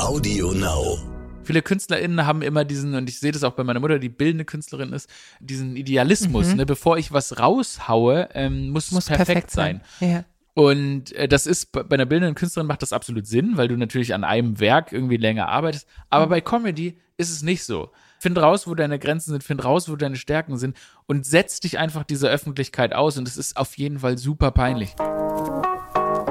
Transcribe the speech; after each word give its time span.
Audio 0.00 0.52
Now. 0.52 0.98
Viele 1.44 1.62
KünstlerInnen 1.62 2.26
haben 2.26 2.42
immer 2.42 2.64
diesen, 2.64 2.94
und 2.94 3.08
ich 3.08 3.18
sehe 3.18 3.32
das 3.32 3.42
auch 3.44 3.52
bei 3.52 3.64
meiner 3.64 3.80
Mutter, 3.80 3.98
die 3.98 4.08
bildende 4.08 4.44
Künstlerin 4.44 4.92
ist, 4.92 5.08
diesen 5.40 5.76
Idealismus, 5.76 6.48
Mhm. 6.48 6.56
ne? 6.56 6.66
Bevor 6.66 6.96
ich 6.98 7.12
was 7.12 7.38
raushaue, 7.38 8.28
ähm, 8.34 8.70
muss, 8.70 8.90
Muss 8.92 9.10
es 9.10 9.16
perfekt, 9.16 9.50
sein. 9.50 9.80
Ja. 10.00 10.24
Und 10.54 11.12
äh, 11.12 11.28
das 11.28 11.46
ist 11.46 11.72
bei 11.72 11.82
einer 11.90 12.06
bildenden 12.06 12.34
Künstlerin 12.34 12.66
macht 12.66 12.82
das 12.82 12.92
absolut 12.92 13.26
Sinn, 13.26 13.52
weil 13.56 13.68
du 13.68 13.76
natürlich 13.76 14.14
an 14.14 14.24
einem 14.24 14.60
Werk 14.60 14.92
irgendwie 14.92 15.16
länger 15.16 15.48
arbeitest. 15.48 15.86
Aber 16.10 16.26
Mhm. 16.26 16.30
bei 16.30 16.40
Comedy 16.40 16.98
ist 17.16 17.30
es 17.30 17.42
nicht 17.42 17.64
so. 17.64 17.90
Find 18.18 18.36
raus, 18.38 18.66
wo 18.66 18.74
deine 18.74 18.98
Grenzen 18.98 19.30
sind, 19.30 19.42
find 19.44 19.64
raus, 19.64 19.88
wo 19.88 19.96
deine 19.96 20.16
Stärken 20.16 20.58
sind 20.58 20.76
und 21.06 21.24
setz 21.24 21.60
dich 21.60 21.78
einfach 21.78 22.04
dieser 22.04 22.28
Öffentlichkeit 22.28 22.92
aus. 22.94 23.16
Und 23.16 23.26
es 23.26 23.36
ist 23.36 23.56
auf 23.56 23.78
jeden 23.78 24.00
Fall 24.00 24.18
super 24.18 24.50
peinlich. 24.50 24.94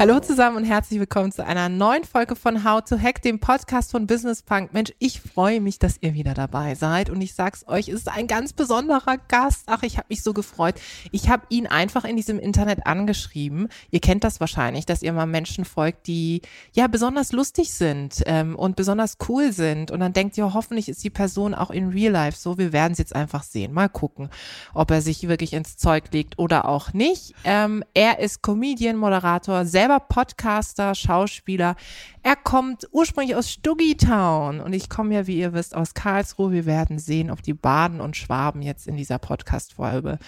Hallo 0.00 0.20
zusammen 0.20 0.58
und 0.58 0.62
herzlich 0.62 1.00
willkommen 1.00 1.32
zu 1.32 1.44
einer 1.44 1.68
neuen 1.68 2.04
Folge 2.04 2.36
von 2.36 2.62
How 2.62 2.84
to 2.84 2.96
Hack, 2.96 3.20
dem 3.22 3.40
Podcast 3.40 3.90
von 3.90 4.06
Business 4.06 4.42
Punk. 4.42 4.72
Mensch, 4.72 4.92
ich 5.00 5.20
freue 5.20 5.60
mich, 5.60 5.80
dass 5.80 5.96
ihr 6.00 6.14
wieder 6.14 6.34
dabei 6.34 6.76
seid 6.76 7.10
und 7.10 7.20
ich 7.20 7.34
sag's 7.34 7.66
euch, 7.66 7.88
es 7.88 7.94
ist 7.94 8.08
ein 8.08 8.28
ganz 8.28 8.52
besonderer 8.52 9.16
Gast. 9.26 9.64
Ach, 9.66 9.82
ich 9.82 9.96
habe 9.96 10.06
mich 10.08 10.22
so 10.22 10.32
gefreut. 10.32 10.76
Ich 11.10 11.28
habe 11.28 11.46
ihn 11.48 11.66
einfach 11.66 12.04
in 12.04 12.14
diesem 12.14 12.38
Internet 12.38 12.86
angeschrieben. 12.86 13.66
Ihr 13.90 13.98
kennt 13.98 14.22
das 14.22 14.38
wahrscheinlich, 14.38 14.86
dass 14.86 15.02
ihr 15.02 15.12
mal 15.12 15.26
Menschen 15.26 15.64
folgt, 15.64 16.06
die 16.06 16.42
ja 16.70 16.86
besonders 16.86 17.32
lustig 17.32 17.74
sind 17.74 18.22
ähm, 18.26 18.54
und 18.54 18.76
besonders 18.76 19.16
cool 19.28 19.50
sind 19.50 19.90
und 19.90 19.98
dann 19.98 20.12
denkt 20.12 20.38
ihr, 20.38 20.54
hoffentlich 20.54 20.88
ist 20.88 21.02
die 21.02 21.10
Person 21.10 21.54
auch 21.54 21.72
in 21.72 21.88
Real 21.88 22.12
Life 22.12 22.38
so. 22.38 22.56
Wir 22.56 22.72
werden 22.72 22.92
es 22.92 22.98
jetzt 22.98 23.16
einfach 23.16 23.42
sehen. 23.42 23.72
Mal 23.72 23.88
gucken, 23.88 24.28
ob 24.74 24.92
er 24.92 25.02
sich 25.02 25.26
wirklich 25.26 25.54
ins 25.54 25.76
Zeug 25.76 26.04
legt 26.12 26.38
oder 26.38 26.68
auch 26.68 26.92
nicht. 26.92 27.34
Ähm, 27.42 27.82
er 27.94 28.20
ist 28.20 28.42
Comedian, 28.42 28.94
Moderator, 28.94 29.64
selber 29.64 29.87
Podcaster, 29.96 30.94
Schauspieler. 30.94 31.74
Er 32.22 32.36
kommt 32.36 32.86
ursprünglich 32.92 33.34
aus 33.34 33.50
Stuggitown 33.50 34.60
und 34.60 34.74
ich 34.74 34.90
komme 34.90 35.14
ja, 35.14 35.26
wie 35.26 35.38
ihr 35.38 35.54
wisst, 35.54 35.74
aus 35.74 35.94
Karlsruhe. 35.94 36.52
Wir 36.52 36.66
werden 36.66 36.98
sehen, 36.98 37.30
ob 37.30 37.42
die 37.42 37.54
Baden 37.54 38.02
und 38.02 38.16
Schwaben 38.16 38.60
jetzt 38.60 38.86
in 38.86 38.96
dieser 38.96 39.18
Podcast-Folge 39.18 40.18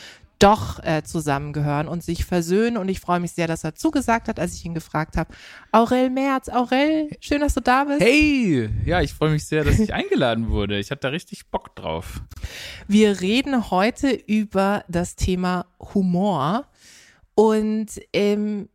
doch 0.40 0.82
äh, 0.82 1.02
zusammengehören 1.04 1.86
und 1.86 2.02
sich 2.02 2.24
versöhnen. 2.24 2.76
Und 2.76 2.88
ich 2.88 2.98
freue 2.98 3.20
mich 3.20 3.32
sehr, 3.32 3.46
dass 3.46 3.62
er 3.62 3.74
zugesagt 3.74 4.26
hat, 4.26 4.40
als 4.40 4.54
ich 4.54 4.64
ihn 4.64 4.74
gefragt 4.74 5.16
habe. 5.16 5.32
Aurel 5.70 6.10
Merz, 6.10 6.48
Aurel, 6.48 7.10
schön, 7.20 7.40
dass 7.40 7.54
du 7.54 7.60
da 7.60 7.84
bist. 7.84 8.00
Hey! 8.00 8.70
Ja, 8.84 9.02
ich 9.02 9.12
freue 9.12 9.30
mich 9.30 9.46
sehr, 9.46 9.64
dass 9.64 9.78
ich 9.78 9.92
eingeladen 9.94 10.48
wurde. 10.48 10.78
Ich 10.78 10.90
hatte 10.90 11.02
da 11.02 11.08
richtig 11.08 11.50
Bock 11.50 11.76
drauf. 11.76 12.22
Wir 12.88 13.20
reden 13.20 13.70
heute 13.70 14.10
über 14.10 14.82
das 14.88 15.14
Thema 15.14 15.66
Humor. 15.94 16.66
Und 17.34 17.88
ähm, 18.12 18.68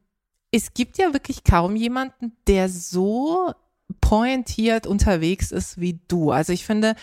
es 0.56 0.74
gibt 0.74 0.98
ja 0.98 1.12
wirklich 1.12 1.44
kaum 1.44 1.76
jemanden, 1.76 2.32
der 2.48 2.70
so 2.70 3.52
pointiert 4.00 4.88
unterwegs 4.88 5.52
ist 5.52 5.82
wie 5.82 6.00
du. 6.08 6.32
Also 6.32 6.54
ich 6.54 6.66
finde, 6.66 6.96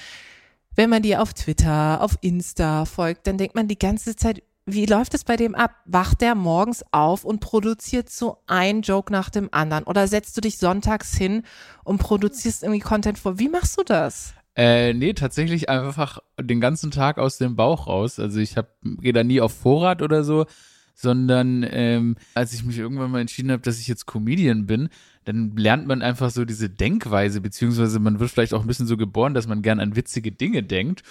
wenn 0.74 0.88
man 0.88 1.02
dir 1.02 1.20
auf 1.20 1.34
Twitter, 1.34 2.00
auf 2.00 2.16
Insta 2.22 2.86
folgt, 2.86 3.26
dann 3.26 3.36
denkt 3.36 3.54
man 3.54 3.68
die 3.68 3.78
ganze 3.78 4.16
Zeit, 4.16 4.42
wie 4.64 4.86
läuft 4.86 5.12
es 5.12 5.24
bei 5.24 5.36
dem 5.36 5.54
ab? 5.54 5.72
Wacht 5.84 6.22
der 6.22 6.34
morgens 6.34 6.82
auf 6.92 7.24
und 7.24 7.40
produziert 7.40 8.08
so 8.08 8.38
ein 8.46 8.80
Joke 8.80 9.12
nach 9.12 9.28
dem 9.28 9.48
anderen? 9.52 9.84
Oder 9.84 10.08
setzt 10.08 10.34
du 10.36 10.40
dich 10.40 10.56
sonntags 10.56 11.14
hin 11.14 11.42
und 11.84 11.98
produzierst 11.98 12.62
irgendwie 12.62 12.80
Content 12.80 13.18
vor? 13.18 13.38
Wie 13.38 13.48
machst 13.48 13.78
du 13.78 13.82
das? 13.82 14.32
Äh, 14.56 14.94
nee, 14.94 15.12
tatsächlich 15.12 15.68
einfach 15.68 16.20
den 16.40 16.60
ganzen 16.60 16.90
Tag 16.90 17.18
aus 17.18 17.36
dem 17.36 17.54
Bauch 17.54 17.86
raus. 17.86 18.18
Also 18.18 18.38
ich 18.38 18.54
gehe 18.82 19.12
da 19.12 19.24
nie 19.24 19.42
auf 19.42 19.52
Vorrat 19.52 20.00
oder 20.00 20.24
so, 20.24 20.46
sondern 20.94 21.66
ähm, 21.68 22.16
als 22.34 22.52
ich 22.52 22.64
mich 22.64 22.78
irgendwann 22.78 23.10
mal 23.10 23.20
entschieden 23.20 23.50
habe, 23.50 23.62
dass 23.62 23.78
ich 23.78 23.88
jetzt 23.88 24.06
Comedian 24.06 24.66
bin, 24.66 24.88
dann 25.24 25.56
lernt 25.56 25.86
man 25.86 26.02
einfach 26.02 26.30
so 26.30 26.44
diese 26.44 26.68
Denkweise, 26.68 27.40
beziehungsweise 27.40 27.98
man 27.98 28.18
wird 28.20 28.30
vielleicht 28.30 28.54
auch 28.54 28.62
ein 28.62 28.66
bisschen 28.66 28.86
so 28.86 28.96
geboren, 28.96 29.34
dass 29.34 29.46
man 29.46 29.62
gern 29.62 29.80
an 29.80 29.96
witzige 29.96 30.32
Dinge 30.32 30.62
denkt. 30.62 31.02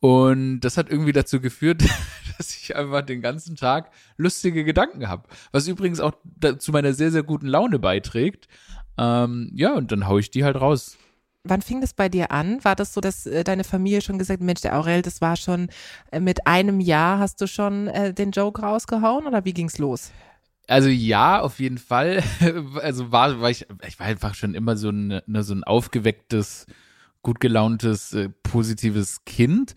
Und 0.00 0.60
das 0.60 0.76
hat 0.76 0.90
irgendwie 0.90 1.12
dazu 1.12 1.40
geführt, 1.40 1.82
dass 2.36 2.56
ich 2.56 2.74
einfach 2.74 3.02
den 3.02 3.22
ganzen 3.22 3.54
Tag 3.54 3.92
lustige 4.16 4.64
Gedanken 4.64 5.08
habe. 5.08 5.28
Was 5.52 5.68
übrigens 5.68 6.00
auch 6.00 6.12
zu 6.58 6.72
meiner 6.72 6.92
sehr, 6.92 7.12
sehr 7.12 7.22
guten 7.22 7.46
Laune 7.46 7.78
beiträgt. 7.78 8.48
Ähm, 8.98 9.52
ja, 9.54 9.74
und 9.74 9.92
dann 9.92 10.08
hau 10.08 10.18
ich 10.18 10.30
die 10.30 10.44
halt 10.44 10.56
raus. 10.56 10.98
Wann 11.44 11.60
fing 11.60 11.80
das 11.80 11.92
bei 11.92 12.08
dir 12.08 12.30
an? 12.30 12.64
War 12.64 12.76
das 12.76 12.94
so, 12.94 13.00
dass 13.00 13.26
äh, 13.26 13.42
deine 13.42 13.64
Familie 13.64 14.00
schon 14.00 14.18
gesagt, 14.18 14.40
Mensch, 14.40 14.60
der 14.60 14.78
Aurel, 14.78 15.02
das 15.02 15.20
war 15.20 15.36
schon 15.36 15.68
äh, 16.12 16.20
mit 16.20 16.46
einem 16.46 16.80
Jahr, 16.80 17.18
hast 17.18 17.40
du 17.40 17.48
schon 17.48 17.88
äh, 17.88 18.14
den 18.14 18.30
Joke 18.30 18.62
rausgehauen 18.62 19.26
oder 19.26 19.44
wie 19.44 19.52
ging's 19.52 19.78
los? 19.78 20.12
Also 20.68 20.88
ja, 20.88 21.40
auf 21.40 21.58
jeden 21.58 21.78
Fall. 21.78 22.22
Also 22.80 23.10
war, 23.10 23.40
war 23.40 23.50
ich, 23.50 23.66
ich 23.86 23.98
war 23.98 24.06
einfach 24.06 24.34
schon 24.34 24.54
immer 24.54 24.76
so 24.76 24.90
ein, 24.90 25.20
ne, 25.26 25.42
so 25.42 25.54
ein 25.54 25.64
aufgewecktes, 25.64 26.66
gut 27.22 27.40
gelauntes, 27.40 28.12
äh, 28.12 28.28
positives 28.28 29.24
Kind. 29.24 29.74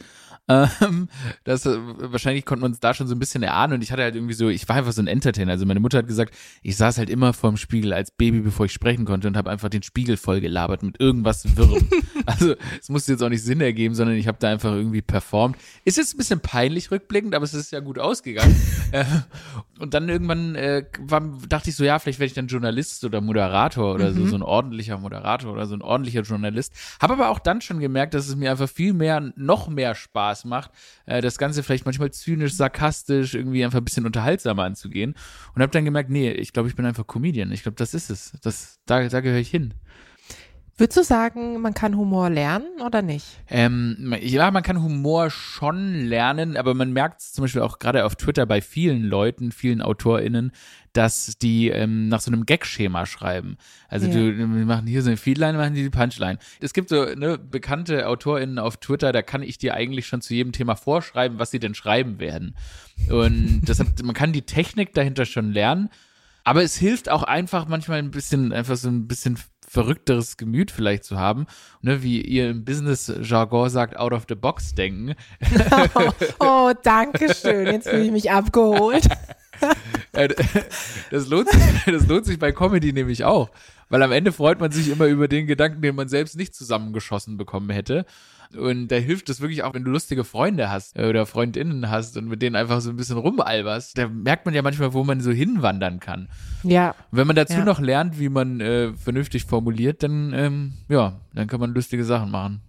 Ähm, 0.47 1.09
das, 1.43 1.65
äh, 1.65 1.75
wahrscheinlich 1.77 2.45
konnte 2.45 2.61
man 2.61 2.71
es 2.71 2.79
da 2.79 2.93
schon 2.93 3.07
so 3.07 3.15
ein 3.15 3.19
bisschen 3.19 3.41
erahnen 3.41 3.73
und 3.73 3.81
ich 3.81 3.91
hatte 3.91 4.03
halt 4.03 4.15
irgendwie 4.15 4.35
so, 4.35 4.49
ich 4.49 4.67
war 4.69 4.75
einfach 4.75 4.91
so 4.91 5.01
ein 5.01 5.07
Entertainer. 5.07 5.51
Also 5.51 5.65
meine 5.65 5.79
Mutter 5.79 5.97
hat 5.97 6.07
gesagt, 6.07 6.35
ich 6.61 6.77
saß 6.77 6.99
halt 6.99 7.09
immer 7.09 7.33
vorm 7.33 7.57
Spiegel 7.57 7.93
als 7.93 8.11
Baby, 8.11 8.41
bevor 8.41 8.67
ich 8.67 8.71
sprechen 8.71 9.05
konnte 9.05 9.27
und 9.27 9.37
habe 9.37 9.49
einfach 9.49 9.69
den 9.69 9.81
Spiegel 9.81 10.17
voll 10.17 10.41
gelabert 10.41 10.83
mit 10.83 10.99
irgendwas 10.99 11.57
Wirrem. 11.57 11.87
also 12.25 12.55
es 12.79 12.89
musste 12.89 13.13
jetzt 13.13 13.21
auch 13.21 13.29
nicht 13.29 13.43
Sinn 13.43 13.61
ergeben, 13.61 13.95
sondern 13.95 14.17
ich 14.17 14.27
habe 14.27 14.37
da 14.39 14.49
einfach 14.49 14.73
irgendwie 14.73 15.01
performt. 15.01 15.57
Ist 15.83 15.97
jetzt 15.97 16.13
ein 16.13 16.17
bisschen 16.17 16.39
peinlich 16.39 16.91
rückblickend, 16.91 17.33
aber 17.33 17.45
es 17.45 17.53
ist 17.53 17.71
ja 17.71 17.79
gut 17.79 17.97
ausgegangen. 17.97 18.55
und 19.79 19.93
dann 19.93 20.07
irgendwann 20.07 20.55
äh, 20.55 20.85
war, 20.99 21.21
dachte 21.49 21.69
ich 21.69 21.75
so, 21.75 21.83
ja, 21.83 21.99
vielleicht 21.99 22.19
werde 22.19 22.27
ich 22.27 22.33
dann 22.33 22.47
Journalist 22.47 23.03
oder 23.03 23.19
Moderator 23.19 23.93
oder 23.93 24.13
so, 24.13 24.25
so 24.25 24.35
ein 24.35 24.41
ordentlicher 24.41 24.97
Moderator 24.97 25.51
oder 25.51 25.65
so 25.65 25.75
ein 25.75 25.81
ordentlicher 25.81 26.21
Journalist. 26.21 26.73
Habe 27.01 27.13
aber 27.13 27.29
auch 27.29 27.39
dann 27.39 27.61
schon 27.61 27.79
gemerkt, 27.79 28.13
dass 28.13 28.27
es 28.27 28.35
mir 28.35 28.51
einfach 28.51 28.69
viel 28.69 28.93
mehr, 28.93 29.33
noch 29.35 29.67
mehr 29.67 29.93
Spaß 29.93 30.45
macht, 30.45 30.71
äh, 31.05 31.21
das 31.21 31.37
Ganze 31.37 31.61
vielleicht 31.61 31.85
manchmal 31.85 32.11
zynisch, 32.11 32.53
sarkastisch, 32.53 33.33
irgendwie 33.33 33.65
einfach 33.65 33.79
ein 33.79 33.85
bisschen 33.85 34.05
unterhaltsamer 34.05 34.63
anzugehen. 34.63 35.15
Und 35.53 35.61
habe 35.61 35.71
dann 35.71 35.85
gemerkt, 35.85 36.09
nee, 36.09 36.31
ich 36.31 36.53
glaube, 36.53 36.69
ich 36.69 36.75
bin 36.75 36.85
einfach 36.85 37.05
Comedian. 37.05 37.51
Ich 37.51 37.63
glaube, 37.63 37.75
das 37.75 37.93
ist 37.93 38.09
es. 38.09 38.31
Das, 38.41 38.79
da, 38.85 39.07
da 39.07 39.19
gehöre 39.19 39.39
ich 39.39 39.49
hin. 39.49 39.73
Würdest 40.77 40.97
du 40.97 41.03
sagen, 41.03 41.61
man 41.61 41.73
kann 41.73 41.95
Humor 41.95 42.29
lernen 42.29 42.81
oder 42.85 43.01
nicht? 43.01 43.25
Ähm, 43.49 44.13
ja, 44.19 44.51
man 44.51 44.61
kann 44.61 44.83
Humor 44.83 45.29
schon 45.29 46.01
lernen, 46.01 46.57
aber 46.57 46.73
man 46.73 46.91
merkt 46.91 47.21
es 47.21 47.31
zum 47.31 47.43
Beispiel 47.45 47.61
auch 47.61 47.79
gerade 47.79 48.03
auf 48.03 48.17
Twitter 48.17 48.45
bei 48.45 48.59
vielen 48.61 49.03
Leuten, 49.03 49.53
vielen 49.53 49.81
AutorInnen, 49.81 50.51
dass 50.91 51.37
die 51.37 51.69
ähm, 51.69 52.09
nach 52.09 52.19
so 52.19 52.29
einem 52.29 52.45
Gag-Schema 52.45 53.05
schreiben. 53.05 53.55
Also 53.87 54.07
Ja. 54.07 54.13
du, 54.15 54.37
wir 54.37 54.47
machen 54.47 54.85
hier 54.85 55.01
so 55.01 55.07
eine 55.07 55.15
Feedline, 55.17 55.57
machen 55.57 55.75
die 55.75 55.83
die 55.83 55.89
Punchline. 55.89 56.39
Es 56.59 56.73
gibt 56.73 56.89
so 56.89 57.05
ne, 57.05 57.37
bekannte 57.37 58.05
AutorInnen 58.09 58.59
auf 58.59 58.75
Twitter, 58.75 59.13
da 59.13 59.21
kann 59.21 59.43
ich 59.43 59.57
dir 59.57 59.75
eigentlich 59.75 60.07
schon 60.07 60.19
zu 60.19 60.33
jedem 60.33 60.51
Thema 60.51 60.75
vorschreiben, 60.75 61.39
was 61.39 61.51
sie 61.51 61.59
denn 61.59 61.73
schreiben 61.73 62.19
werden. 62.19 62.53
Und 63.09 63.61
deshalb, 63.67 64.03
man 64.03 64.13
kann 64.13 64.33
die 64.33 64.41
Technik 64.41 64.93
dahinter 64.93 65.25
schon 65.25 65.53
lernen, 65.53 65.89
aber 66.43 66.63
es 66.63 66.75
hilft 66.75 67.09
auch 67.09 67.23
einfach 67.23 67.67
manchmal 67.69 67.99
ein 67.99 68.11
bisschen, 68.11 68.51
einfach 68.51 68.75
so 68.75 68.89
ein 68.89 69.07
bisschen 69.07 69.37
verrückteres 69.75 70.37
Gemüt 70.37 70.71
vielleicht 70.71 71.03
zu 71.03 71.19
haben, 71.19 71.47
ne, 71.81 72.01
wie 72.01 72.21
ihr 72.21 72.49
im 72.49 72.63
Business-Jargon 72.63 73.69
sagt, 73.69 73.97
out 73.97 74.13
of 74.13 74.23
the 74.29 74.35
box 74.35 74.73
denken. 74.73 75.15
Oh, 75.93 76.11
oh 76.39 76.71
danke 76.81 77.35
schön. 77.35 77.67
Jetzt 77.67 77.89
fühle 77.89 78.05
ich 78.05 78.11
mich 78.11 78.31
abgeholt. 78.31 79.07
Äh, 80.11 80.27
Das 81.11 81.29
lohnt, 81.29 81.49
sich, 81.49 81.61
das 81.85 82.07
lohnt 82.07 82.25
sich 82.25 82.37
bei 82.37 82.51
Comedy 82.51 82.91
nämlich 82.91 83.23
auch. 83.23 83.49
Weil 83.87 84.03
am 84.03 84.11
Ende 84.11 84.33
freut 84.33 84.59
man 84.59 84.69
sich 84.71 84.89
immer 84.89 85.05
über 85.05 85.29
den 85.29 85.47
Gedanken, 85.47 85.81
den 85.81 85.95
man 85.95 86.09
selbst 86.09 86.35
nicht 86.35 86.53
zusammengeschossen 86.53 87.37
bekommen 87.37 87.69
hätte. 87.69 88.05
Und 88.57 88.87
da 88.89 88.95
hilft 88.95 89.29
es 89.29 89.41
wirklich 89.41 89.63
auch, 89.63 89.73
wenn 89.73 89.83
du 89.83 89.91
lustige 89.91 90.23
Freunde 90.23 90.69
hast 90.69 90.97
äh, 90.97 91.07
oder 91.07 91.25
Freundinnen 91.25 91.89
hast 91.89 92.17
und 92.17 92.27
mit 92.27 92.41
denen 92.41 92.55
einfach 92.55 92.81
so 92.81 92.89
ein 92.89 92.95
bisschen 92.97 93.17
rumalberst. 93.17 93.97
Da 93.97 94.07
merkt 94.07 94.45
man 94.45 94.53
ja 94.55 94.61
manchmal, 94.61 94.93
wo 94.93 95.03
man 95.03 95.21
so 95.21 95.31
hinwandern 95.31 95.99
kann. 95.99 96.29
Ja, 96.63 96.89
Und 97.11 97.17
wenn 97.17 97.27
man 97.27 97.35
dazu 97.35 97.57
Ja. 97.59 97.65
noch 97.65 97.79
lernt, 97.79 98.19
wie 98.19 98.29
man 98.29 98.59
äh, 98.61 98.93
vernünftig 98.93 99.45
formuliert, 99.45 100.03
dann, 100.03 100.33
ähm, 100.33 100.73
ja, 100.89 101.19
dann 101.33 101.47
kann 101.47 101.59
man 101.59 101.73
lustige 101.73 102.03
Sachen 102.05 102.31
machen. 102.31 102.61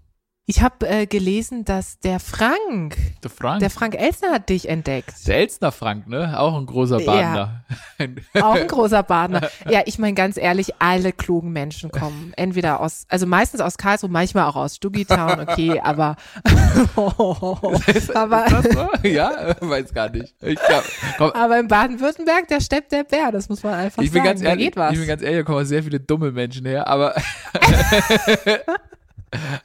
Ich 0.48 0.62
habe 0.62 0.88
äh, 0.88 1.06
gelesen, 1.06 1.64
dass 1.64 1.98
der 1.98 2.20
Frank, 2.20 2.96
Der 3.24 3.30
Frank. 3.30 3.58
der 3.58 3.68
Frank 3.68 3.96
Elsner 3.96 4.30
hat 4.30 4.48
dich 4.48 4.68
entdeckt. 4.68 5.12
Der 5.26 5.38
Elstner 5.38 5.72
Frank, 5.72 6.06
ne? 6.06 6.38
Auch 6.38 6.56
ein 6.56 6.66
großer 6.66 7.00
Badener. 7.00 7.64
Auch 8.40 8.54
ein 8.54 8.68
großer 8.68 9.02
Badener. 9.02 9.48
Ja, 9.68 9.82
ich 9.86 9.98
meine 9.98 10.14
ganz 10.14 10.36
ehrlich, 10.36 10.74
alle 10.78 11.12
klugen 11.12 11.50
Menschen 11.52 11.90
kommen 11.90 12.32
entweder 12.36 12.78
aus, 12.78 13.06
also 13.08 13.26
meistens 13.26 13.60
aus 13.60 13.76
Karlsruhe, 13.76 14.08
manchmal 14.08 14.44
auch 14.44 14.54
aus 14.54 14.76
Stugitown, 14.76 15.40
okay, 15.40 15.80
aber 15.80 16.14
aber, 16.94 17.86
Ist 17.88 18.14
das 18.14 18.64
so? 18.72 18.88
Ja, 19.02 19.56
weiß 19.60 19.92
gar 19.92 20.10
nicht. 20.10 20.32
Ich, 20.42 20.58
glaub, 20.60 21.34
aber 21.34 21.58
in 21.58 21.66
Baden-Württemberg, 21.66 22.46
da 22.48 22.60
steppt 22.60 22.92
der 22.92 23.02
Bär, 23.02 23.32
das 23.32 23.48
muss 23.48 23.64
man 23.64 23.74
einfach 23.74 24.00
ich 24.00 24.12
bin 24.12 24.18
sagen. 24.22 24.28
ganz 24.28 24.42
da 24.42 24.50
ehrlich, 24.50 24.66
geht 24.66 24.76
was. 24.76 24.92
ich 24.92 24.98
bin 25.00 25.08
ganz 25.08 25.22
ehrlich, 25.22 25.38
da 25.38 25.42
kommen 25.44 25.64
sehr 25.64 25.82
viele 25.82 25.98
dumme 25.98 26.30
Menschen 26.30 26.66
her, 26.66 26.86
aber 26.86 27.16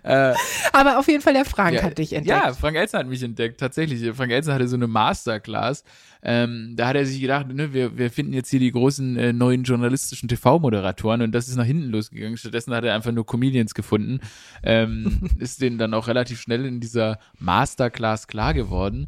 aber 0.74 1.00
auf 1.00 1.08
jeden 1.08 1.22
Fall 1.22 1.34
der 1.34 1.46
Frank 1.46 1.76
ja, 1.76 1.84
hat 1.84 1.98
dich 1.98 2.14
entdeckt. 2.14 2.44
Ja, 2.44 2.54
Frank 2.54 2.76
Elster 2.76 3.00
hat 3.00 3.08
mich 3.08 3.24
entdeckt, 3.24 3.60
tatsächlich. 3.60 4.16
Frank 4.16 4.32
Elster 4.32 4.54
hatte 4.54 4.68
so 4.68 4.76
eine 4.76 4.88
Masterclass. 4.88 5.84
Ähm, 6.24 6.74
da 6.76 6.88
hat 6.88 6.96
er 6.96 7.06
sich 7.06 7.20
gedacht, 7.20 7.48
ne, 7.48 7.74
wir, 7.74 7.98
wir 7.98 8.12
finden 8.12 8.34
jetzt 8.34 8.50
hier 8.50 8.60
die 8.60 8.72
großen 8.72 9.18
äh, 9.18 9.34
neuen 9.34 9.64
journalistischen 9.64 10.30
TV-Moderatoren 10.30 11.24
und 11.24 11.32
das 11.32 11.48
ist 11.48 11.56
nach 11.56 11.66
hinten 11.66 11.90
losgegangen. 11.90 12.38
Stattdessen 12.38 12.74
hat 12.74 12.84
er 12.84 12.94
einfach 12.94 13.12
nur 13.12 13.26
Comedians 13.26 13.74
gefunden. 13.74 14.20
Ähm, 14.64 15.30
ist 15.40 15.62
denen 15.62 15.78
dann 15.78 15.94
auch 15.94 16.08
relativ 16.08 16.40
schnell 16.40 16.66
in 16.66 16.80
dieser 16.80 17.18
Masterclass 17.40 18.28
klar 18.28 18.54
geworden 18.54 19.08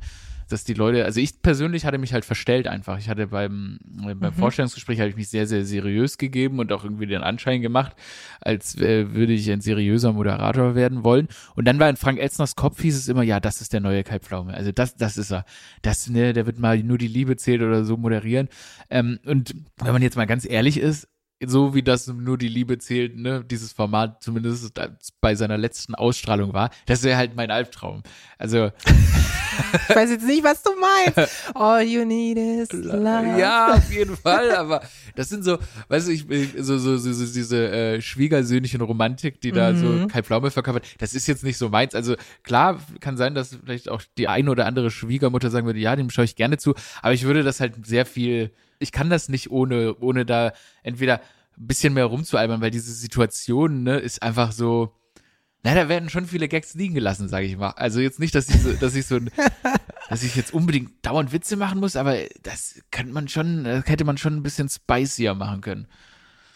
dass 0.54 0.64
die 0.64 0.74
Leute, 0.74 1.04
also 1.04 1.20
ich 1.20 1.42
persönlich 1.42 1.86
hatte 1.86 1.98
mich 1.98 2.14
halt 2.14 2.24
verstellt 2.24 2.68
einfach. 2.68 2.98
Ich 3.00 3.10
hatte 3.10 3.28
beim, 3.28 3.80
beim 3.84 4.34
Vorstellungsgespräch 4.34 5.00
habe 5.00 5.10
ich 5.10 5.16
mich 5.16 5.28
sehr, 5.28 5.48
sehr 5.48 5.66
seriös 5.66 6.18
gegeben 6.18 6.60
und 6.60 6.72
auch 6.72 6.84
irgendwie 6.84 7.08
den 7.08 7.24
Anschein 7.24 7.62
gemacht, 7.62 7.94
als 8.40 8.78
äh, 8.78 9.14
würde 9.14 9.34
ich 9.34 9.52
ein 9.52 9.62
seriöser 9.62 10.14
Moderator 10.14 10.76
werden 10.76 11.04
wollen. 11.04 11.28
Und 11.56 11.66
dann 11.66 11.80
war 11.80 11.90
in 11.90 11.98
Frank 11.98 12.20
Elzners 12.20 12.56
Kopf 12.56 12.82
hieß 12.82 12.96
es 12.96 13.08
immer, 13.08 13.24
ja, 13.24 13.40
das 13.40 13.60
ist 13.60 13.74
der 13.74 13.82
neue 13.82 14.04
Kai 14.04 14.20
Pflaume. 14.20 14.54
Also 14.54 14.72
das, 14.72 14.96
das 14.96 15.18
ist 15.18 15.32
er. 15.32 15.44
Das, 15.82 16.08
ne, 16.08 16.34
der 16.34 16.46
wird 16.46 16.60
mal 16.60 16.82
nur 16.84 16.98
die 16.98 17.08
Liebe 17.08 17.36
zählt 17.36 17.62
oder 17.62 17.84
so 17.84 17.98
moderieren. 17.98 18.48
Ähm, 18.90 19.20
und 19.26 19.56
wenn 19.78 19.92
man 19.92 20.02
jetzt 20.02 20.16
mal 20.16 20.28
ganz 20.28 20.48
ehrlich 20.48 20.80
ist, 20.80 21.08
so 21.46 21.74
wie 21.74 21.84
das 21.84 22.08
nur 22.08 22.38
die 22.38 22.48
Liebe 22.48 22.78
zählt, 22.78 23.18
ne, 23.18 23.44
dieses 23.44 23.74
Format 23.74 24.24
zumindest 24.24 24.80
bei 25.22 25.36
seiner 25.36 25.58
letzten 25.58 25.96
Ausstrahlung 25.96 26.54
war, 26.54 26.70
das 26.86 27.04
wäre 27.04 27.18
halt 27.18 27.36
mein 27.36 27.52
Albtraum. 27.52 28.04
Also 28.38 28.72
Ich 29.90 29.96
weiß 29.96 30.10
jetzt 30.12 30.26
nicht, 30.26 30.44
was 30.44 30.62
du 30.64 30.72
meinst. 30.80 31.32
All 31.54 31.82
you 31.82 32.06
need 32.06 32.38
is 32.38 32.72
love. 32.72 33.40
Ja, 33.40 33.74
auf 33.74 33.92
jeden 33.92 34.16
Fall, 34.16 34.56
aber 34.56 34.82
das 35.16 35.30
sind 35.30 35.44
so, 35.44 35.58
weißt 35.90 36.08
du, 36.08 36.12
ich, 36.12 36.26
so, 36.58 36.78
so, 36.78 36.98
so, 36.98 37.14
so 37.14 37.34
diese 37.34 37.70
äh, 37.72 38.02
schwiegersöhnlichen 38.02 38.82
Romantik, 38.82 39.42
die 39.42 39.52
da 39.52 39.76
so 39.76 40.08
Kai 40.08 40.24
Pflaume 40.24 40.52
verkörpert, 40.52 40.86
das 41.00 41.14
ist 41.14 41.28
jetzt 41.28 41.44
nicht 41.44 41.58
so 41.58 41.70
meins. 41.70 41.96
Also 41.96 42.16
klar, 42.44 42.80
kann 43.00 43.18
sein, 43.18 43.36
dass 43.36 43.58
vielleicht 43.64 43.90
auch 43.90 44.02
die 44.18 44.28
eine 44.28 44.50
oder 44.50 44.66
andere 44.66 44.92
Schwiegermutter 44.92 45.50
sagen 45.50 45.66
würde, 45.66 45.80
ja, 45.80 45.96
dem 45.96 46.10
schaue 46.10 46.26
ich 46.26 46.36
gerne 46.36 46.58
zu, 46.58 46.74
aber 47.02 47.14
ich 47.14 47.24
würde 47.24 47.44
das 47.44 47.60
halt 47.60 47.86
sehr 47.86 48.06
viel, 48.06 48.52
ich 48.84 48.92
kann 48.92 49.10
das 49.10 49.30
nicht 49.30 49.50
ohne, 49.50 49.96
ohne 49.96 50.26
da 50.26 50.54
entweder 50.84 51.22
ein 51.58 51.68
bisschen 51.68 51.94
mehr 51.94 52.06
rumzualbern, 52.06 52.62
weil 52.62 52.72
diese 52.72 52.94
Situation, 52.94 53.84
ne, 53.84 53.98
ist 53.98 54.22
einfach 54.22 54.52
so, 54.52 54.94
na, 55.64 55.74
da 55.74 55.88
werden 55.88 56.10
schon 56.10 56.28
viele 56.28 56.50
Gags 56.50 56.74
liegen 56.74 56.94
gelassen, 56.94 57.30
sage 57.30 57.46
ich 57.46 57.58
mal. 57.58 57.70
Also 57.72 58.02
jetzt 58.02 58.20
nicht, 58.20 58.36
dass 58.36 58.50
ich 58.50 58.62
so, 58.62 58.74
dass 58.74 58.96
ich 58.96 59.06
so 59.06 59.16
ein, 59.16 59.32
dass 60.10 60.24
ich 60.24 60.36
jetzt 60.36 60.54
unbedingt 60.54 60.92
dauernd 61.06 61.32
Witze 61.32 61.56
machen 61.56 61.80
muss, 61.80 61.96
aber 61.96 62.18
das 62.42 62.82
könnte 62.92 63.14
man 63.14 63.28
schon, 63.30 63.64
das 63.64 63.86
hätte 63.86 64.04
man 64.04 64.18
schon 64.18 64.36
ein 64.36 64.44
bisschen 64.44 64.68
spicier 64.68 65.34
machen 65.34 65.62
können. 65.62 65.88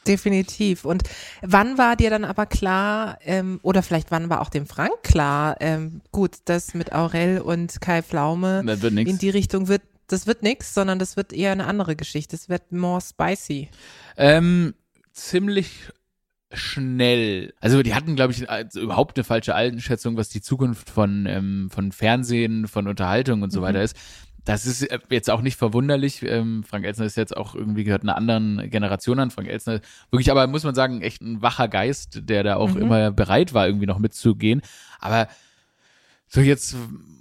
Definitiv. 0.06 0.86
Und 0.86 1.04
wann 1.42 1.78
war 1.78 1.96
dir 1.96 2.10
dann 2.10 2.24
aber 2.24 2.46
klar, 2.46 3.18
ähm, 3.22 3.60
oder 3.62 3.84
vielleicht 3.84 4.12
wann 4.12 4.30
war 4.30 4.42
auch 4.42 4.50
dem 4.50 4.66
Frank 4.66 5.04
klar, 5.04 5.58
ähm, 5.60 6.02
gut, 6.12 6.38
das 6.46 6.74
mit 6.74 6.94
Aurel 6.94 7.42
und 7.42 7.82
Kai 7.82 8.02
Pflaume 8.02 8.60
in 8.60 9.18
die 9.18 9.30
Richtung 9.30 9.68
wird, 9.68 9.82
das 10.08 10.28
wird 10.28 10.44
nix, 10.44 10.74
sondern 10.74 11.00
das 11.00 11.18
wird 11.18 11.34
eher 11.34 11.52
eine 11.52 11.66
andere 11.66 11.96
Geschichte. 11.96 12.36
Es 12.36 12.50
wird 12.50 12.72
more 12.72 13.02
spicy. 13.02 13.70
Ähm, 14.16 14.74
ziemlich 15.12 15.92
schnell. 16.54 17.54
Also 17.60 17.84
die 17.84 17.94
hatten, 17.94 18.16
glaube 18.16 18.32
ich, 18.32 18.50
also 18.50 18.80
überhaupt 18.80 19.18
eine 19.18 19.26
falsche 19.26 19.54
Einschätzung, 19.54 20.16
was 20.16 20.30
die 20.30 20.42
Zukunft 20.42 20.90
von, 20.90 21.26
ähm, 21.26 21.70
von 21.72 21.92
Fernsehen, 21.92 22.68
von 22.68 22.88
Unterhaltung 22.88 23.42
und 23.42 23.52
so 23.52 23.62
weiter 23.62 23.82
ist. 23.82 23.98
Das 24.46 24.66
ist 24.66 24.84
äh, 24.84 25.00
jetzt 25.10 25.30
auch 25.30 25.42
nicht 25.42 25.58
verwunderlich. 25.58 26.24
Ähm, 26.24 26.64
Frank 26.64 26.86
Elsner 26.86 27.06
ist 27.06 27.18
jetzt 27.18 27.36
auch 27.36 27.54
irgendwie 27.54 27.84
gehört 27.84 28.04
einer 28.04 28.16
anderen 28.16 28.70
Generation 28.70 29.20
an. 29.20 29.30
Frank 29.30 29.50
Elsner 29.50 29.82
wirklich, 30.10 30.32
aber 30.32 30.48
muss 30.48 30.64
man 30.64 30.74
sagen, 30.74 31.02
echt 31.02 31.22
ein 31.22 31.42
wacher 31.42 31.68
Geist, 31.68 32.22
der 32.30 32.44
da 32.44 32.56
auch 32.56 32.78
immer 32.78 33.12
bereit 33.12 33.54
war, 33.54 33.68
irgendwie 33.68 33.88
noch 33.88 34.00
mitzugehen. 34.00 34.62
Aber 35.00 35.28
so 36.28 36.42
jetzt, 36.42 36.76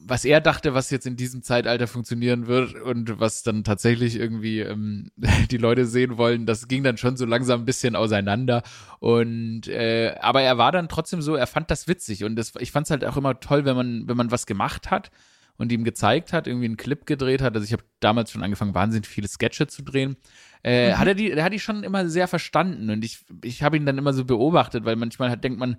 was 0.04 0.24
er 0.24 0.40
dachte, 0.40 0.74
was 0.74 0.90
jetzt 0.90 1.06
in 1.06 1.16
diesem 1.16 1.42
Zeitalter 1.42 1.86
funktionieren 1.86 2.46
wird 2.46 2.74
und 2.74 3.20
was 3.20 3.42
dann 3.42 3.64
tatsächlich 3.64 4.16
irgendwie 4.16 4.60
ähm, 4.60 5.10
die 5.50 5.56
Leute 5.58 5.86
sehen 5.86 6.16
wollen, 6.16 6.46
das 6.46 6.68
ging 6.68 6.82
dann 6.82 6.96
schon 6.96 7.16
so 7.16 7.24
langsam 7.24 7.62
ein 7.62 7.66
bisschen 7.66 7.96
auseinander. 7.96 8.62
Und 8.98 9.68
äh, 9.68 10.16
aber 10.20 10.42
er 10.42 10.58
war 10.58 10.72
dann 10.72 10.88
trotzdem 10.88 11.22
so, 11.22 11.36
er 11.36 11.46
fand 11.46 11.70
das 11.70 11.86
witzig 11.86 12.24
und 12.24 12.36
das, 12.36 12.52
ich 12.58 12.72
fand 12.72 12.86
es 12.86 12.90
halt 12.90 13.04
auch 13.04 13.16
immer 13.16 13.38
toll, 13.40 13.64
wenn 13.64 13.76
man, 13.76 14.08
wenn 14.08 14.16
man 14.16 14.30
was 14.30 14.46
gemacht 14.46 14.90
hat 14.90 15.10
und 15.56 15.72
ihm 15.72 15.84
gezeigt 15.84 16.32
hat, 16.32 16.46
irgendwie 16.46 16.66
einen 16.66 16.76
Clip 16.76 17.06
gedreht 17.06 17.42
hat. 17.42 17.54
Also 17.54 17.64
ich 17.64 17.72
habe 17.72 17.84
damals 18.00 18.30
schon 18.30 18.42
angefangen, 18.42 18.74
wahnsinnig 18.74 19.06
viele 19.08 19.28
Sketche 19.28 19.66
zu 19.66 19.82
drehen. 19.82 20.16
Äh, 20.62 20.94
Hat 20.94 21.06
er 21.06 21.14
die, 21.14 21.30
er 21.30 21.44
hat 21.44 21.52
die 21.52 21.60
schon 21.60 21.84
immer 21.84 22.08
sehr 22.08 22.28
verstanden 22.28 22.90
und 22.90 23.04
ich, 23.04 23.24
ich 23.44 23.62
habe 23.62 23.76
ihn 23.76 23.86
dann 23.86 23.98
immer 23.98 24.12
so 24.12 24.24
beobachtet, 24.24 24.84
weil 24.84 24.96
manchmal 24.96 25.30
hat, 25.30 25.44
denkt 25.44 25.58
man, 25.58 25.76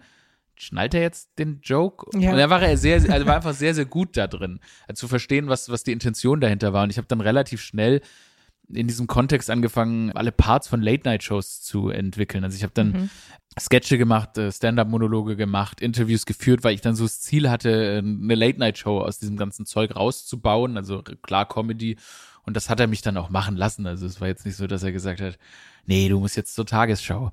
schnallt 0.58 0.94
er 0.94 1.02
jetzt 1.02 1.40
den 1.40 1.60
Joke? 1.62 2.06
Ja. 2.20 2.32
Und 2.32 2.38
da 2.38 2.50
war 2.50 2.62
er 2.62 2.78
sehr, 2.78 2.96
also 3.10 3.26
war 3.26 3.36
einfach 3.36 3.54
sehr, 3.54 3.74
sehr 3.74 3.86
gut 3.86 4.18
da 4.18 4.28
drin, 4.28 4.60
also 4.88 5.02
zu 5.02 5.08
verstehen, 5.08 5.48
was, 5.48 5.70
was 5.70 5.84
die 5.84 5.92
Intention 5.92 6.42
dahinter 6.42 6.74
war. 6.74 6.84
Und 6.84 6.90
ich 6.90 6.98
habe 6.98 7.08
dann 7.08 7.22
relativ 7.22 7.62
schnell 7.62 8.02
in 8.70 8.88
diesem 8.88 9.08
Kontext 9.08 9.50
angefangen, 9.50 10.12
alle 10.12 10.32
Parts 10.32 10.68
von 10.68 10.82
Late-Night-Shows 10.82 11.62
zu 11.62 11.90
entwickeln. 11.90 12.44
Also 12.44 12.58
ich 12.58 12.64
habe 12.64 12.74
dann 12.74 13.10
Sketche 13.60 13.98
gemacht, 13.98 14.38
äh, 14.38 14.52
Stand-up-Monologe 14.52 15.36
gemacht, 15.36 15.82
Interviews 15.82 16.26
geführt, 16.26 16.64
weil 16.64 16.76
ich 16.76 16.82
dann 16.82 16.96
so 16.96 17.06
das 17.06 17.22
Ziel 17.22 17.50
hatte, 17.50 18.02
eine 18.04 18.36
Late-Night-Show 18.36 19.00
aus 19.00 19.20
diesem 19.20 19.38
ganzen 19.38 19.66
Zeug 19.66 19.96
rauszubauen, 19.96 20.78
also 20.78 21.02
klar 21.02 21.48
Comedy. 21.48 21.98
Und 22.44 22.56
das 22.56 22.70
hat 22.70 22.80
er 22.80 22.88
mich 22.88 23.02
dann 23.02 23.18
auch 23.18 23.30
machen 23.30 23.56
lassen. 23.58 23.88
Also 23.88 24.06
es 24.06 24.22
war 24.22 24.28
jetzt 24.28 24.46
nicht 24.46 24.56
so, 24.56 24.68
dass 24.68 24.84
er 24.84 24.92
gesagt 24.92 25.22
hat, 25.22 25.38
nee, 25.86 26.08
du 26.08 26.20
musst 26.20 26.38
jetzt 26.38 26.56
zur 26.56 26.66
Tagesschau. 26.66 27.32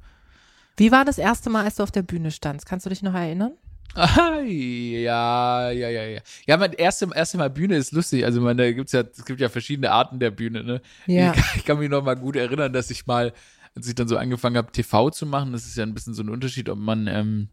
Wie 0.77 0.91
war 0.93 1.05
das 1.05 1.19
erste 1.19 1.51
Mal, 1.51 1.65
als 1.65 1.77
du 1.77 1.83
auf 1.83 1.91
der 1.93 2.03
Bühne 2.03 2.31
standst? 2.31 2.67
Kannst 2.67 2.85
du 2.87 2.91
dich 2.91 3.03
noch 3.03 3.15
erinnern? 3.15 3.53
Ah, 3.95 4.41
ja, 4.41 5.71
ja, 5.71 5.89
ja, 5.89 6.05
ja. 6.05 6.21
Ja, 6.47 6.57
mein 6.57 6.73
erste, 6.73 7.09
erste 7.15 7.39
Mal 7.39 7.49
Bühne 7.51 7.77
ist 7.77 7.93
lustig. 7.93 8.25
Also, 8.25 8.41
man, 8.41 8.57
da 8.57 8.71
gibt's 8.73 8.91
ja, 8.93 9.03
es 9.03 9.25
gibt 9.25 9.41
ja 9.41 9.49
verschiedene 9.49 9.93
Arten 9.93 10.19
der 10.19 10.31
Bühne, 10.33 10.65
ne? 10.65 10.81
Ja. 11.07 11.33
Ich, 11.33 11.37
kann- 11.41 11.45
ich 11.57 11.65
kann 11.65 11.79
mich 11.79 11.91
noch 11.91 12.03
mal 12.03 12.15
gut 12.17 12.35
erinnern, 12.35 12.73
dass 12.73 12.91
ich 12.91 13.07
mal, 13.07 13.33
als 13.77 13.87
ich 13.87 13.95
dann 13.95 14.09
so 14.09 14.17
angefangen 14.17 14.57
habe, 14.57 14.73
TV 14.73 15.11
zu 15.11 15.27
machen, 15.27 15.53
das 15.53 15.65
ist 15.67 15.77
ja 15.77 15.85
ein 15.85 15.95
bisschen 15.95 16.15
so 16.15 16.23
ein 16.25 16.29
Unterschied, 16.29 16.69
ob 16.69 16.79
man, 16.79 17.07
ähm, 17.07 17.49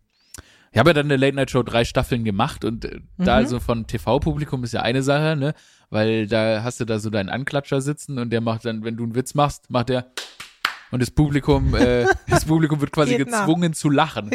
ich 0.71 0.79
habe 0.79 0.89
ja 0.91 0.93
dann 0.95 1.05
eine 1.05 1.17
Late 1.17 1.35
Night 1.35 1.51
Show 1.51 1.61
drei 1.63 1.83
Staffeln 1.85 2.23
gemacht 2.23 2.65
und 2.65 2.85
äh, 2.85 3.01
da 3.17 3.45
so 3.45 3.59
von 3.59 3.85
TV-Publikum 3.85 4.63
ist 4.63 4.71
ja 4.73 4.81
eine 4.81 5.03
Sache, 5.03 5.35
ne? 5.35 5.53
Weil 5.91 6.25
da 6.27 6.63
hast 6.63 6.79
du 6.79 6.85
da 6.85 6.97
so 6.97 7.09
deinen 7.11 7.29
Anklatscher 7.29 7.81
sitzen 7.81 8.17
und 8.17 8.31
der 8.31 8.41
macht 8.41 8.65
dann, 8.65 8.83
wenn 8.83 8.95
du 8.97 9.03
einen 9.03 9.13
Witz 9.13 9.35
machst, 9.35 9.69
macht 9.69 9.89
der 9.89 10.11
und 10.91 11.01
das 11.01 11.11
Publikum, 11.11 11.75
äh, 11.75 12.05
das 12.29 12.45
Publikum 12.45 12.79
wird 12.81 12.91
quasi 12.91 13.17
Geht 13.17 13.29
nach. 13.29 13.45
gezwungen 13.45 13.73
zu 13.73 13.89
lachen. 13.89 14.31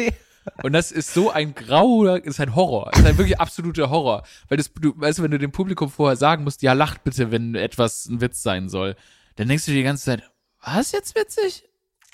Und 0.63 0.73
das 0.73 0.91
ist 0.91 1.13
so 1.13 1.29
ein 1.29 1.55
grauer, 1.55 2.23
ist 2.23 2.39
ein 2.39 2.55
Horror. 2.55 2.91
Ist 2.93 3.05
ein 3.05 3.17
wirklich 3.17 3.39
absoluter 3.39 3.89
Horror. 3.89 4.23
Weil 4.47 4.57
das, 4.57 4.71
du, 4.73 4.93
weißt 4.95 5.19
du, 5.19 5.23
wenn 5.23 5.31
du 5.31 5.39
dem 5.39 5.51
Publikum 5.51 5.89
vorher 5.89 6.15
sagen 6.15 6.43
musst, 6.43 6.61
ja, 6.61 6.73
lacht 6.73 7.03
bitte, 7.03 7.31
wenn 7.31 7.55
etwas 7.55 8.05
ein 8.05 8.21
Witz 8.21 8.43
sein 8.43 8.69
soll, 8.69 8.95
dann 9.35 9.47
denkst 9.47 9.65
du 9.65 9.71
dir 9.71 9.77
die 9.77 9.83
ganze 9.83 10.05
Zeit, 10.05 10.23
was 10.63 10.91
jetzt 10.91 11.15
witzig? 11.15 11.65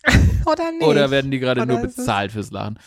Oder 0.45 0.71
nicht? 0.71 0.83
Oder 0.83 1.11
werden 1.11 1.31
die 1.31 1.39
gerade 1.39 1.65
nur 1.65 1.79
bezahlt 1.79 2.31
fürs 2.31 2.51
Lachen? 2.51 2.79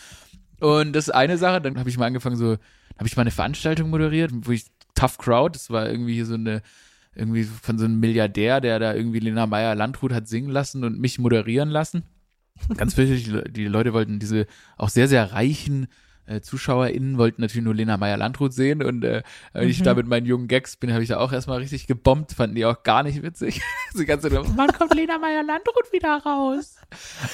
Und 0.61 0.95
das 0.95 1.09
ist 1.09 1.15
eine 1.15 1.39
Sache, 1.39 1.61
dann 1.61 1.79
habe 1.79 1.89
ich 1.89 1.99
mal 1.99 2.07
angefangen, 2.07 2.37
so, 2.37 2.57
habe 2.99 3.07
ich 3.07 3.17
mal 3.17 3.23
eine 3.23 3.31
Veranstaltung 3.31 3.91
moderiert, 3.91 4.31
wo 4.33 4.53
ich 4.53 4.67
Tough 4.95 5.19
Crowd, 5.19 5.55
das 5.55 5.71
war 5.71 5.89
irgendwie 5.89 6.15
hier 6.15 6.27
so 6.27 6.35
eine, 6.35 6.63
irgendwie 7.17 7.45
von 7.45 7.79
so 7.79 7.85
einem 7.85 7.99
Milliardär, 7.99 8.61
der 8.61 8.79
da 8.79 8.95
irgendwie 8.95 9.19
Lena 9.21 9.47
Meyer 9.47 9.75
Landrut 9.75 10.13
hat 10.13 10.29
singen 10.29 10.51
lassen 10.51 10.85
und 10.85 10.99
mich 10.99 11.19
moderieren 11.19 11.71
lassen. 11.71 12.05
Ganz 12.77 12.97
Le- 12.97 13.45
die 13.51 13.67
Leute 13.67 13.93
wollten 13.93 14.19
diese 14.19 14.47
auch 14.77 14.89
sehr, 14.89 15.09
sehr 15.09 15.33
reichen 15.33 15.89
äh, 16.27 16.41
ZuschauerInnen 16.41 17.19
wollten 17.19 17.43
natürlich 17.43 17.65
nur 17.65 17.75
Lena 17.75 17.97
Meyer 17.97 18.17
Landrut 18.17 18.53
sehen 18.53 18.83
und 18.83 19.05
äh, 19.05 19.23
wenn 19.53 19.69
ich 19.69 19.83
da 19.83 19.95
mit 19.95 20.07
meinen 20.07 20.27
jungen 20.27 20.49
Gags 20.49 20.77
bin, 20.77 20.93
habe 20.93 21.03
ich 21.03 21.09
da 21.09 21.19
auch 21.19 21.33
erstmal 21.33 21.59
richtig 21.59 21.87
gebombt, 21.87 22.33
fanden 22.33 22.57
die 22.57 22.65
auch 22.65 22.83
gar 22.83 23.03
nicht 23.03 23.23
witzig. 23.23 23.61
die 23.99 24.05
ganze 24.05 24.29
Zeit, 24.31 24.41
wann 24.57 24.73
kommt 24.73 24.95
Lena 24.95 25.19
Meyer 25.19 25.43
Landrut 25.43 25.93
wieder 25.93 26.21
raus? 26.25 26.77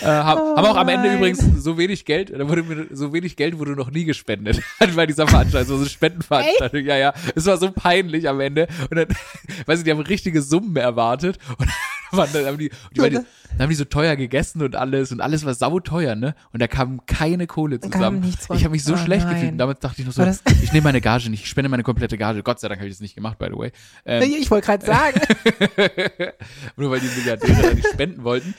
Äh, 0.00 0.06
haben, 0.06 0.40
Oh 0.40 0.56
haben 0.56 0.66
auch 0.66 0.76
am 0.76 0.88
Ende 0.88 1.14
übrigens 1.14 1.40
so 1.62 1.78
wenig 1.78 2.04
Geld, 2.04 2.30
da 2.30 2.48
wurde 2.48 2.62
mir 2.62 2.86
so 2.90 3.12
wenig 3.12 3.36
Geld 3.36 3.58
wurde 3.58 3.72
noch 3.72 3.90
nie 3.90 4.04
gespendet 4.04 4.62
bei 4.96 5.06
dieser 5.06 5.26
Veranstaltung, 5.26 5.76
so 5.76 5.76
eine 5.76 5.88
Spendenveranstaltung. 5.88 6.84
Ja, 6.84 6.96
ja, 6.96 7.14
es 7.34 7.46
war 7.46 7.56
so 7.56 7.70
peinlich 7.70 8.28
am 8.28 8.40
Ende 8.40 8.68
und 8.90 8.96
dann, 8.96 9.08
weiß 9.66 9.78
ich, 9.78 9.84
die 9.84 9.90
haben 9.90 10.00
richtige 10.00 10.42
Summen 10.42 10.76
erwartet 10.76 11.38
und 11.58 11.68
waren, 12.12 12.28
dann 12.32 12.46
haben 12.46 12.58
die, 12.58 12.70
die, 12.94 13.00
waren 13.00 13.12
dann 13.12 13.26
haben 13.58 13.70
die 13.70 13.74
so 13.74 13.84
teuer 13.84 14.16
gegessen 14.16 14.62
und 14.62 14.76
alles 14.76 15.12
und 15.12 15.20
alles 15.20 15.44
war 15.44 15.54
sauteuer, 15.54 16.14
ne? 16.14 16.34
Und 16.52 16.62
da 16.62 16.68
kam 16.68 17.04
keine 17.06 17.46
Kohle 17.46 17.80
zusammen. 17.80 18.22
ich 18.24 18.64
habe 18.64 18.70
mich 18.70 18.84
so 18.84 18.94
Oh 18.94 18.96
schlecht 18.96 19.24
nein. 19.24 19.34
gefühlt. 19.34 19.52
Und 19.52 19.58
damit 19.58 19.82
dachte 19.84 20.00
ich 20.02 20.06
noch 20.06 20.12
so, 20.14 20.24
ich 20.62 20.72
nehme 20.72 20.84
meine 20.84 21.00
Gage 21.00 21.30
nicht, 21.30 21.42
ich 21.42 21.48
spende 21.48 21.68
meine 21.68 21.82
komplette 21.82 22.16
Gage. 22.18 22.42
Gott 22.42 22.60
sei 22.60 22.68
Dank 22.68 22.80
habe 22.80 22.88
ich 22.88 22.94
das 22.94 23.00
nicht 23.00 23.14
gemacht, 23.14 23.38
by 23.38 23.46
the 23.50 23.58
way. 23.58 23.72
Ähm, 24.04 24.22
Ich 24.22 24.50
wollte 24.50 24.66
gerade 24.66 24.86
sagen. 24.86 25.20
nur 26.76 26.90
weil 26.90 27.00
die 27.00 27.06
Milliardäre 27.06 27.74
nicht 27.74 27.88
spenden 27.88 28.24
wollten. 28.24 28.54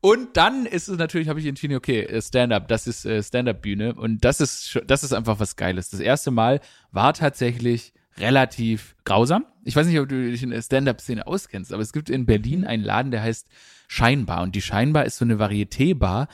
Und 0.00 0.36
dann 0.36 0.66
ist 0.66 0.88
es 0.88 0.96
natürlich, 0.98 1.28
habe 1.28 1.40
ich 1.40 1.46
entschieden, 1.46 1.76
okay, 1.76 2.00
äh, 2.02 2.22
Stand-up, 2.22 2.68
das 2.68 2.86
ist 2.86 3.04
äh, 3.04 3.22
Stand-up-Bühne 3.22 3.94
und 3.94 4.24
das 4.24 4.40
ist 4.40 4.78
das 4.86 5.02
ist 5.02 5.12
einfach 5.12 5.40
was 5.40 5.56
Geiles. 5.56 5.90
Das 5.90 6.00
erste 6.00 6.30
Mal 6.30 6.60
war 6.92 7.12
tatsächlich 7.14 7.92
relativ 8.20 8.96
grausam. 9.04 9.44
Ich 9.64 9.76
weiß 9.76 9.86
nicht, 9.86 9.98
ob 10.00 10.08
du 10.08 10.30
dich 10.30 10.42
in 10.42 10.50
der 10.50 10.62
Stand-up-Szene 10.62 11.26
auskennst, 11.26 11.72
aber 11.72 11.82
es 11.82 11.92
gibt 11.92 12.10
in 12.10 12.26
Berlin 12.26 12.64
einen 12.64 12.84
Laden, 12.84 13.10
der 13.10 13.22
heißt 13.22 13.46
Scheinbar 13.86 14.42
und 14.42 14.54
die 14.54 14.62
Scheinbar 14.62 15.06
ist 15.06 15.16
so 15.16 15.24
eine 15.24 15.36
Varieté-Bar, 15.36 16.28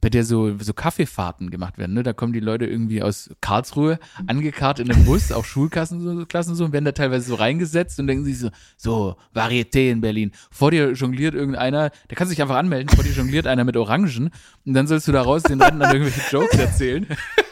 bei 0.00 0.08
der 0.08 0.24
so, 0.24 0.56
so 0.58 0.72
Kaffeefahrten 0.72 1.50
gemacht 1.50 1.78
werden. 1.78 1.94
Ne? 1.94 2.02
Da 2.02 2.12
kommen 2.12 2.32
die 2.32 2.40
Leute 2.40 2.66
irgendwie 2.66 3.02
aus 3.02 3.30
Karlsruhe 3.40 3.98
angekarrt 4.26 4.78
in 4.78 4.90
einem 4.90 5.04
Bus, 5.04 5.30
auch 5.32 5.44
Schulklassen 5.44 6.00
so, 6.00 6.26
Klassen 6.26 6.54
so, 6.54 6.64
und 6.64 6.72
werden 6.72 6.84
da 6.84 6.92
teilweise 6.92 7.26
so 7.26 7.34
reingesetzt 7.34 8.00
und 8.00 8.06
denken 8.06 8.24
sich 8.24 8.38
so, 8.38 8.50
so, 8.76 9.16
Varieté 9.34 9.90
in 9.90 10.00
Berlin. 10.00 10.32
Vor 10.50 10.70
dir 10.70 10.92
jongliert 10.92 11.34
irgendeiner, 11.34 11.90
der 12.08 12.16
kann 12.16 12.28
sich 12.28 12.40
einfach 12.40 12.56
anmelden, 12.56 12.88
vor 12.88 13.04
dir 13.04 13.12
jongliert 13.12 13.46
einer 13.46 13.64
mit 13.64 13.76
Orangen 13.76 14.30
und 14.64 14.74
dann 14.74 14.86
sollst 14.86 15.06
du 15.08 15.12
da 15.12 15.22
raus 15.22 15.42
den 15.42 15.60
Rentnern 15.60 15.92
irgendwelche 15.92 16.30
Jokes 16.30 16.58
erzählen. 16.58 17.06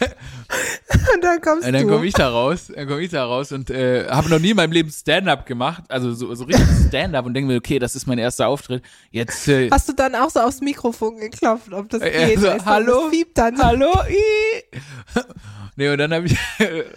Und 1.14 1.22
dann 1.24 1.40
kommst 1.40 1.66
Und 1.66 1.72
dann 1.72 1.86
du. 1.86 1.92
komme 1.92 2.06
ich 2.06 2.14
da 2.14 2.28
raus, 2.28 2.70
dann 2.74 2.86
komme 2.86 3.00
ich 3.02 3.10
da 3.10 3.24
raus 3.24 3.52
und 3.52 3.70
äh, 3.70 4.06
habe 4.08 4.28
noch 4.28 4.38
nie 4.38 4.50
in 4.50 4.56
meinem 4.56 4.72
Leben 4.72 4.90
Stand-up 4.90 5.46
gemacht, 5.46 5.82
also 5.88 6.12
so, 6.12 6.34
so 6.34 6.44
richtig 6.44 6.66
Stand-up 6.88 7.24
und 7.26 7.34
denke 7.34 7.48
mir, 7.52 7.56
okay, 7.58 7.78
das 7.78 7.94
ist 7.96 8.06
mein 8.06 8.18
erster 8.18 8.48
Auftritt. 8.48 8.82
Jetzt 9.10 9.46
äh, 9.48 9.70
Hast 9.70 9.88
du 9.88 9.92
dann 9.92 10.14
auch 10.14 10.30
so 10.30 10.40
aufs 10.40 10.60
Mikrofon 10.60 11.18
geklopft, 11.18 11.72
ob 11.72 11.88
das 11.90 12.02
Äh, 12.02 12.26
geht? 12.28 12.40
so, 12.40 12.46
Weißt 12.48 12.60
du, 12.60 12.66
hallo? 12.66 13.10
Fiebt 13.10 13.36
dann. 13.38 13.58
Hallo? 13.62 13.92
Nee, 15.78 15.90
und 15.90 15.98
dann 15.98 16.10
habe 16.14 16.24
ich, 16.26 16.34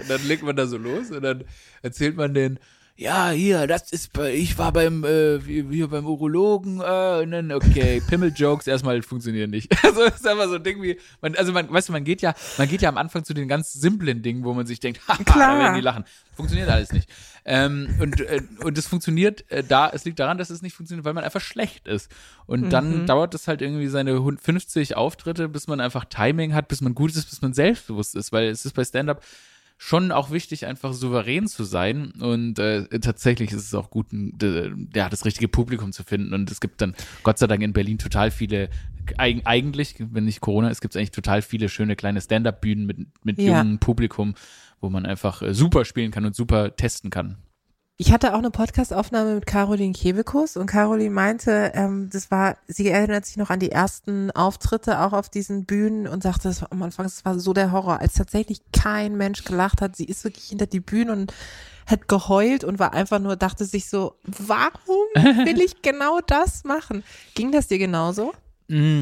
dann 0.07 0.25
legt 0.25 0.41
man 0.41 0.55
da 0.55 0.65
so 0.65 0.77
los 0.77 1.11
und 1.11 1.21
dann 1.21 1.43
erzählt 1.81 2.15
man 2.15 2.33
den, 2.33 2.59
ja, 2.99 3.29
hier, 3.29 3.65
das 3.65 3.93
ist 3.93 4.11
bei, 4.11 4.33
ich 4.33 4.57
war 4.57 4.73
beim, 4.73 5.05
äh, 5.05 5.39
hier 5.39 5.87
beim 5.87 6.05
Urologen, 6.05 6.81
äh, 6.81 7.21
und 7.23 7.31
dann, 7.31 7.53
okay, 7.53 8.01
Pimmel-Jokes 8.07 8.67
erstmal 8.67 9.01
funktionieren 9.01 9.51
nicht. 9.51 9.73
Also, 9.89 10.03
das 10.05 10.17
ist 10.17 10.27
einfach 10.27 10.49
so 10.49 10.55
ein 10.55 10.63
Ding 10.63 10.81
wie, 10.83 10.99
man, 11.21 11.33
also 11.35 11.53
man, 11.53 11.71
weißt 11.71 11.87
du, 11.87 11.93
man 11.93 12.03
geht 12.03 12.21
ja, 12.21 12.35
man 12.57 12.67
geht 12.67 12.81
ja 12.81 12.89
am 12.89 12.97
Anfang 12.97 13.23
zu 13.23 13.33
den 13.33 13.47
ganz 13.47 13.71
simplen 13.71 14.21
Dingen, 14.21 14.43
wo 14.43 14.53
man 14.53 14.67
sich 14.67 14.81
denkt, 14.81 14.99
haha, 15.07 15.23
Klar. 15.23 15.55
da 15.55 15.59
werden 15.63 15.75
die 15.75 15.81
lachen. 15.81 16.03
Funktioniert 16.35 16.69
alles 16.69 16.91
nicht. 16.91 17.09
Ähm, 17.45 17.87
und, 18.01 18.19
äh, 18.19 18.41
und 18.63 18.77
es 18.77 18.85
funktioniert 18.87 19.49
äh, 19.49 19.63
da, 19.63 19.89
es 19.89 20.03
liegt 20.03 20.19
daran, 20.19 20.37
dass 20.37 20.49
es 20.49 20.61
nicht 20.61 20.75
funktioniert, 20.75 21.05
weil 21.05 21.13
man 21.13 21.23
einfach 21.23 21.41
schlecht 21.41 21.87
ist. 21.87 22.11
Und 22.47 22.69
dann 22.69 23.05
dauert 23.05 23.33
es 23.33 23.47
halt 23.47 23.61
irgendwie 23.61 23.87
seine 23.87 24.21
hund- 24.21 24.41
50 24.41 24.97
Auftritte, 24.97 25.47
bis 25.47 25.67
man 25.67 25.79
einfach 25.79 26.03
Timing 26.03 26.53
hat, 26.53 26.67
bis 26.67 26.81
man 26.81 26.93
gut 26.95 27.15
ist, 27.15 27.29
bis 27.29 27.41
man 27.41 27.53
selbstbewusst 27.53 28.15
ist, 28.15 28.33
weil 28.33 28.49
es 28.49 28.65
ist 28.65 28.73
bei 28.73 28.83
Stand-up 28.83 29.21
schon 29.81 30.12
auch 30.12 30.29
wichtig, 30.29 30.65
einfach 30.65 30.91
souverän 30.91 31.48
zu 31.48 31.63
sein. 31.63 32.12
Und 32.19 32.59
äh, 32.59 32.83
tatsächlich 33.00 33.51
ist 33.53 33.65
es 33.65 33.74
auch 33.74 33.89
gut, 33.89 34.07
ja, 34.93 35.07
das 35.09 35.24
richtige 35.24 35.48
Publikum 35.48 35.93
zu 35.93 36.03
finden. 36.03 36.33
Und 36.33 36.51
es 36.51 36.59
gibt 36.59 36.81
dann, 36.81 36.93
Gott 37.24 37.39
sei 37.39 37.48
Dank, 37.48 37.63
in 37.63 37.71
Berlin 37.71 37.98
total 37.98 38.29
viele, 38.29 38.69
eig 39.17 39.41
eigentlich, 39.45 39.95
wenn 40.12 40.25
nicht 40.25 40.41
Corona 40.41 40.69
ist, 40.69 40.81
gibt 40.81 40.93
es 40.95 41.00
eigentlich 41.00 41.12
total 41.12 41.41
viele 41.41 41.69
schöne 41.69 41.95
kleine 41.95 42.19
Stand-up-Bühnen 42.19 42.86
mit, 42.86 42.98
mit 43.24 43.39
Ja. 43.39 43.57
jungem 43.62 43.79
Publikum, 43.79 44.36
wo 44.81 44.89
man 44.89 45.05
einfach 45.05 45.41
äh, 45.41 45.53
super 45.53 45.86
spielen 45.86 46.12
kann 46.12 46.25
und 46.25 46.36
super 46.36 46.75
testen 46.75 47.09
kann. 47.09 47.38
Ich 48.01 48.13
hatte 48.13 48.33
auch 48.33 48.37
eine 48.37 48.49
Podcastaufnahme 48.49 49.35
mit 49.35 49.45
Caroline 49.45 49.91
Kebekus 49.91 50.55
und 50.55 50.67
Caroline 50.67 51.09
meinte, 51.09 51.73
ähm, 51.75 52.09
das 52.09 52.31
war, 52.31 52.55
sie 52.65 52.87
erinnert 52.87 53.25
sich 53.25 53.35
noch 53.35 53.49
an 53.49 53.59
die 53.59 53.73
ersten 53.73 54.31
Auftritte 54.31 55.01
auch 55.01 55.11
auf 55.11 55.27
diesen 55.27 55.65
Bühnen 55.65 56.07
und 56.07 56.23
sagte, 56.23 56.47
das 56.47 56.61
war 56.61 56.71
am 56.71 56.81
Anfang, 56.81 57.03
das 57.07 57.25
war 57.25 57.37
so 57.37 57.51
der 57.51 57.73
Horror, 57.73 57.99
als 57.99 58.13
tatsächlich 58.13 58.61
kein 58.71 59.17
Mensch 59.17 59.43
gelacht 59.43 59.81
hat. 59.81 59.97
Sie 59.97 60.05
ist 60.05 60.23
wirklich 60.23 60.45
hinter 60.45 60.65
die 60.65 60.79
Bühne 60.79 61.11
und 61.11 61.33
hat 61.87 62.07
geheult 62.07 62.63
und 62.63 62.79
war 62.79 62.93
einfach 62.93 63.19
nur, 63.19 63.35
dachte 63.35 63.65
sich 63.65 63.89
so, 63.89 64.15
warum 64.23 65.43
will 65.45 65.59
ich 65.65 65.81
genau 65.81 66.21
das 66.25 66.63
machen? 66.63 67.03
Ging 67.35 67.51
das 67.51 67.67
dir 67.67 67.79
genauso? 67.79 68.31
Mm, 68.69 69.01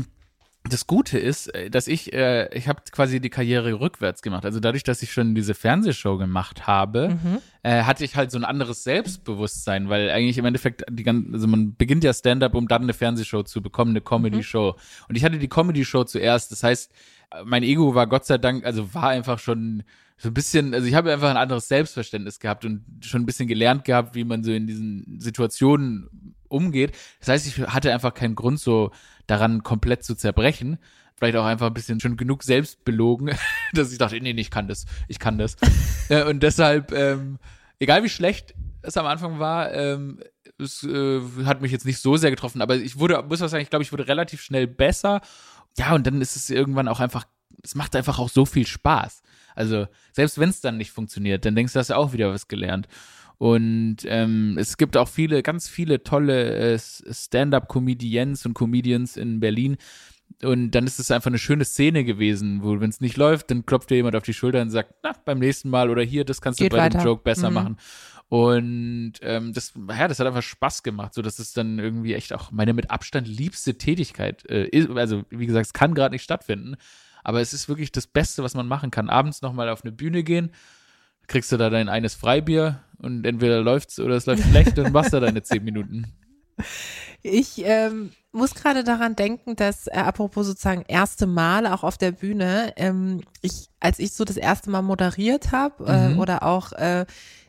Das 0.70 0.88
Gute 0.88 1.18
ist, 1.18 1.54
äh, 1.54 1.70
dass 1.70 1.88
ich, 1.88 2.14
äh, 2.14 2.50
ich 2.56 2.68
habe 2.68 2.82
quasi 2.92 3.20
die 3.20 3.30
Karriere 3.30 3.80
rückwärts 3.80 4.22
gemacht. 4.22 4.46
Also 4.46 4.60
dadurch, 4.60 4.84
dass 4.84 5.02
ich 5.02 5.12
schon 5.12 5.36
diese 5.36 5.54
Fernsehshow 5.54 6.18
gemacht 6.18 6.68
habe, 6.68 7.18
äh, 7.64 7.84
hatte 7.84 8.04
ich 8.04 8.16
halt 8.16 8.32
so 8.32 8.38
ein 8.38 8.46
anderes 8.46 8.84
Selbstbewusstsein, 8.84 9.90
weil 9.90 10.10
eigentlich 10.10 10.38
im 10.38 10.46
Endeffekt 10.46 10.84
die 10.90 11.04
ganze, 11.04 11.34
also 11.34 11.48
man 11.48 11.76
beginnt 11.76 12.04
ja 12.04 12.14
Stand-up, 12.14 12.56
um 12.56 12.68
dann 12.68 12.84
eine 12.84 12.94
Fernsehshow 12.94 13.44
zu 13.44 13.62
bekommen, 13.62 13.92
eine 13.92 14.02
Comedy-Show. 14.02 14.76
Und 15.08 15.16
ich 15.16 15.24
hatte 15.24 15.38
die 15.38 15.50
Comedy-Show 15.50 16.06
zuerst. 16.06 16.52
Das 16.52 16.64
heißt, 16.64 16.92
mein 17.46 17.64
Ego 17.64 17.96
war 17.96 18.08
Gott 18.08 18.26
sei 18.26 18.38
Dank, 18.38 18.66
also 18.66 18.94
war 18.94 19.10
einfach 19.10 19.40
schon 19.40 19.84
so 20.18 20.30
ein 20.30 20.34
bisschen, 20.34 20.74
also 20.74 20.88
ich 20.88 20.96
habe 20.96 21.14
einfach 21.14 21.30
ein 21.30 21.38
anderes 21.38 21.68
Selbstverständnis 21.68 22.40
gehabt 22.40 22.66
und 22.66 22.84
schon 23.02 23.22
ein 23.22 23.26
bisschen 23.26 23.48
gelernt 23.48 23.86
gehabt, 23.86 24.16
wie 24.16 24.24
man 24.24 24.44
so 24.44 24.52
in 24.52 24.66
diesen 24.66 25.20
Situationen 25.20 26.36
umgeht. 26.50 26.94
Das 27.20 27.30
heißt, 27.30 27.48
ich 27.48 27.60
hatte 27.68 27.94
einfach 27.94 28.14
keinen 28.14 28.36
Grund, 28.36 28.60
so 28.60 28.92
daran 29.28 29.64
komplett 29.64 30.04
zu 30.04 30.16
zerbrechen. 30.16 30.78
Vielleicht 31.16 31.38
auch 31.38 31.46
einfach 31.46 31.68
ein 31.68 31.74
bisschen 31.74 32.00
schon 32.00 32.16
genug 32.16 32.44
selbst 32.44 32.84
belogen, 32.86 33.32
dass 33.74 33.92
ich 33.92 33.98
dachte, 33.98 34.20
nee, 34.20 34.34
nee, 34.34 34.42
ich 34.42 34.52
kann 34.52 34.68
das, 34.68 34.86
ich 35.08 35.20
kann 35.20 35.38
das. 35.38 35.56
Äh, 36.10 36.24
und 36.24 36.42
deshalb, 36.42 36.94
ähm, 36.94 37.38
egal 37.80 38.02
wie 38.02 38.08
schlecht 38.08 38.56
es 38.82 38.96
am 38.96 39.06
Anfang 39.06 39.40
war, 39.40 39.74
ähm, 39.74 40.22
es 40.58 40.84
äh, 40.84 41.20
hat 41.44 41.62
mich 41.62 41.74
jetzt 41.74 41.86
nicht 41.86 42.00
so 42.00 42.16
sehr 42.16 42.32
getroffen, 42.32 42.62
aber 42.62 42.78
ich 42.78 42.98
wurde, 42.98 43.22
muss 43.24 43.42
was 43.42 43.52
sagen, 43.52 43.62
ich 43.62 43.70
glaube, 43.70 43.84
ich 43.84 43.92
wurde 43.92 44.08
relativ 44.08 44.42
schnell 44.42 44.68
besser. 44.68 45.20
Ja, 45.78 45.94
und 45.94 46.08
dann 46.08 46.22
ist 46.22 46.38
es 46.38 46.50
irgendwann 46.50 46.88
auch 46.88 47.02
einfach, 47.02 47.26
es 47.62 47.76
macht 47.76 47.94
einfach 47.98 48.20
auch 48.20 48.30
so 48.30 48.46
viel 48.46 48.66
Spaß. 48.66 49.22
Also, 49.54 49.88
selbst 50.14 50.40
wenn 50.40 50.50
es 50.50 50.62
dann 50.62 50.78
nicht 50.78 50.92
funktioniert, 50.92 51.44
dann 51.44 51.56
denkst 51.56 51.74
du, 51.74 51.80
hast 51.80 51.90
du 51.90 51.98
auch 51.98 52.14
wieder 52.14 52.32
was 52.32 52.48
gelernt. 52.48 52.88
Und 53.38 53.98
ähm, 54.06 54.58
es 54.60 54.78
gibt 54.78 54.98
auch 54.98 55.08
viele, 55.08 55.44
ganz 55.44 55.68
viele 55.70 56.04
tolle 56.04 56.74
äh, 56.74 56.80
Stand-up-Comedians 56.80 58.46
und 58.46 58.54
Comedians 58.54 59.18
in 59.18 59.40
Berlin. 59.40 59.78
Und 60.44 60.72
dann 60.72 60.86
ist 60.86 61.00
es 61.00 61.10
einfach 61.12 61.28
eine 61.32 61.38
schöne 61.38 61.64
Szene 61.66 62.04
gewesen, 62.04 62.62
wo, 62.64 62.80
wenn 62.80 62.90
es 62.90 63.00
nicht 63.00 63.16
läuft, 63.18 63.50
dann 63.50 63.66
klopft 63.66 63.90
dir 63.90 63.96
jemand 63.96 64.16
auf 64.16 64.24
die 64.24 64.34
Schulter 64.34 64.62
und 64.62 64.70
sagt, 64.70 64.94
na, 65.04 65.14
beim 65.26 65.40
nächsten 65.40 65.70
Mal 65.70 65.90
oder 65.90 66.02
hier, 66.04 66.26
das 66.26 66.42
kannst 66.42 66.60
Geht 66.60 66.74
du 66.74 66.78
bei 66.78 66.84
weiter. 66.84 67.00
dem 67.00 67.06
Joke 67.06 67.24
besser 67.24 67.50
Mhm. 67.50 67.54
machen. 67.54 67.78
Und 68.30 69.14
ähm, 69.22 69.54
das, 69.54 69.74
ja, 69.90 70.08
das 70.10 70.20
hat 70.20 70.28
einfach 70.28 70.42
Spaß 70.44 70.84
gemacht, 70.84 71.14
so 71.14 71.22
dass 71.22 71.40
es 71.40 71.54
dann 71.54 71.80
irgendwie 71.80 72.14
echt 72.14 72.34
auch 72.34 72.52
meine 72.52 72.74
mit 72.74 72.92
Abstand 72.92 73.26
liebste 73.28 73.78
Tätigkeit 73.78 74.46
äh, 74.50 74.66
ist. 74.68 74.90
Also 74.90 75.24
wie 75.30 75.46
gesagt, 75.46 75.68
es 75.68 75.74
kann 75.74 75.94
gerade 75.94 76.14
nicht 76.14 76.24
stattfinden, 76.24 76.76
aber 77.24 77.40
es 77.40 77.54
ist 77.54 77.70
wirklich 77.70 77.94
das 77.94 78.06
Beste, 78.06 78.44
was 78.44 78.54
man 78.54 78.68
machen 78.68 78.92
kann. 78.92 79.10
Abends 79.10 79.42
nochmal 79.42 79.70
auf 79.70 79.84
eine 79.84 79.94
Bühne 79.94 80.24
gehen, 80.24 80.52
kriegst 81.28 81.52
du 81.52 81.58
da 81.58 81.70
dein 81.70 81.90
eines 81.90 82.16
Freibier 82.16 82.82
und 83.00 83.26
entweder 83.26 83.62
läuft's 83.62 84.00
oder 84.00 84.16
es 84.16 84.26
läuft 84.26 84.44
schlecht, 84.50 84.78
dann 84.78 84.92
machst 84.92 85.14
du 85.14 85.20
deine 85.20 85.44
zehn 85.44 85.64
Minuten. 85.64 86.06
Ich 87.22 87.62
ähm, 87.66 88.12
muss 88.32 88.56
gerade 88.56 88.84
daran 88.84 89.16
denken, 89.16 89.56
dass, 89.56 89.88
äh, 89.88 89.92
apropos 89.98 90.48
sozusagen 90.48 90.84
erste 90.88 91.28
Mal 91.28 91.68
auch 91.68 91.84
auf 91.84 91.98
der 91.98 92.12
Bühne, 92.12 92.74
ähm, 92.78 93.22
ich, 93.42 93.68
als 93.80 94.00
ich 94.00 94.14
so 94.14 94.24
das 94.24 94.38
erste 94.38 94.70
Mal 94.70 94.82
moderiert 94.82 95.52
habe 95.52 95.86
äh, 95.86 96.10
Mhm. 96.10 96.20
oder 96.20 96.44
auch 96.44 96.72
äh, 96.74 97.06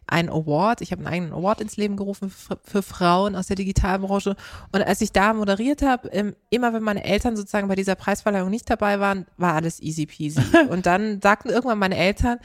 einen 0.07 0.31
Award, 0.31 0.81
ich 0.81 0.91
habe 0.91 1.01
einen 1.01 1.13
eigenen 1.15 1.33
Award 1.33 1.61
ins 1.61 1.77
Leben 1.77 1.97
gerufen 1.97 2.31
für, 2.31 2.59
für 2.65 2.83
Frauen 2.83 3.37
aus 3.37 3.47
der 3.47 3.57
Digitalbranche 3.57 4.37
und 4.73 4.83
als 4.83 5.01
ich 5.03 5.13
da 5.13 5.35
moderiert 5.35 5.83
habe, 5.83 6.09
ähm, 6.09 6.35
immer 6.49 6.73
wenn 6.73 6.83
meine 6.83 7.05
Eltern 7.05 7.37
sozusagen 7.37 7.69
bei 7.69 7.75
dieser 7.77 7.95
Preisverleihung 7.95 8.49
nicht 8.51 8.69
dabei 8.71 9.01
waren, 9.01 9.27
war 9.37 9.55
alles 9.55 9.81
easy 9.81 10.07
peasy 10.07 10.41
und 10.71 10.87
dann 10.87 11.21
sagten 11.21 11.51
irgendwann 11.51 11.79
meine 11.79 11.97
Eltern, 11.97 12.39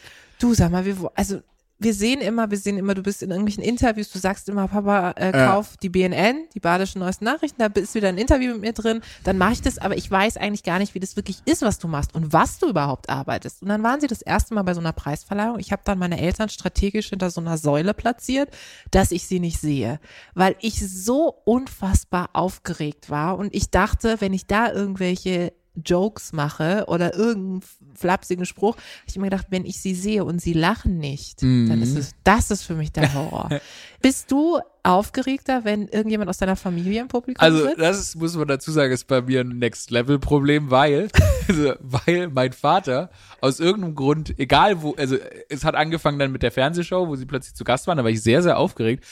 du 0.43 0.53
sag 0.53 0.71
mal, 0.71 0.85
wir, 0.85 0.95
also 1.15 1.41
wir 1.79 1.93
sehen 1.93 2.21
immer, 2.21 2.49
wir 2.51 2.57
sehen 2.57 2.77
immer, 2.77 2.93
du 2.93 3.01
bist 3.01 3.23
in 3.23 3.31
irgendwelchen 3.31 3.63
Interviews, 3.63 4.11
du 4.11 4.19
sagst 4.19 4.47
immer, 4.47 4.67
Papa, 4.67 5.11
äh, 5.15 5.31
kauf 5.31 5.75
die 5.77 5.89
BNN, 5.89 6.47
die 6.53 6.59
Badischen 6.59 6.99
Neuesten 6.99 7.25
Nachrichten, 7.25 7.59
da 7.59 7.67
ist 7.67 7.95
wieder 7.95 8.09
ein 8.09 8.17
Interview 8.17 8.53
mit 8.53 8.61
mir 8.61 8.73
drin, 8.73 9.01
dann 9.23 9.37
mache 9.37 9.53
ich 9.53 9.61
das, 9.61 9.79
aber 9.79 9.97
ich 9.97 10.09
weiß 10.09 10.37
eigentlich 10.37 10.63
gar 10.63 10.79
nicht, 10.79 10.95
wie 10.95 10.99
das 10.99 11.15
wirklich 11.15 11.39
ist, 11.45 11.61
was 11.61 11.79
du 11.79 11.87
machst 11.87 12.13
und 12.15 12.31
was 12.31 12.59
du 12.59 12.69
überhaupt 12.69 13.09
arbeitest. 13.09 13.61
Und 13.61 13.69
dann 13.69 13.83
waren 13.83 13.99
sie 13.99 14.07
das 14.07 14.21
erste 14.21 14.53
Mal 14.53 14.63
bei 14.63 14.73
so 14.73 14.79
einer 14.79 14.93
Preisverleihung. 14.93 15.59
Ich 15.59 15.71
habe 15.71 15.81
dann 15.83 15.99
meine 15.99 16.19
Eltern 16.19 16.49
strategisch 16.49 17.09
hinter 17.09 17.29
so 17.31 17.41
einer 17.41 17.57
Säule 17.57 17.93
platziert, 17.93 18.49
dass 18.91 19.11
ich 19.11 19.27
sie 19.27 19.39
nicht 19.39 19.59
sehe, 19.59 19.99
weil 20.35 20.55
ich 20.61 20.79
so 20.79 21.33
unfassbar 21.45 22.29
aufgeregt 22.33 23.09
war 23.09 23.37
und 23.37 23.53
ich 23.53 23.71
dachte, 23.71 24.17
wenn 24.19 24.33
ich 24.33 24.45
da 24.45 24.71
irgendwelche 24.71 25.53
Jokes 25.75 26.33
mache 26.33 26.85
oder 26.87 27.15
irgendeinen 27.15 27.63
flapsigen 27.95 28.45
Spruch, 28.45 28.75
habe 28.75 28.85
ich 29.07 29.15
immer 29.15 29.25
gedacht, 29.25 29.47
wenn 29.49 29.65
ich 29.65 29.79
sie 29.79 29.95
sehe 29.95 30.23
und 30.23 30.41
sie 30.41 30.53
lachen 30.53 30.97
nicht, 30.97 31.41
dann 31.41 31.81
ist 31.81 31.95
es, 31.97 32.11
das 32.23 32.51
ist 32.51 32.63
für 32.63 32.75
mich 32.75 32.91
der 32.91 33.13
Horror. 33.13 33.49
Bist 34.03 34.31
du 34.31 34.59
aufgeregter, 34.83 35.63
wenn 35.63 35.87
irgendjemand 35.87 36.29
aus 36.29 36.37
deiner 36.37 36.57
Familie 36.57 36.99
im 36.99 37.07
Publikum 37.07 37.41
Also 37.41 37.63
sitzt? 37.63 37.79
das 37.79 37.99
ist, 37.99 38.15
muss 38.17 38.35
man 38.35 38.49
dazu 38.49 38.69
sagen, 38.69 38.91
ist 38.91 39.07
bei 39.07 39.21
mir 39.21 39.39
ein 39.39 39.57
Next-Level-Problem, 39.57 40.69
weil, 40.69 41.07
also, 41.47 41.73
weil 41.79 42.27
mein 42.27 42.51
Vater 42.51 43.09
aus 43.39 43.61
irgendeinem 43.61 43.95
Grund, 43.95 44.37
egal 44.37 44.81
wo, 44.81 44.93
also 44.95 45.15
es 45.47 45.63
hat 45.63 45.75
angefangen 45.75 46.19
dann 46.19 46.33
mit 46.33 46.43
der 46.43 46.51
Fernsehshow, 46.51 47.07
wo 47.07 47.15
sie 47.15 47.25
plötzlich 47.25 47.55
zu 47.55 47.63
Gast 47.63 47.87
waren, 47.87 47.97
da 47.97 48.03
war 48.03 48.11
ich 48.11 48.21
sehr, 48.21 48.43
sehr 48.43 48.57
aufgeregt. 48.57 49.05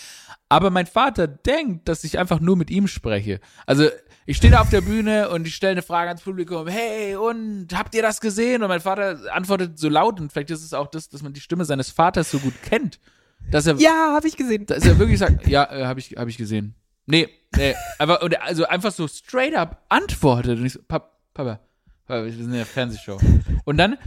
Aber 0.50 0.70
mein 0.72 0.88
Vater 0.88 1.26
denkt, 1.26 1.88
dass 1.88 2.04
ich 2.04 2.20
einfach 2.20 2.42
nur 2.42 2.58
mit 2.58 2.70
ihm 2.70 2.88
spreche. 2.88 3.40
Also 3.66 3.88
ich 4.26 4.36
stehe 4.36 4.52
da 4.52 4.60
auf 4.60 4.70
der 4.70 4.82
Bühne 4.82 5.30
und 5.30 5.48
ich 5.48 5.56
stelle 5.56 5.72
eine 5.72 5.84
Frage 5.84 6.10
ans 6.10 6.22
Publikum, 6.22 6.68
hey, 6.68 7.16
und 7.16 7.70
habt 7.74 7.96
ihr 7.96 8.02
das 8.02 8.20
gesehen? 8.20 8.62
Und 8.62 8.68
mein 8.68 8.82
Vater 8.82 9.18
antwortet 9.32 9.80
so 9.80 9.88
laut 9.88 10.20
und 10.20 10.34
vielleicht 10.34 10.52
ist 10.52 10.66
es 10.66 10.74
auch 10.74 10.88
das, 10.88 11.08
dass 11.08 11.22
man 11.22 11.32
die 11.32 11.40
Stimme 11.40 11.64
seines 11.64 11.90
Vaters 11.92 12.30
so 12.30 12.40
gut 12.40 12.62
kennt, 12.62 13.00
dass 13.50 13.68
er 13.68 13.76
ja, 13.76 14.14
habe 14.14 14.28
ich 14.28 14.38
gesehen. 14.38 14.66
dass 14.66 14.86
er 14.86 15.00
wirklich 15.00 15.20
sagt, 15.20 15.48
ja, 15.48 15.72
äh, 15.72 15.86
habe 15.86 16.00
ich, 16.00 16.16
hab 16.18 16.28
ich 16.28 16.38
gesehen. 16.38 16.76
Nee, 17.06 17.30
nee, 17.58 17.76
aber 17.98 18.22
und 18.22 18.40
also 18.42 18.66
einfach 18.66 18.92
so 18.92 19.08
straight 19.08 19.56
up 19.56 19.84
antwortet 19.90 20.60
und 20.60 20.66
ich 20.66 20.74
so, 20.74 20.80
Pap, 20.88 21.12
Papa, 21.34 21.60
Papa, 22.06 22.26
wir 22.26 22.32
sind 22.32 22.46
in 22.46 22.54
der 22.54 22.66
Fernsehshow. 22.66 23.18
Und 23.66 23.78
dann 23.78 23.98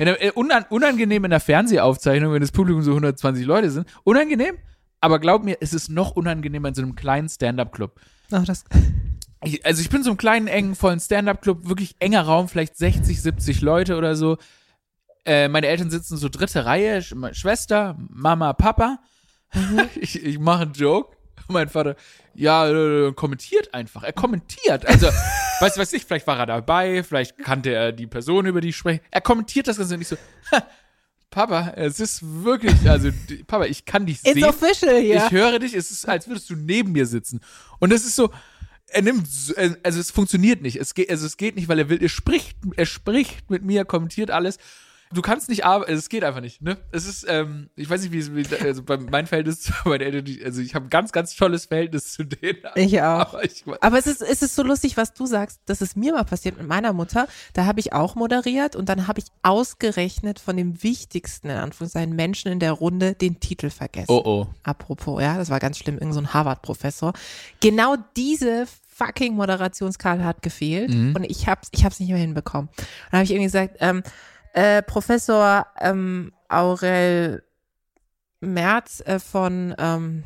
der, 0.00 0.22
äh, 0.22 0.32
unan, 0.32 0.64
unangenehm 0.70 1.24
in 1.24 1.30
der 1.30 1.40
Fernsehaufzeichnung, 1.40 2.32
wenn 2.32 2.40
das 2.40 2.52
Publikum 2.52 2.82
so 2.82 2.92
120 2.92 3.46
Leute 3.46 3.70
sind, 3.70 3.86
unangenehm, 4.04 4.56
aber 5.00 5.18
glaub 5.18 5.44
mir, 5.44 5.58
es 5.60 5.74
ist 5.74 5.90
noch 5.90 6.12
unangenehmer 6.12 6.68
in 6.68 6.74
so 6.74 6.82
einem 6.82 6.94
kleinen 6.94 7.28
Stand-up-Club. 7.28 8.00
Ach, 8.32 8.44
das, 8.44 8.64
Ich, 9.44 9.64
also 9.64 9.82
ich 9.82 9.90
bin 9.90 10.02
so 10.02 10.10
einem 10.10 10.16
kleinen, 10.16 10.46
engen, 10.48 10.74
vollen 10.74 11.00
Stand-up-Club, 11.00 11.68
wirklich 11.68 11.96
enger 11.98 12.22
Raum, 12.22 12.48
vielleicht 12.48 12.76
60, 12.76 13.20
70 13.20 13.60
Leute 13.60 13.96
oder 13.96 14.16
so. 14.16 14.38
Äh, 15.26 15.48
meine 15.48 15.66
Eltern 15.68 15.90
sitzen 15.90 16.16
so 16.16 16.28
dritte 16.28 16.64
Reihe, 16.64 17.00
Sch 17.02 17.14
Schwester, 17.32 17.96
Mama, 18.10 18.52
Papa. 18.52 18.98
ich 20.00 20.22
ich 20.22 20.38
mache 20.38 20.62
einen 20.62 20.72
Joke. 20.72 21.16
Mein 21.48 21.68
Vater, 21.68 21.96
ja, 22.34 22.68
äh, 22.70 23.12
kommentiert 23.12 23.74
einfach. 23.74 24.02
Er 24.02 24.12
kommentiert. 24.14 24.86
Also, 24.86 25.06
weiß 25.60 25.76
weiß 25.76 25.92
ich, 25.92 26.04
vielleicht 26.04 26.26
war 26.26 26.38
er 26.38 26.46
dabei, 26.46 27.02
vielleicht 27.02 27.36
kannte 27.38 27.70
er 27.70 27.92
die 27.92 28.06
Person, 28.06 28.46
über 28.46 28.60
die 28.62 28.70
ich 28.70 28.76
spreche. 28.76 29.02
Er 29.10 29.20
kommentiert 29.20 29.68
das 29.68 29.76
Ganze 29.76 29.98
nicht 29.98 30.08
so. 30.08 30.16
Papa, 31.30 31.72
es 31.76 31.98
ist 32.00 32.20
wirklich, 32.44 32.88
also, 32.88 33.10
Papa, 33.46 33.64
ich 33.66 33.84
kann 33.84 34.06
dich 34.06 34.20
it's 34.24 34.34
sehen. 34.34 34.44
official 34.44 35.00
hier. 35.00 35.16
Ich 35.16 35.32
höre 35.32 35.58
dich, 35.58 35.74
es 35.74 35.90
ist, 35.90 36.08
als 36.08 36.28
würdest 36.28 36.48
du 36.48 36.54
neben 36.54 36.92
mir 36.92 37.06
sitzen. 37.06 37.40
Und 37.80 37.92
es 37.92 38.04
ist 38.06 38.14
so, 38.16 38.30
er 38.86 39.02
nimmt, 39.02 39.26
so- 39.28 39.54
äh, 39.56 39.74
also 39.82 39.98
es 39.98 40.12
funktioniert 40.12 40.62
nicht. 40.62 40.76
Es 40.76 40.94
geht, 40.94 41.10
also 41.10 41.26
es 41.26 41.36
geht 41.36 41.56
nicht, 41.56 41.66
weil 41.68 41.80
er 41.80 41.88
will, 41.88 42.00
er 42.00 42.08
spricht, 42.08 42.56
er 42.76 42.86
spricht 42.86 43.50
mit 43.50 43.64
mir, 43.64 43.84
kommentiert 43.84 44.30
alles. 44.30 44.58
Du 45.14 45.22
kannst 45.22 45.48
nicht 45.48 45.64
arbeiten, 45.64 45.92
es 45.92 46.08
geht 46.08 46.24
einfach 46.24 46.40
nicht, 46.40 46.60
ne? 46.60 46.76
Es 46.92 47.06
ist, 47.06 47.24
ähm, 47.28 47.70
ich 47.76 47.88
weiß 47.88 48.02
nicht, 48.02 48.12
wie 48.12 48.18
es, 48.18 48.34
wie, 48.34 48.44
also 48.66 48.82
bei 48.82 48.96
mein 48.98 49.26
Verhältnis 49.26 49.60
zu 49.62 49.72
meinen 49.84 50.00
Eltern, 50.02 50.24
die- 50.24 50.44
also 50.44 50.60
ich 50.60 50.74
habe 50.74 50.86
ein 50.86 50.90
ganz, 50.90 51.12
ganz 51.12 51.34
tolles 51.36 51.66
Verhältnis 51.66 52.12
zu 52.12 52.24
denen. 52.24 52.58
Ich 52.74 53.00
auch. 53.00 53.32
Aber 53.34 53.44
ich, 53.44 53.64
Aber 53.80 53.98
es 53.98 54.06
ist, 54.06 54.20
es 54.22 54.42
ist 54.42 54.54
so 54.56 54.62
lustig, 54.62 54.96
was 54.96 55.14
du 55.14 55.26
sagst. 55.26 55.60
Das 55.66 55.80
ist 55.80 55.96
mir 55.96 56.12
mal 56.12 56.24
passiert 56.24 56.58
mit 56.58 56.66
meiner 56.66 56.92
Mutter. 56.92 57.26
Da 57.52 57.64
habe 57.66 57.80
ich 57.80 57.92
auch 57.92 58.14
moderiert 58.14 58.76
und 58.76 58.88
dann 58.88 59.06
habe 59.06 59.20
ich 59.20 59.26
ausgerechnet 59.42 60.38
von 60.40 60.56
dem 60.56 60.82
wichtigsten, 60.82 61.48
in 61.48 61.56
Anführungszeichen, 61.56 62.14
Menschen 62.14 62.50
in 62.52 62.58
der 62.60 62.72
Runde 62.72 63.14
den 63.14 63.40
Titel 63.40 63.70
vergessen. 63.70 64.06
oh 64.10 64.22
oh. 64.24 64.46
Apropos, 64.62 65.22
ja, 65.22 65.36
das 65.38 65.48
war 65.50 65.60
ganz 65.60 65.78
schlimm, 65.78 65.96
irgend 65.98 66.14
so 66.14 66.20
ein 66.20 66.34
Harvard-Professor. 66.34 67.12
Genau 67.60 67.96
diese 68.16 68.66
fucking 68.88 69.34
Moderationskarte 69.34 70.24
hat 70.24 70.42
gefehlt 70.42 70.90
Mhm. 70.94 71.14
und 71.16 71.24
ich 71.24 71.48
hab's, 71.48 71.68
ich 71.72 71.84
hab's 71.84 71.98
nicht 72.00 72.10
mehr 72.10 72.18
hinbekommen. 72.18 72.68
Dann 73.10 73.18
habe 73.18 73.24
ich 73.24 73.30
irgendwie 73.30 73.46
gesagt, 73.46 73.76
ähm, 73.80 74.02
äh, 74.54 74.82
Professor 74.82 75.66
ähm, 75.80 76.32
Aurel 76.48 77.42
Merz 78.40 79.00
äh, 79.06 79.18
von 79.18 79.74
ähm, 79.78 80.24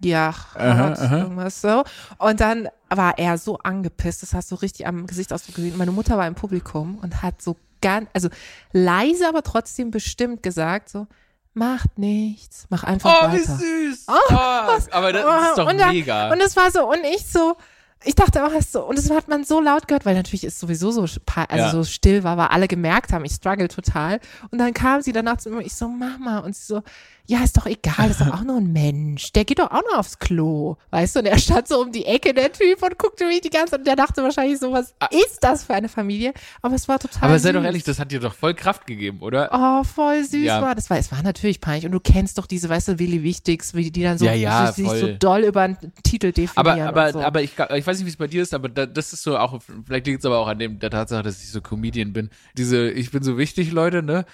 ja, 0.00 0.32
Harvard, 0.54 0.98
aha. 1.00 1.18
irgendwas 1.18 1.60
so. 1.60 1.82
Und 2.18 2.40
dann 2.40 2.68
war 2.88 3.18
er 3.18 3.36
so 3.36 3.58
angepisst, 3.58 4.22
das 4.22 4.32
hast 4.32 4.50
du 4.52 4.54
richtig 4.56 4.86
am 4.86 5.06
Gesichtsausdruck 5.06 5.56
gesehen. 5.56 5.76
Meine 5.76 5.90
Mutter 5.90 6.16
war 6.16 6.26
im 6.28 6.36
Publikum 6.36 6.98
und 6.98 7.22
hat 7.22 7.42
so 7.42 7.56
ganz, 7.82 8.08
also 8.14 8.28
leise, 8.72 9.28
aber 9.28 9.42
trotzdem 9.42 9.90
bestimmt 9.90 10.42
gesagt, 10.44 10.88
so, 10.88 11.06
macht 11.52 11.98
nichts, 11.98 12.66
mach 12.70 12.84
einfach 12.84 13.10
Oh, 13.24 13.32
wie 13.32 13.40
weiter. 13.40 13.56
süß. 13.56 14.04
Oh, 14.06 14.12
Oh, 14.30 14.34
was? 14.34 14.92
aber 14.92 15.12
das 15.12 15.24
Oh, 15.24 15.50
ist 15.50 15.58
doch 15.58 15.68
und 15.68 15.78
da- 15.78 15.88
mega. 15.92 16.30
Und 16.32 16.40
es 16.40 16.56
war 16.56 16.70
so, 16.70 16.88
und 16.88 17.00
ich 17.16 17.26
so, 17.26 17.56
ich 18.04 18.14
dachte 18.14 18.46
auch 18.46 18.52
erst 18.52 18.72
so, 18.72 18.84
und 18.84 18.96
das 18.96 19.10
hat 19.10 19.28
man 19.28 19.44
so 19.44 19.60
laut 19.60 19.88
gehört, 19.88 20.06
weil 20.06 20.14
natürlich 20.14 20.44
ist 20.44 20.58
sowieso 20.60 20.90
so, 20.90 21.02
also 21.02 21.20
Ja. 21.56 21.70
so 21.70 21.84
still 21.84 22.22
war, 22.24 22.36
weil 22.36 22.46
alle 22.48 22.68
gemerkt 22.68 23.12
haben, 23.12 23.24
ich 23.24 23.32
struggle 23.32 23.68
total. 23.68 24.20
Und 24.50 24.58
dann 24.58 24.72
kam 24.72 25.02
sie 25.02 25.12
danach 25.12 25.38
zu 25.38 25.50
mir, 25.50 25.62
ich 25.62 25.74
so, 25.74 25.88
Mama, 25.88 26.38
und 26.38 26.54
sie 26.54 26.64
so, 26.64 26.82
ja, 27.26 27.42
ist 27.44 27.56
doch 27.58 27.66
egal, 27.66 28.10
ist 28.10 28.20
doch 28.20 28.28
auch 28.32 28.44
nur 28.44 28.56
ein 28.58 28.72
Mensch, 28.72 29.32
der 29.32 29.44
geht 29.44 29.58
doch 29.58 29.70
auch 29.70 29.82
nur 29.90 29.98
aufs 29.98 30.18
Klo, 30.18 30.76
weißt 30.90 31.16
du, 31.16 31.20
und 31.20 31.26
er 31.26 31.38
stand 31.38 31.68
so 31.68 31.80
um 31.82 31.92
die 31.92 32.06
Ecke, 32.06 32.32
der 32.32 32.52
Typ, 32.52 32.82
und 32.82 32.96
guckte 32.98 33.26
mich 33.26 33.40
die 33.42 33.50
ganze 33.50 33.72
Zeit, 33.72 33.80
und 33.80 33.86
der 33.86 33.96
dachte 33.96 34.22
wahrscheinlich 34.22 34.58
so, 34.58 34.72
was 34.72 34.94
ist 35.10 35.38
das 35.42 35.64
für 35.64 35.74
eine 35.74 35.88
Familie? 35.88 36.32
Aber 36.62 36.74
es 36.76 36.86
war 36.88 36.98
total 36.98 37.18
Ah. 37.22 37.26
aber 37.26 37.38
sei 37.38 37.50
süß. 37.50 37.58
doch 37.60 37.64
ehrlich, 37.64 37.82
das 37.84 37.98
hat 37.98 38.10
dir 38.12 38.20
doch 38.20 38.34
voll 38.34 38.54
Kraft 38.54 38.86
gegeben, 38.86 39.20
oder? 39.20 39.50
Oh, 39.52 39.84
voll 39.84 40.22
süß 40.24 40.44
Ja. 40.44 40.62
war. 40.62 40.74
Das 40.74 40.88
war, 40.88 40.98
es 40.98 41.10
war 41.12 41.22
natürlich 41.22 41.60
peinlich. 41.60 41.84
Und 41.84 41.92
du 41.92 42.00
kennst 42.00 42.38
doch 42.38 42.46
diese, 42.46 42.68
weißt 42.68 42.88
du, 42.88 42.98
Willi 42.98 43.22
Wichtigs, 43.22 43.74
wie 43.74 43.90
die 43.90 44.02
dann 44.04 44.18
so, 44.18 44.24
Ja, 44.24 44.32
ja, 44.32 44.72
sich 44.72 44.88
so 44.88 45.08
doll 45.18 45.42
über 45.42 45.62
einen 45.62 45.76
Titel 46.04 46.28
Aber, 46.28 46.32
definieren. 46.32 46.88
aber, 46.88 47.06
und 47.06 47.12
so. 47.14 47.20
aber 47.22 47.42
ich, 47.42 47.52
ich 47.74 47.86
weiß 47.88 47.98
nicht, 47.98 48.06
wie 48.06 48.10
es 48.10 48.16
bei 48.16 48.28
dir 48.28 48.42
ist, 48.42 48.54
aber 48.54 48.68
da, 48.68 48.86
das 48.86 49.12
ist 49.12 49.22
so 49.24 49.36
auch, 49.36 49.60
vielleicht 49.84 50.06
liegt 50.06 50.20
es 50.20 50.24
aber 50.26 50.38
auch 50.38 50.46
an 50.46 50.58
dem, 50.60 50.78
der 50.78 50.90
Tatsache, 50.90 51.22
dass 51.24 51.42
ich 51.42 51.50
so 51.50 51.60
Comedian 51.60 52.12
bin. 52.12 52.30
Diese, 52.56 52.88
ich 52.90 53.10
bin 53.10 53.22
so 53.24 53.36
wichtig, 53.36 53.72
Leute, 53.72 54.02
ne? 54.04 54.24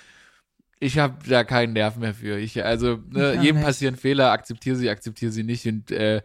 Ich 0.81 0.99
habe 0.99 1.17
da 1.27 1.45
keinen 1.45 1.73
Nerv 1.73 1.97
mehr 1.97 2.13
für. 2.15 2.37
Ich, 2.39 2.63
also, 2.63 2.99
ne, 3.11 3.35
Ich 3.37 3.43
jedem 3.43 3.57
nicht. 3.59 3.65
passieren 3.65 3.97
Fehler, 3.97 4.33
akzeptiere 4.33 4.77
sie, 4.77 4.91
akzeptiere 4.91 5.33
sie 5.33 5.43
nicht. 5.45 5.65
Und 5.67 5.91
äh, 5.93 6.21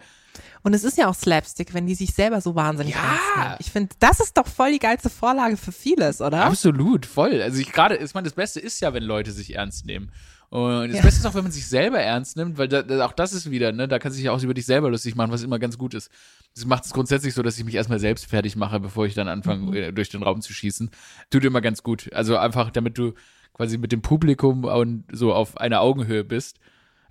Und 0.63 0.73
es 0.73 0.83
ist 0.83 0.97
ja 0.97 1.07
auch 1.07 1.15
Slapstick, 1.15 1.73
wenn 1.73 1.85
die 1.87 1.95
sich 1.95 2.13
selber 2.13 2.41
so 2.41 2.55
wahnsinnig 2.55 2.95
Ja. 2.95 2.99
ernst 3.01 3.37
nehmen. 3.37 3.55
Ich 3.59 3.71
finde, 3.71 3.95
das 3.99 4.19
ist 4.19 4.35
doch 4.37 4.47
voll 4.47 4.71
die 4.73 4.79
geilste 4.79 5.09
Vorlage 5.09 5.55
für 5.55 5.71
vieles, 5.71 6.19
oder? 6.19 6.43
absolut, 6.43 7.05
voll. 7.05 7.41
Also 7.41 7.59
ich 7.61 7.71
gerade, 7.71 7.95
ich 7.97 8.13
meine, 8.13 8.25
das 8.25 8.33
Beste 8.33 8.59
ist 8.59 8.81
ja, 8.81 8.93
wenn 8.93 9.03
Leute 9.03 9.31
sich 9.31 9.55
ernst 9.55 9.85
nehmen. 9.85 10.11
Und 10.49 10.87
das 10.89 10.97
Ja. 10.97 11.03
Beste 11.03 11.19
ist 11.19 11.25
auch, 11.27 11.35
wenn 11.35 11.43
man 11.43 11.51
sich 11.51 11.67
selber 11.67 11.99
ernst 11.99 12.35
nimmt, 12.35 12.57
weil 12.57 12.67
da, 12.67 12.81
da, 12.81 13.05
auch 13.05 13.11
das 13.11 13.33
ist 13.33 13.51
wieder, 13.51 13.71
ne, 13.71 13.87
da 13.87 13.99
kann 13.99 14.11
sich 14.11 14.23
ja 14.23 14.31
auch 14.31 14.41
über 14.41 14.55
dich 14.55 14.65
selber 14.65 14.89
lustig 14.89 15.15
machen, 15.15 15.31
was 15.31 15.43
immer 15.43 15.59
ganz 15.59 15.77
gut 15.77 15.93
ist. 15.93 16.09
Das 16.55 16.65
macht 16.65 16.85
es 16.85 16.91
grundsätzlich 16.93 17.35
so, 17.35 17.43
dass 17.43 17.57
ich 17.59 17.65
mich 17.65 17.75
erstmal 17.75 17.99
selbst 17.99 18.25
fertig 18.25 18.55
mache, 18.55 18.79
bevor 18.79 19.05
ich 19.05 19.13
dann 19.13 19.27
anfange, 19.27 19.67
Mhm. 19.67 19.73
äh, 19.73 19.91
durch 19.91 20.09
den 20.09 20.23
Raum 20.23 20.41
zu 20.41 20.51
schießen. 20.51 20.89
Tut 21.29 21.45
immer 21.45 21.61
ganz 21.61 21.83
gut. 21.83 22.11
Also 22.13 22.35
einfach, 22.37 22.71
damit 22.71 22.97
du 22.97 23.13
quasi 23.53 23.77
mit 23.77 23.91
dem 23.91 24.01
Publikum 24.01 24.63
und 24.63 25.03
so 25.11 25.33
auf 25.33 25.57
einer 25.57 25.81
Augenhöhe 25.81 26.23
bist. 26.23 26.57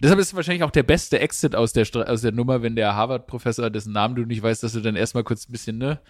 Deshalb 0.02 0.18
ist 0.20 0.34
wahrscheinlich 0.34 0.62
auch 0.64 0.70
der 0.70 0.82
beste 0.84 1.18
Exit 1.20 1.54
aus 1.54 1.72
der, 1.72 1.84
Stra 1.84 2.02
aus 2.02 2.22
der 2.22 2.32
Nummer, 2.32 2.62
wenn 2.62 2.74
der 2.76 2.94
Harvard-Professor, 2.96 3.68
dessen 3.70 3.92
Namen 3.92 4.14
du 4.16 4.22
nicht 4.22 4.42
weißt, 4.42 4.62
dass 4.62 4.72
du 4.72 4.80
dann 4.80 4.96
erstmal 4.96 5.24
kurz 5.24 5.48
ein 5.48 5.52
bisschen, 5.52 5.78
ne, 5.78 6.00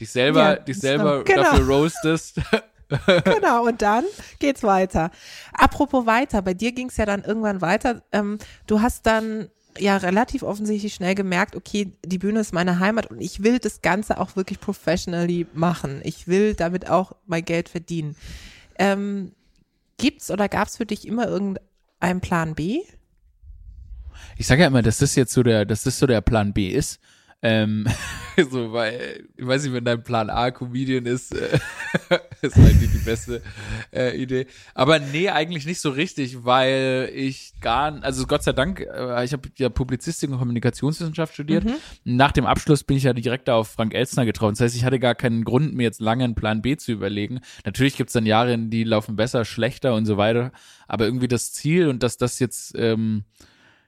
dich 0.00 0.10
selber, 0.10 0.40
Ja, 0.40 0.56
dich 0.56 0.78
selber 0.78 1.24
genau. 1.24 1.42
dafür 1.42 1.66
roastest. 1.66 2.40
genau, 3.24 3.66
und 3.66 3.82
dann 3.82 4.04
geht's 4.38 4.62
weiter. 4.62 5.10
Apropos 5.52 6.06
weiter, 6.06 6.42
bei 6.42 6.54
dir 6.54 6.72
ging's 6.72 6.96
ja 6.96 7.06
dann 7.06 7.22
irgendwann 7.24 7.60
weiter. 7.60 8.02
Ähm, 8.12 8.38
du 8.66 8.80
hast 8.80 9.06
dann 9.06 9.48
ja 9.78 9.96
relativ 9.96 10.42
offensichtlich 10.42 10.94
schnell 10.94 11.14
gemerkt, 11.14 11.54
okay, 11.54 11.92
die 12.04 12.18
Bühne 12.18 12.40
ist 12.40 12.52
meine 12.52 12.80
Heimat 12.80 13.06
und 13.06 13.20
ich 13.20 13.42
will 13.42 13.58
das 13.58 13.82
Ganze 13.82 14.18
auch 14.18 14.36
wirklich 14.36 14.60
professionally 14.60 15.46
machen. 15.54 16.00
Ich 16.04 16.26
will 16.26 16.54
damit 16.54 16.88
auch 16.88 17.12
mein 17.26 17.44
Geld 17.44 17.68
verdienen. 17.68 18.16
Ähm, 18.78 19.32
gibt's 19.98 20.30
oder 20.30 20.48
gab's 20.48 20.76
für 20.76 20.86
dich 20.86 21.06
immer 21.06 21.28
irgendeinen 21.28 22.20
Plan 22.20 22.54
B? 22.54 22.80
Ich 24.36 24.46
sage 24.46 24.62
ja 24.62 24.68
immer, 24.68 24.82
dass 24.82 24.98
das 24.98 25.14
jetzt 25.14 25.32
so 25.32 25.42
der, 25.42 25.64
dass 25.64 25.84
das 25.84 25.98
so 25.98 26.06
der 26.06 26.20
Plan 26.20 26.52
B 26.52 26.68
ist. 26.68 26.98
Ähm, 27.42 27.86
so, 28.50 28.72
weil, 28.72 29.24
ich 29.36 29.46
weiß 29.46 29.64
nicht, 29.64 29.72
wenn 29.72 29.84
dein 29.84 30.02
Plan 30.02 30.28
A 30.28 30.50
Comedian 30.50 31.06
ist, 31.06 31.34
äh, 31.34 31.58
ist 32.42 32.56
eigentlich 32.56 32.90
die 32.92 32.98
beste 32.98 33.42
äh, 33.94 34.16
Idee. 34.20 34.46
Aber 34.74 34.98
nee, 34.98 35.30
eigentlich 35.30 35.64
nicht 35.64 35.80
so 35.80 35.90
richtig, 35.90 36.44
weil 36.44 37.10
ich 37.14 37.54
gar, 37.60 38.02
also 38.02 38.26
Gott 38.26 38.42
sei 38.42 38.52
Dank, 38.52 38.80
äh, 38.80 39.24
ich 39.24 39.32
habe 39.32 39.48
ja 39.56 39.70
Publizistik 39.70 40.30
und 40.30 40.38
Kommunikationswissenschaft 40.38 41.32
studiert. 41.32 41.64
Nach 42.04 42.32
dem 42.32 42.46
Abschluss 42.46 42.84
bin 42.84 42.98
ich 42.98 43.04
ja 43.04 43.14
direkt 43.14 43.48
da 43.48 43.54
auf 43.54 43.68
Frank 43.68 43.94
Elstner 43.94 44.26
getraut. 44.26 44.52
Das 44.52 44.60
heißt, 44.60 44.76
ich 44.76 44.84
hatte 44.84 44.98
gar 44.98 45.14
keinen 45.14 45.44
Grund, 45.44 45.74
mir 45.74 45.84
jetzt 45.84 46.00
lange 46.00 46.24
einen 46.24 46.34
Plan 46.34 46.60
B 46.60 46.76
zu 46.76 46.92
überlegen. 46.92 47.40
Natürlich 47.64 47.96
gibt's 47.96 48.12
dann 48.12 48.26
Jahre, 48.26 48.58
die 48.58 48.84
laufen 48.84 49.16
besser, 49.16 49.46
schlechter 49.46 49.94
und 49.94 50.04
so 50.04 50.18
weiter. 50.18 50.52
Aber 50.88 51.06
irgendwie 51.06 51.28
das 51.28 51.52
Ziel 51.52 51.88
und 51.88 52.02
dass 52.02 52.18
das 52.18 52.38
jetzt 52.38 52.74
ähm, 52.76 53.24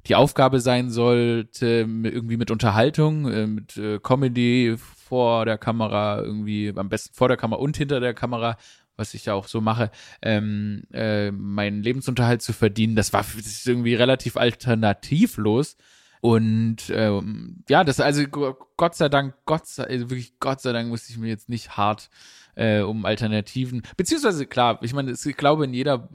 die 0.06 0.14
Aufgabe 0.14 0.60
sein 0.60 0.90
sollte, 0.90 1.66
irgendwie 1.66 2.36
mit 2.36 2.50
Unterhaltung, 2.50 3.30
äh, 3.30 3.46
mit 3.46 3.76
äh, 3.76 3.98
Comedy 4.00 4.76
vor 4.76 5.44
der 5.44 5.58
Kamera, 5.58 6.20
irgendwie 6.20 6.72
am 6.74 6.88
besten 6.88 7.14
vor 7.14 7.28
der 7.28 7.36
Kamera 7.36 7.60
und 7.60 7.76
hinter 7.76 8.00
der 8.00 8.14
Kamera, 8.14 8.56
was 8.96 9.14
ich 9.14 9.26
ja 9.26 9.34
auch 9.34 9.46
so 9.46 9.60
mache, 9.60 9.90
ähm, 10.20 10.84
äh, 10.92 11.30
meinen 11.30 11.82
Lebensunterhalt 11.82 12.42
zu 12.42 12.52
verdienen. 12.52 12.96
Das 12.96 13.12
war 13.12 13.24
das 13.36 13.66
irgendwie 13.66 13.94
relativ 13.94 14.36
alternativlos. 14.36 15.76
Und 16.20 16.90
ähm, 16.90 17.64
ja, 17.68 17.82
das 17.82 17.98
also 17.98 18.24
Gott 18.28 18.94
sei 18.94 19.08
Dank, 19.08 19.34
Gott 19.44 19.66
sei, 19.66 19.84
also 19.84 20.10
wirklich 20.10 20.38
Gott 20.38 20.60
sei 20.60 20.72
Dank 20.72 20.88
musste 20.88 21.12
ich 21.12 21.18
mir 21.18 21.28
jetzt 21.28 21.48
nicht 21.48 21.76
hart 21.76 22.10
äh, 22.54 22.80
um 22.80 23.04
Alternativen, 23.04 23.82
beziehungsweise 23.96 24.46
klar, 24.46 24.78
ich 24.82 24.92
meine, 24.92 25.10
ich 25.10 25.36
glaube 25.36 25.64
in 25.64 25.74
jeder 25.74 26.10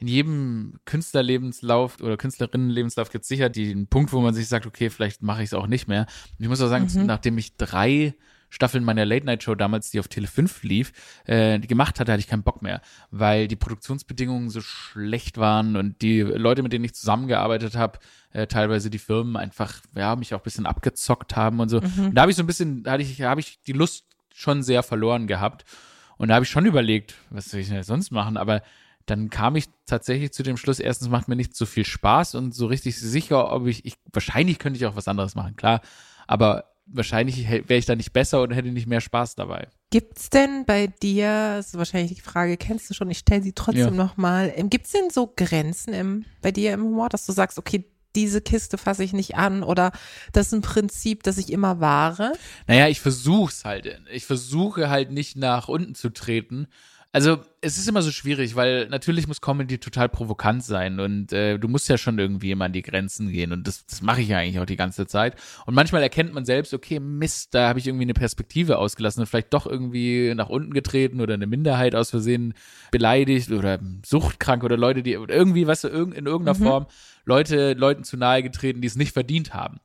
in 0.00 0.08
jedem 0.08 0.80
Künstlerlebenslauf 0.86 2.00
oder 2.00 2.16
Künstlerinnenlebenslauf 2.16 3.10
gibt 3.10 3.22
es 3.22 3.28
sicher 3.28 3.50
den 3.50 3.86
Punkt, 3.86 4.12
wo 4.12 4.20
man 4.20 4.34
sich 4.34 4.48
sagt, 4.48 4.66
okay, 4.66 4.88
vielleicht 4.88 5.22
mache 5.22 5.42
ich 5.42 5.50
es 5.50 5.54
auch 5.54 5.66
nicht 5.66 5.88
mehr. 5.88 6.06
Und 6.38 6.42
ich 6.44 6.48
muss 6.48 6.62
auch 6.62 6.68
sagen, 6.68 6.88
mhm. 6.92 7.04
nachdem 7.04 7.36
ich 7.36 7.56
drei 7.56 8.14
Staffeln 8.48 8.82
meiner 8.82 9.04
Late-Night-Show 9.04 9.54
damals, 9.54 9.90
die 9.90 10.00
auf 10.00 10.08
Tele 10.08 10.26
5 10.26 10.64
lief, 10.64 10.92
äh, 11.26 11.58
gemacht 11.60 12.00
hatte, 12.00 12.12
hatte 12.12 12.20
ich 12.20 12.26
keinen 12.26 12.42
Bock 12.42 12.62
mehr, 12.62 12.80
weil 13.10 13.46
die 13.46 13.56
Produktionsbedingungen 13.56 14.48
so 14.48 14.62
schlecht 14.62 15.36
waren 15.36 15.76
und 15.76 16.00
die 16.02 16.20
Leute, 16.22 16.62
mit 16.62 16.72
denen 16.72 16.84
ich 16.84 16.94
zusammengearbeitet 16.94 17.76
habe, 17.76 17.98
äh, 18.32 18.46
teilweise 18.46 18.88
die 18.88 18.98
Firmen 18.98 19.36
einfach, 19.36 19.80
ja, 19.94 20.16
mich 20.16 20.34
auch 20.34 20.40
ein 20.40 20.44
bisschen 20.44 20.66
abgezockt 20.66 21.36
haben 21.36 21.60
und 21.60 21.68
so. 21.68 21.80
Mhm. 21.80 22.06
Und 22.06 22.14
da 22.14 22.22
habe 22.22 22.30
ich 22.30 22.36
so 22.36 22.42
ein 22.42 22.46
bisschen, 22.46 22.82
da 22.82 22.92
hatte 22.92 23.02
ich, 23.02 23.22
habe 23.22 23.40
ich 23.40 23.62
die 23.66 23.72
Lust 23.72 24.06
schon 24.34 24.62
sehr 24.62 24.82
verloren 24.82 25.26
gehabt. 25.26 25.64
Und 26.16 26.28
da 26.28 26.34
habe 26.34 26.44
ich 26.44 26.50
schon 26.50 26.66
überlegt, 26.66 27.14
was 27.30 27.50
soll 27.50 27.60
ich 27.60 27.68
denn 27.68 27.82
sonst 27.82 28.10
machen? 28.10 28.36
Aber 28.36 28.62
dann 29.10 29.30
kam 29.30 29.56
ich 29.56 29.66
tatsächlich 29.86 30.32
zu 30.32 30.42
dem 30.42 30.56
Schluss, 30.56 30.78
erstens 30.78 31.08
macht 31.08 31.28
mir 31.28 31.36
nicht 31.36 31.56
so 31.56 31.66
viel 31.66 31.84
Spaß 31.84 32.36
und 32.36 32.54
so 32.54 32.66
richtig 32.66 32.98
sicher, 32.98 33.52
ob 33.52 33.66
ich, 33.66 33.84
ich 33.84 33.94
wahrscheinlich 34.12 34.58
könnte 34.58 34.78
ich 34.78 34.86
auch 34.86 34.96
was 34.96 35.08
anderes 35.08 35.34
machen, 35.34 35.56
klar. 35.56 35.80
Aber 36.26 36.70
wahrscheinlich 36.86 37.48
wäre 37.48 37.76
ich 37.76 37.86
da 37.86 37.96
nicht 37.96 38.12
besser 38.12 38.42
und 38.42 38.52
hätte 38.52 38.68
nicht 38.68 38.86
mehr 38.86 39.00
Spaß 39.00 39.34
dabei. 39.34 39.68
Gibt's 39.90 40.30
denn 40.30 40.64
bei 40.64 40.86
dir, 40.86 41.56
das 41.56 41.68
ist 41.68 41.78
wahrscheinlich 41.78 42.14
die 42.14 42.20
Frage, 42.20 42.56
kennst 42.56 42.88
du 42.90 42.94
schon, 42.94 43.10
ich 43.10 43.18
stelle 43.18 43.42
sie 43.42 43.52
trotzdem 43.52 43.84
ja. 43.84 43.90
nochmal, 43.90 44.52
ähm, 44.54 44.70
gibt's 44.70 44.92
denn 44.92 45.10
so 45.10 45.32
Grenzen 45.36 45.92
im, 45.92 46.24
bei 46.42 46.52
dir 46.52 46.72
im 46.72 46.84
Humor, 46.84 47.08
dass 47.08 47.26
du 47.26 47.32
sagst, 47.32 47.58
okay, 47.58 47.84
diese 48.16 48.40
Kiste 48.40 48.76
fasse 48.76 49.04
ich 49.04 49.12
nicht 49.12 49.36
an 49.36 49.62
oder 49.62 49.92
das 50.32 50.48
ist 50.48 50.52
ein 50.52 50.62
Prinzip, 50.62 51.22
das 51.22 51.38
ich 51.38 51.52
immer 51.52 51.80
wahre? 51.80 52.32
Naja, 52.66 52.88
ich 52.88 53.00
versuch's 53.00 53.64
halt. 53.64 54.00
Ich 54.12 54.26
versuche 54.26 54.90
halt 54.90 55.12
nicht 55.12 55.36
nach 55.36 55.68
unten 55.68 55.94
zu 55.94 56.10
treten 56.10 56.66
also 57.12 57.38
es 57.60 57.76
ist 57.76 57.88
immer 57.88 58.02
so 58.02 58.12
schwierig, 58.12 58.54
weil 58.54 58.88
natürlich 58.88 59.26
muss 59.26 59.40
Comedy 59.40 59.78
total 59.78 60.08
provokant 60.08 60.62
sein 60.62 61.00
und 61.00 61.32
äh, 61.32 61.58
du 61.58 61.66
musst 61.66 61.88
ja 61.88 61.98
schon 61.98 62.18
irgendwie 62.20 62.52
immer 62.52 62.66
an 62.66 62.72
die 62.72 62.82
Grenzen 62.82 63.32
gehen 63.32 63.52
und 63.52 63.66
das, 63.66 63.84
das 63.84 64.00
mache 64.00 64.20
ich 64.20 64.28
ja 64.28 64.38
eigentlich 64.38 64.60
auch 64.60 64.66
die 64.66 64.76
ganze 64.76 65.08
Zeit. 65.08 65.34
Und 65.66 65.74
manchmal 65.74 66.02
erkennt 66.02 66.32
man 66.32 66.44
selbst, 66.44 66.72
okay, 66.72 67.00
Mist, 67.00 67.52
da 67.52 67.68
habe 67.68 67.80
ich 67.80 67.88
irgendwie 67.88 68.04
eine 68.04 68.14
Perspektive 68.14 68.78
ausgelassen 68.78 69.20
und 69.20 69.26
vielleicht 69.26 69.52
doch 69.52 69.66
irgendwie 69.66 70.32
nach 70.36 70.48
unten 70.48 70.72
getreten 70.72 71.20
oder 71.20 71.34
eine 71.34 71.48
Minderheit 71.48 71.96
aus 71.96 72.10
Versehen 72.10 72.54
beleidigt 72.92 73.50
oder 73.50 73.80
suchtkrank 74.06 74.62
oder 74.62 74.76
Leute, 74.76 75.02
die 75.02 75.12
irgendwie, 75.12 75.66
weißt 75.66 75.84
du, 75.84 75.88
in 75.88 76.26
irgendeiner 76.26 76.58
mhm. 76.58 76.62
Form 76.62 76.86
Leute, 77.24 77.72
Leuten 77.72 78.04
zu 78.04 78.18
nahe 78.18 78.44
getreten, 78.44 78.82
die 78.82 78.88
es 78.88 78.96
nicht 78.96 79.12
verdient 79.12 79.52
haben. 79.52 79.80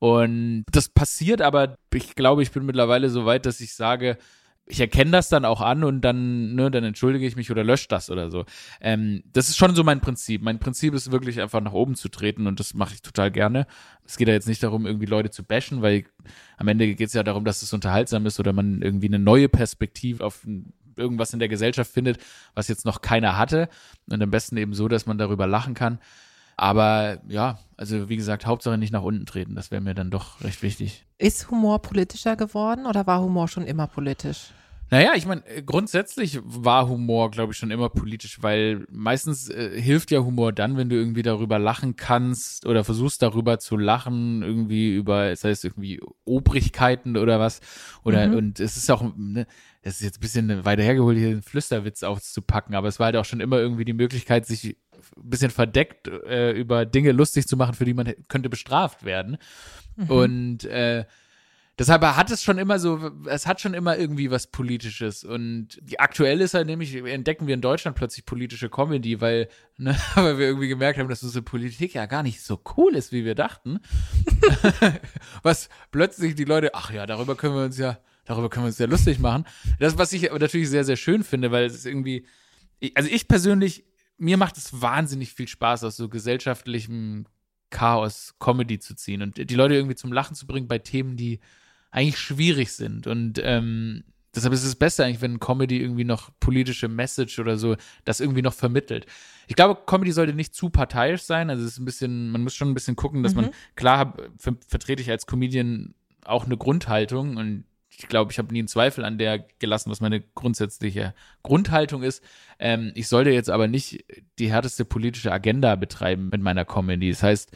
Und 0.00 0.64
das 0.72 0.88
passiert 0.88 1.40
aber, 1.40 1.78
ich 1.92 2.16
glaube, 2.16 2.42
ich 2.42 2.50
bin 2.50 2.66
mittlerweile 2.66 3.10
so 3.10 3.26
weit, 3.26 3.46
dass 3.46 3.60
ich 3.60 3.74
sage, 3.74 4.18
ich 4.66 4.80
erkenne 4.80 5.10
das 5.10 5.28
dann 5.28 5.44
auch 5.44 5.60
an 5.60 5.84
und 5.84 6.00
dann, 6.00 6.54
ne, 6.54 6.70
dann 6.70 6.84
entschuldige 6.84 7.26
ich 7.26 7.36
mich 7.36 7.50
oder 7.50 7.62
lösche 7.62 7.88
das 7.88 8.10
oder 8.10 8.30
so. 8.30 8.46
Ähm, 8.80 9.22
das 9.32 9.48
ist 9.48 9.58
schon 9.58 9.74
so 9.74 9.84
mein 9.84 10.00
Prinzip. 10.00 10.42
Mein 10.42 10.58
Prinzip 10.58 10.94
ist 10.94 11.12
wirklich 11.12 11.40
einfach 11.40 11.60
nach 11.60 11.72
oben 11.72 11.96
zu 11.96 12.08
treten 12.08 12.46
und 12.46 12.60
das 12.60 12.72
mache 12.72 12.94
ich 12.94 13.02
total 13.02 13.30
gerne. 13.30 13.66
Es 14.06 14.16
geht 14.16 14.28
ja 14.28 14.34
jetzt 14.34 14.48
nicht 14.48 14.62
darum, 14.62 14.86
irgendwie 14.86 15.06
Leute 15.06 15.30
zu 15.30 15.44
bashen, 15.44 15.82
weil 15.82 16.04
am 16.56 16.68
Ende 16.68 16.94
geht 16.94 17.08
es 17.08 17.14
ja 17.14 17.22
darum, 17.22 17.44
dass 17.44 17.62
es 17.62 17.72
unterhaltsam 17.74 18.24
ist 18.24 18.40
oder 18.40 18.52
man 18.52 18.80
irgendwie 18.80 19.08
eine 19.08 19.18
neue 19.18 19.50
Perspektive 19.50 20.24
auf 20.24 20.46
irgendwas 20.96 21.32
in 21.32 21.40
der 21.40 21.48
Gesellschaft 21.48 21.90
findet, 21.90 22.18
was 22.54 22.68
jetzt 22.68 22.86
noch 22.86 23.02
keiner 23.02 23.36
hatte. 23.36 23.68
Und 24.08 24.22
am 24.22 24.30
besten 24.30 24.56
eben 24.56 24.72
so, 24.72 24.88
dass 24.88 25.06
man 25.06 25.18
darüber 25.18 25.46
lachen 25.46 25.74
kann. 25.74 25.98
Aber 26.56 27.18
ja, 27.28 27.58
also 27.76 28.08
wie 28.08 28.16
gesagt, 28.16 28.46
Hauptsache 28.46 28.78
nicht 28.78 28.92
nach 28.92 29.02
unten 29.02 29.26
treten, 29.26 29.54
das 29.54 29.70
wäre 29.70 29.80
mir 29.80 29.94
dann 29.94 30.10
doch 30.10 30.40
recht 30.42 30.62
wichtig. 30.62 31.04
Ist 31.18 31.50
Humor 31.50 31.82
politischer 31.82 32.36
geworden 32.36 32.86
oder 32.86 33.06
war 33.06 33.20
Humor 33.20 33.48
schon 33.48 33.66
immer 33.66 33.86
politisch? 33.86 34.52
Naja, 34.90 35.12
ich 35.16 35.26
meine, 35.26 35.42
grundsätzlich 35.64 36.40
war 36.44 36.88
Humor, 36.88 37.30
glaube 37.30 37.52
ich, 37.52 37.58
schon 37.58 37.70
immer 37.70 37.88
politisch, 37.88 38.42
weil 38.42 38.86
meistens 38.90 39.48
äh, 39.48 39.80
hilft 39.80 40.10
ja 40.10 40.20
Humor 40.20 40.52
dann, 40.52 40.76
wenn 40.76 40.88
du 40.88 40.96
irgendwie 40.96 41.22
darüber 41.22 41.58
lachen 41.58 41.96
kannst 41.96 42.66
oder 42.66 42.84
versuchst 42.84 43.22
darüber 43.22 43.58
zu 43.58 43.76
lachen, 43.76 44.42
irgendwie 44.42 44.94
über, 44.94 45.30
das 45.30 45.42
heißt 45.42 45.64
irgendwie 45.64 46.00
Obrigkeiten 46.24 47.16
oder 47.16 47.40
was. 47.40 47.60
Oder 48.04 48.28
mhm. 48.28 48.34
und 48.36 48.60
es 48.60 48.76
ist 48.76 48.90
auch, 48.90 49.02
ne, 49.16 49.46
das 49.82 49.94
ist 49.96 50.02
jetzt 50.02 50.18
ein 50.18 50.20
bisschen 50.20 50.64
weiter 50.64 50.82
hergeholt, 50.82 51.18
hier 51.18 51.28
einen 51.28 51.42
Flüsterwitz 51.42 52.02
auszupacken, 52.02 52.74
aber 52.74 52.88
es 52.88 52.98
war 52.98 53.06
halt 53.06 53.16
auch 53.16 53.24
schon 53.24 53.40
immer 53.40 53.58
irgendwie 53.58 53.84
die 53.84 53.92
Möglichkeit, 53.94 54.46
sich 54.46 54.76
ein 55.16 55.30
bisschen 55.30 55.50
verdeckt 55.50 56.08
äh, 56.08 56.52
über 56.52 56.86
Dinge 56.86 57.12
lustig 57.12 57.46
zu 57.46 57.56
machen, 57.56 57.74
für 57.74 57.84
die 57.84 57.94
man 57.94 58.12
könnte 58.28 58.48
bestraft 58.48 59.04
werden. 59.04 59.38
Mhm. 59.96 60.10
Und 60.10 60.64
äh, 60.64 61.04
deshalb 61.78 62.02
hat 62.02 62.30
es 62.30 62.42
schon 62.42 62.58
immer 62.58 62.78
so, 62.78 63.10
es 63.26 63.46
hat 63.46 63.60
schon 63.60 63.74
immer 63.74 63.96
irgendwie 63.96 64.30
was 64.30 64.46
Politisches. 64.46 65.24
Und 65.24 65.78
die 65.82 66.00
aktuelle 66.00 66.44
ist 66.44 66.54
halt 66.54 66.66
nämlich, 66.66 66.94
entdecken 66.94 67.46
wir 67.46 67.54
in 67.54 67.60
Deutschland 67.60 67.96
plötzlich 67.96 68.26
politische 68.26 68.68
Comedy, 68.68 69.20
weil, 69.20 69.48
ne, 69.76 69.96
weil 70.14 70.38
wir 70.38 70.46
irgendwie 70.46 70.68
gemerkt 70.68 70.98
haben, 70.98 71.08
dass 71.08 71.22
unsere 71.22 71.42
Politik 71.42 71.94
ja 71.94 72.06
gar 72.06 72.22
nicht 72.22 72.42
so 72.42 72.60
cool 72.76 72.94
ist, 72.94 73.12
wie 73.12 73.24
wir 73.24 73.34
dachten. 73.34 73.80
was 75.42 75.68
plötzlich 75.90 76.34
die 76.34 76.44
Leute, 76.44 76.74
ach 76.74 76.90
ja, 76.90 77.06
darüber 77.06 77.36
können 77.36 77.54
wir 77.54 77.64
uns 77.64 77.78
ja, 77.78 77.98
darüber 78.24 78.48
können 78.50 78.64
wir 78.64 78.68
uns 78.68 78.78
ja 78.78 78.86
lustig 78.86 79.18
machen. 79.18 79.44
Das, 79.78 79.98
was 79.98 80.12
ich 80.12 80.30
natürlich 80.30 80.70
sehr, 80.70 80.84
sehr 80.84 80.96
schön 80.96 81.24
finde, 81.24 81.50
weil 81.50 81.64
es 81.64 81.74
ist 81.74 81.86
irgendwie, 81.86 82.26
also 82.94 83.08
ich 83.10 83.28
persönlich 83.28 83.84
mir 84.18 84.36
macht 84.36 84.56
es 84.56 84.80
wahnsinnig 84.80 85.32
viel 85.32 85.48
Spaß, 85.48 85.84
aus 85.84 85.96
so 85.96 86.08
gesellschaftlichem 86.08 87.26
Chaos 87.70 88.34
Comedy 88.38 88.78
zu 88.78 88.94
ziehen 88.94 89.22
und 89.22 89.50
die 89.50 89.54
Leute 89.54 89.74
irgendwie 89.74 89.96
zum 89.96 90.12
Lachen 90.12 90.36
zu 90.36 90.46
bringen 90.46 90.68
bei 90.68 90.78
Themen, 90.78 91.16
die 91.16 91.40
eigentlich 91.94 92.18
schwierig 92.18 92.72
sind. 92.72 93.06
Und 93.06 93.40
ähm, 93.42 94.02
deshalb 94.34 94.52
ist 94.52 94.64
es 94.64 94.74
besser 94.74 95.04
eigentlich, 95.04 95.22
wenn 95.22 95.38
Comedy 95.38 95.80
irgendwie 95.80 96.04
noch 96.04 96.30
politische 96.40 96.88
Message 96.88 97.38
oder 97.38 97.56
so 97.56 97.76
das 98.04 98.18
irgendwie 98.18 98.42
noch 98.42 98.52
vermittelt. 98.52 99.06
Ich 99.46 99.54
glaube, 99.54 99.80
Comedy 99.86 100.10
sollte 100.10 100.34
nicht 100.34 100.54
zu 100.54 100.70
parteiisch 100.70 101.22
sein. 101.22 101.50
Also 101.50 101.64
es 101.64 101.72
ist 101.72 101.78
ein 101.78 101.84
bisschen, 101.84 102.30
man 102.30 102.42
muss 102.42 102.54
schon 102.54 102.68
ein 102.68 102.74
bisschen 102.74 102.96
gucken, 102.96 103.22
dass 103.22 103.34
mhm. 103.34 103.42
man, 103.42 103.50
klar 103.76 104.16
ver 104.38 104.56
vertrete 104.66 105.02
ich 105.02 105.10
als 105.10 105.26
Comedian 105.26 105.94
auch 106.24 106.46
eine 106.46 106.56
Grundhaltung 106.56 107.36
und 107.36 107.64
ich 107.96 108.08
glaube, 108.08 108.32
ich 108.32 108.38
habe 108.38 108.52
nie 108.52 108.58
einen 108.58 108.66
Zweifel 108.66 109.04
an 109.04 109.18
der 109.18 109.46
gelassen, 109.60 109.88
was 109.88 110.00
meine 110.00 110.20
grundsätzliche 110.20 111.14
Grundhaltung 111.44 112.02
ist. 112.02 112.24
Ähm, 112.58 112.90
ich 112.96 113.06
sollte 113.06 113.30
jetzt 113.30 113.50
aber 113.50 113.68
nicht 113.68 114.04
die 114.40 114.50
härteste 114.50 114.84
politische 114.84 115.30
Agenda 115.30 115.76
betreiben 115.76 116.30
mit 116.32 116.40
meiner 116.40 116.64
Comedy. 116.64 117.10
Das 117.10 117.22
heißt, 117.22 117.52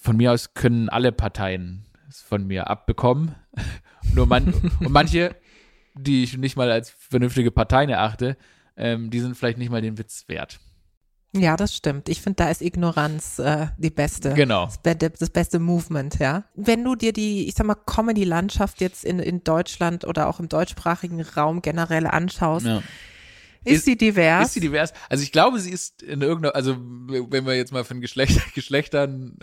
von 0.00 0.16
mir 0.16 0.32
aus 0.32 0.54
können 0.54 0.88
alle 0.88 1.12
Parteien 1.12 1.84
von 2.20 2.46
mir 2.46 2.68
abbekommen. 2.68 3.34
Nur 4.14 4.26
man 4.26 4.52
und 4.80 4.90
manche, 4.90 5.34
die 5.94 6.24
ich 6.24 6.36
nicht 6.36 6.56
mal 6.56 6.70
als 6.70 6.90
vernünftige 6.90 7.50
Parteien 7.50 7.90
erachte, 7.90 8.36
ähm, 8.76 9.10
die 9.10 9.20
sind 9.20 9.36
vielleicht 9.36 9.58
nicht 9.58 9.70
mal 9.70 9.80
den 9.80 9.98
Witz 9.98 10.24
wert. 10.28 10.60
Ja, 11.36 11.56
das 11.56 11.74
stimmt. 11.74 12.08
Ich 12.08 12.20
finde, 12.20 12.36
da 12.36 12.50
ist 12.50 12.62
Ignoranz 12.62 13.40
äh, 13.40 13.66
die 13.76 13.90
beste. 13.90 14.34
Genau. 14.34 14.68
Das, 14.84 14.96
das, 15.18 15.30
beste 15.30 15.58
Movement, 15.58 16.20
ja. 16.20 16.44
Wenn 16.54 16.84
du 16.84 16.94
dir 16.94 17.12
die, 17.12 17.48
ich 17.48 17.54
sag 17.54 17.66
mal, 17.66 17.74
Comedy-Landschaft 17.74 18.80
jetzt 18.80 19.04
in, 19.04 19.18
in 19.18 19.42
Deutschland 19.42 20.04
oder 20.04 20.28
auch 20.28 20.38
im 20.38 20.48
deutschsprachigen 20.48 21.20
Raum 21.20 21.60
generell 21.60 22.06
anschaust, 22.06 22.66
ja. 22.66 22.82
Ist, 23.64 23.78
ist, 23.78 23.84
sie 23.86 23.96
divers? 23.96 24.48
Ist 24.48 24.54
sie 24.54 24.60
divers? 24.60 24.92
Also 25.08 25.24
ich 25.24 25.32
glaube, 25.32 25.58
sie 25.58 25.70
ist 25.70 26.02
in 26.02 26.20
irgendeiner, 26.20 26.54
also 26.54 26.76
wenn 26.78 27.46
wir 27.46 27.56
jetzt 27.56 27.72
mal 27.72 27.84
von 27.84 28.00
Geschlecht, 28.00 28.38
Geschlechtern 28.54 29.38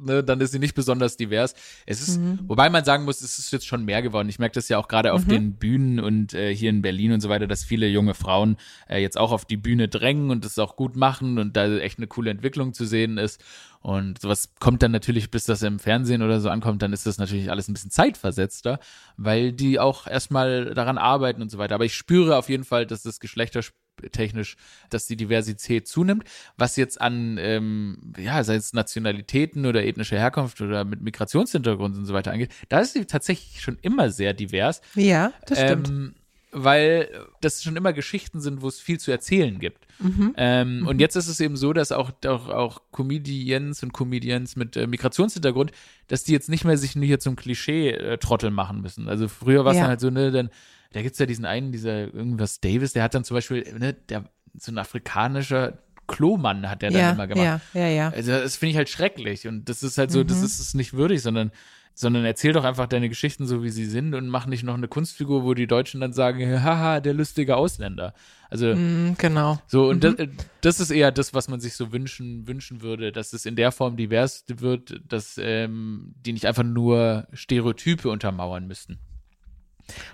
ne, 0.00 0.24
dann 0.24 0.40
ist 0.40 0.52
sie 0.52 0.58
nicht 0.58 0.74
besonders 0.74 1.16
divers. 1.16 1.54
Es 1.86 2.00
ist, 2.00 2.18
mhm. 2.18 2.40
wobei 2.46 2.70
man 2.70 2.84
sagen 2.84 3.04
muss, 3.04 3.20
es 3.20 3.38
ist 3.38 3.52
jetzt 3.52 3.66
schon 3.66 3.84
mehr 3.84 4.02
geworden. 4.02 4.28
Ich 4.28 4.38
merke 4.38 4.54
das 4.54 4.68
ja 4.68 4.78
auch 4.78 4.88
gerade 4.88 5.12
auf 5.12 5.24
mhm. 5.24 5.28
den 5.28 5.52
Bühnen 5.54 6.00
und 6.00 6.34
äh, 6.34 6.54
hier 6.54 6.70
in 6.70 6.82
Berlin 6.82 7.12
und 7.12 7.20
so 7.20 7.28
weiter, 7.28 7.46
dass 7.46 7.64
viele 7.64 7.88
junge 7.88 8.14
Frauen 8.14 8.56
äh, 8.88 9.00
jetzt 9.00 9.18
auch 9.18 9.32
auf 9.32 9.44
die 9.44 9.56
Bühne 9.56 9.88
drängen 9.88 10.30
und 10.30 10.44
das 10.44 10.58
auch 10.58 10.76
gut 10.76 10.96
machen 10.96 11.38
und 11.38 11.56
da 11.56 11.78
echt 11.78 11.98
eine 11.98 12.06
coole 12.06 12.30
Entwicklung 12.30 12.72
zu 12.72 12.84
sehen 12.84 13.18
ist. 13.18 13.42
Und 13.82 14.20
sowas 14.20 14.54
kommt 14.60 14.82
dann 14.82 14.92
natürlich, 14.92 15.30
bis 15.30 15.44
das 15.44 15.62
im 15.62 15.78
Fernsehen 15.78 16.22
oder 16.22 16.40
so 16.40 16.50
ankommt, 16.50 16.82
dann 16.82 16.92
ist 16.92 17.06
das 17.06 17.16
natürlich 17.16 17.50
alles 17.50 17.66
ein 17.68 17.72
bisschen 17.72 17.90
zeitversetzter, 17.90 18.78
weil 19.16 19.52
die 19.52 19.80
auch 19.80 20.06
erstmal 20.06 20.74
daran 20.74 20.98
arbeiten 20.98 21.40
und 21.40 21.50
so 21.50 21.56
weiter. 21.56 21.76
Aber 21.76 21.86
ich 21.86 21.94
spüre 21.94 22.36
auf 22.36 22.50
jeden 22.50 22.64
Fall, 22.64 22.84
dass 22.84 23.02
das 23.02 23.20
Geschlechterspiel 23.20 23.80
technisch, 24.12 24.56
dass 24.88 25.06
die 25.06 25.16
Diversität 25.16 25.86
zunimmt. 25.86 26.24
Was 26.56 26.76
jetzt 26.76 27.00
an, 27.00 27.38
ähm, 27.38 28.12
ja, 28.18 28.42
sei 28.44 28.56
es 28.56 28.72
Nationalitäten 28.72 29.66
oder 29.66 29.84
ethnische 29.84 30.16
Herkunft 30.16 30.60
oder 30.60 30.84
mit 30.84 31.02
Migrationshintergrund 31.02 31.96
und 31.96 32.06
so 32.06 32.14
weiter 32.14 32.32
angeht, 32.32 32.52
da 32.68 32.80
ist 32.80 32.94
sie 32.94 33.04
tatsächlich 33.04 33.60
schon 33.62 33.78
immer 33.82 34.10
sehr 34.10 34.34
divers. 34.34 34.80
Ja, 34.94 35.32
das 35.46 35.60
stimmt. 35.60 35.88
Ähm, 35.88 36.14
weil 36.52 37.08
das 37.40 37.62
schon 37.62 37.76
immer 37.76 37.92
Geschichten 37.92 38.40
sind, 38.40 38.62
wo 38.62 38.68
es 38.68 38.80
viel 38.80 38.98
zu 38.98 39.10
erzählen 39.10 39.58
gibt. 39.58 39.86
Mhm. 40.00 40.34
Ähm, 40.36 40.80
mhm. 40.80 40.86
Und 40.88 41.00
jetzt 41.00 41.14
ist 41.16 41.28
es 41.28 41.38
eben 41.40 41.56
so, 41.56 41.72
dass 41.72 41.92
auch, 41.92 42.10
auch, 42.26 42.48
auch 42.48 42.82
Comedians 42.90 43.82
und 43.82 43.92
Comedians 43.92 44.56
mit 44.56 44.76
äh, 44.76 44.86
Migrationshintergrund, 44.86 45.70
dass 46.08 46.24
die 46.24 46.32
jetzt 46.32 46.48
nicht 46.48 46.64
mehr 46.64 46.76
sich 46.76 46.96
nur 46.96 47.04
hier 47.04 47.20
zum 47.20 47.36
Klischee-Trottel 47.36 48.48
äh, 48.48 48.52
machen 48.52 48.80
müssen. 48.80 49.08
Also 49.08 49.28
früher 49.28 49.64
war 49.64 49.72
es 49.72 49.76
ja. 49.76 49.82
dann 49.82 49.90
halt 49.90 50.00
so, 50.00 50.10
ne, 50.10 50.32
dann 50.32 50.50
da 50.92 51.02
gibt's 51.02 51.18
ja 51.18 51.26
diesen 51.26 51.44
einen, 51.44 51.72
dieser 51.72 52.12
irgendwas 52.12 52.60
Davis, 52.60 52.92
der 52.92 53.02
hat 53.02 53.14
dann 53.14 53.24
zum 53.24 53.36
Beispiel, 53.36 53.62
ne, 53.78 53.94
der, 53.94 54.24
so 54.58 54.72
ein 54.72 54.78
afrikanischer 54.78 55.78
Klomann 56.08 56.68
hat 56.68 56.82
der 56.82 56.90
dann 56.90 57.14
immer 57.14 57.26
gemacht. 57.28 57.62
Ja, 57.72 57.80
ja, 57.80 57.88
ja. 57.88 58.08
Also 58.10 58.32
das 58.32 58.56
finde 58.56 58.70
ich 58.72 58.76
halt 58.76 58.88
schrecklich 58.88 59.46
und 59.46 59.68
das 59.68 59.82
ist 59.84 59.96
halt 59.96 60.10
so, 60.10 60.20
mhm. 60.20 60.26
das 60.26 60.42
ist 60.42 60.58
es 60.58 60.74
nicht 60.74 60.92
würdig, 60.92 61.22
sondern 61.22 61.52
sondern 61.92 62.24
erzähl 62.24 62.52
doch 62.52 62.64
einfach 62.64 62.86
deine 62.86 63.08
Geschichten 63.08 63.46
so, 63.46 63.62
wie 63.62 63.68
sie 63.68 63.84
sind 63.84 64.14
und 64.14 64.28
mach 64.28 64.46
nicht 64.46 64.62
noch 64.62 64.74
eine 64.74 64.88
Kunstfigur, 64.88 65.44
wo 65.44 65.54
die 65.54 65.66
Deutschen 65.66 66.00
dann 66.00 66.12
sagen, 66.12 66.62
haha, 66.62 67.00
der 67.00 67.12
lustige 67.14 67.56
Ausländer. 67.56 68.14
Also 68.48 68.74
Mm, 68.74 69.16
genau. 69.18 69.60
so, 69.66 69.88
und 69.88 70.02
Mhm. 70.02 70.16
das, 70.16 70.28
das 70.62 70.80
ist 70.80 70.90
eher 70.90 71.12
das, 71.12 71.34
was 71.34 71.48
man 71.48 71.60
sich 71.60 71.74
so 71.74 71.92
wünschen, 71.92 72.46
wünschen 72.48 72.80
würde, 72.80 73.12
dass 73.12 73.32
es 73.32 73.44
in 73.44 73.54
der 73.54 73.70
Form 73.70 73.96
divers 73.96 74.44
wird, 74.48 75.00
dass 75.06 75.38
ähm, 75.42 76.14
die 76.24 76.32
nicht 76.32 76.46
einfach 76.46 76.62
nur 76.62 77.26
Stereotype 77.32 78.08
untermauern 78.08 78.66
müssten. 78.66 78.98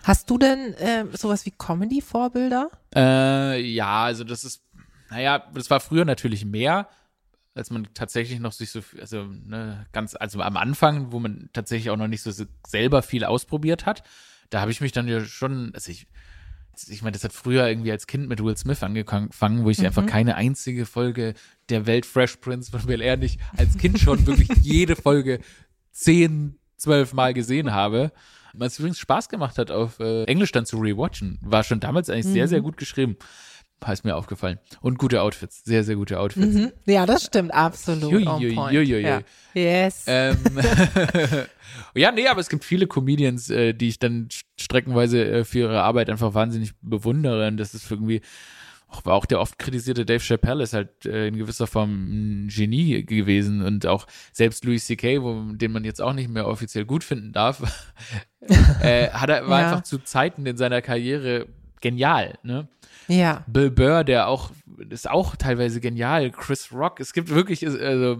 Hast 0.03 0.29
du 0.31 0.39
denn 0.39 0.75
äh, 0.75 1.05
sowas 1.13 1.47
wie 1.47 1.53
Comedy-Vorbilder? 1.53 2.71
Äh, 2.95 3.61
ja, 3.61 4.05
also 4.05 4.25
das 4.25 4.45
ist, 4.45 4.63
naja, 5.11 5.45
das 5.55 5.71
war 5.71 5.81
früher 5.81 6.05
natürlich 6.05 6.45
mehr, 6.45 6.89
als 7.55 7.71
man 7.71 7.89
tatsächlich 7.95 8.39
noch 8.39 8.53
sich 8.53 8.71
so, 8.71 8.81
also 9.01 9.25
ne, 9.25 9.87
ganz, 9.93 10.15
also 10.15 10.41
am 10.43 10.57
Anfang, 10.57 11.13
wo 11.13 11.19
man 11.21 11.49
tatsächlich 11.53 11.91
auch 11.91 11.97
noch 11.97 12.09
nicht 12.09 12.23
so 12.23 12.31
selber 12.67 13.03
viel 13.03 13.25
ausprobiert 13.25 13.87
hat, 13.87 14.03
da 14.51 14.61
habe 14.61 14.71
ich 14.71 14.81
mich 14.81 14.93
dann 14.93 15.09
ja 15.09 15.25
schon, 15.25 15.71
also 15.75 15.91
ich, 15.91 16.07
ich 16.89 17.01
meine, 17.01 17.13
das 17.13 17.25
hat 17.25 17.33
früher 17.33 17.67
irgendwie 17.67 17.91
als 17.91 18.07
Kind 18.07 18.29
mit 18.29 18.45
Will 18.45 18.57
Smith 18.59 18.83
angefangen, 18.83 19.65
wo 19.65 19.71
ich 19.71 19.79
Mhm. 19.79 19.87
einfach 19.87 20.05
keine 20.05 20.35
einzige 20.35 20.85
Folge 20.85 21.33
der 21.71 21.87
Welt 21.87 22.05
Fresh 22.05 22.37
Prince 22.37 22.71
von 22.71 22.85
Bel 22.85 23.01
Air 23.01 23.17
nicht 23.17 23.41
als 23.57 23.79
Kind 23.79 23.99
schon 23.99 24.27
wirklich 24.27 24.51
jede 24.61 24.95
Folge 24.95 25.41
zehn, 25.93 26.59
zwölf 26.77 27.15
Mal 27.15 27.33
gesehen 27.33 27.73
habe. 27.73 28.13
Was 28.59 28.79
übrigens 28.79 28.99
Spaß 28.99 29.29
gemacht 29.29 29.59
hat, 29.59 29.71
auf 29.71 30.01
äh, 30.01 30.25
Englisch 30.25 30.53
dann 30.53 30.67
zu 30.67 30.79
rewatchen. 30.79 31.39
War 31.43 31.63
schon 31.65 31.81
damals 31.81 32.11
eigentlich 32.11 32.27
sehr, 32.27 32.45
Mhm. 32.45 32.49
sehr 32.51 32.61
gut 32.61 32.77
geschrieben. 32.77 33.17
Ist 33.93 34.05
mir 34.07 34.17
aufgefallen. 34.17 34.59
Und 34.81 34.99
gute 34.99 35.21
Outfits. 35.21 35.63
Sehr, 35.65 35.85
sehr 35.85 35.97
gute 35.97 36.19
Outfits. 36.19 36.55
Mhm. 36.55 36.73
Ja, 36.87 37.05
das 37.05 37.25
stimmt, 37.27 37.53
absolut. 37.53 38.11
Ui, 38.13 38.27
on 38.27 38.43
ui, 38.43 38.55
point. 38.55 38.75
ui, 38.75 38.95
ui, 38.95 39.01
Ja. 39.03 39.21
Yes. 39.55 40.05
Ähm, 40.07 40.37
ja, 41.95 42.11
nee, 42.11 42.27
aber 42.27 42.41
es 42.41 42.49
gibt 42.49 42.65
viele 42.65 42.87
Comedians, 42.87 43.51
äh, 43.51 43.75
die 43.75 43.89
ich 43.89 43.99
dann 43.99 44.29
st- 44.29 44.43
streckenweise 44.59 45.25
äh, 45.25 45.45
für 45.45 45.59
ihre 45.61 45.83
Arbeit 45.83 46.11
einfach 46.11 46.35
wahnsinnig 46.35 46.73
bewundere. 46.81 47.47
Und 47.49 47.59
das 47.59 47.75
ist 47.75 47.91
irgendwie, 47.91 48.23
auch, 48.89 49.05
war 49.05 49.15
auch 49.15 49.27
der 49.27 49.41
oft 49.41 49.59
kritisierte 49.59 50.05
Dave 50.07 50.21
Chappelle 50.23 50.63
ist 50.63 50.73
halt 50.73 51.07
äh, 51.07 51.29
in 51.29 51.37
gewisser 51.37 51.67
Form 51.67 52.45
ein 52.45 52.49
Genie 52.49 53.05
gewesen. 53.05 53.63
Und 53.63 53.87
auch 53.87 54.07
selbst 54.33 54.65
Louis 54.65 54.85
C.K., 54.87 55.23
wo, 55.23 55.53
den 55.53 55.73
man 55.73 55.85
jetzt 55.85 56.01
auch 56.01 56.13
nicht 56.13 56.31
mehr 56.31 56.47
offiziell 56.47 56.85
gut 56.85 57.03
finden 57.05 57.33
darf, 57.33 57.63
äh, 58.81 59.09
hat 59.11 59.29
er, 59.31 59.49
war 59.49 59.61
Ja. 59.61 59.67
einfach 59.71 59.83
zu 59.83 59.99
Zeiten 59.99 60.47
in 60.47 60.57
seiner 60.57 60.83
Karriere 60.83 61.47
genial, 61.81 62.39
ne? 62.43 62.69
ja. 63.09 63.45
Bill 63.47 63.71
Burr, 63.71 64.03
der 64.03 64.29
auch, 64.29 64.51
ist 64.89 65.09
auch 65.09 65.37
teilweise 65.37 65.81
genial. 65.81 66.31
Chris 66.31 66.73
Rock, 66.73 67.01
es 67.01 67.13
gibt 67.13 67.29
wirklich, 67.29 67.67
also 67.67 68.19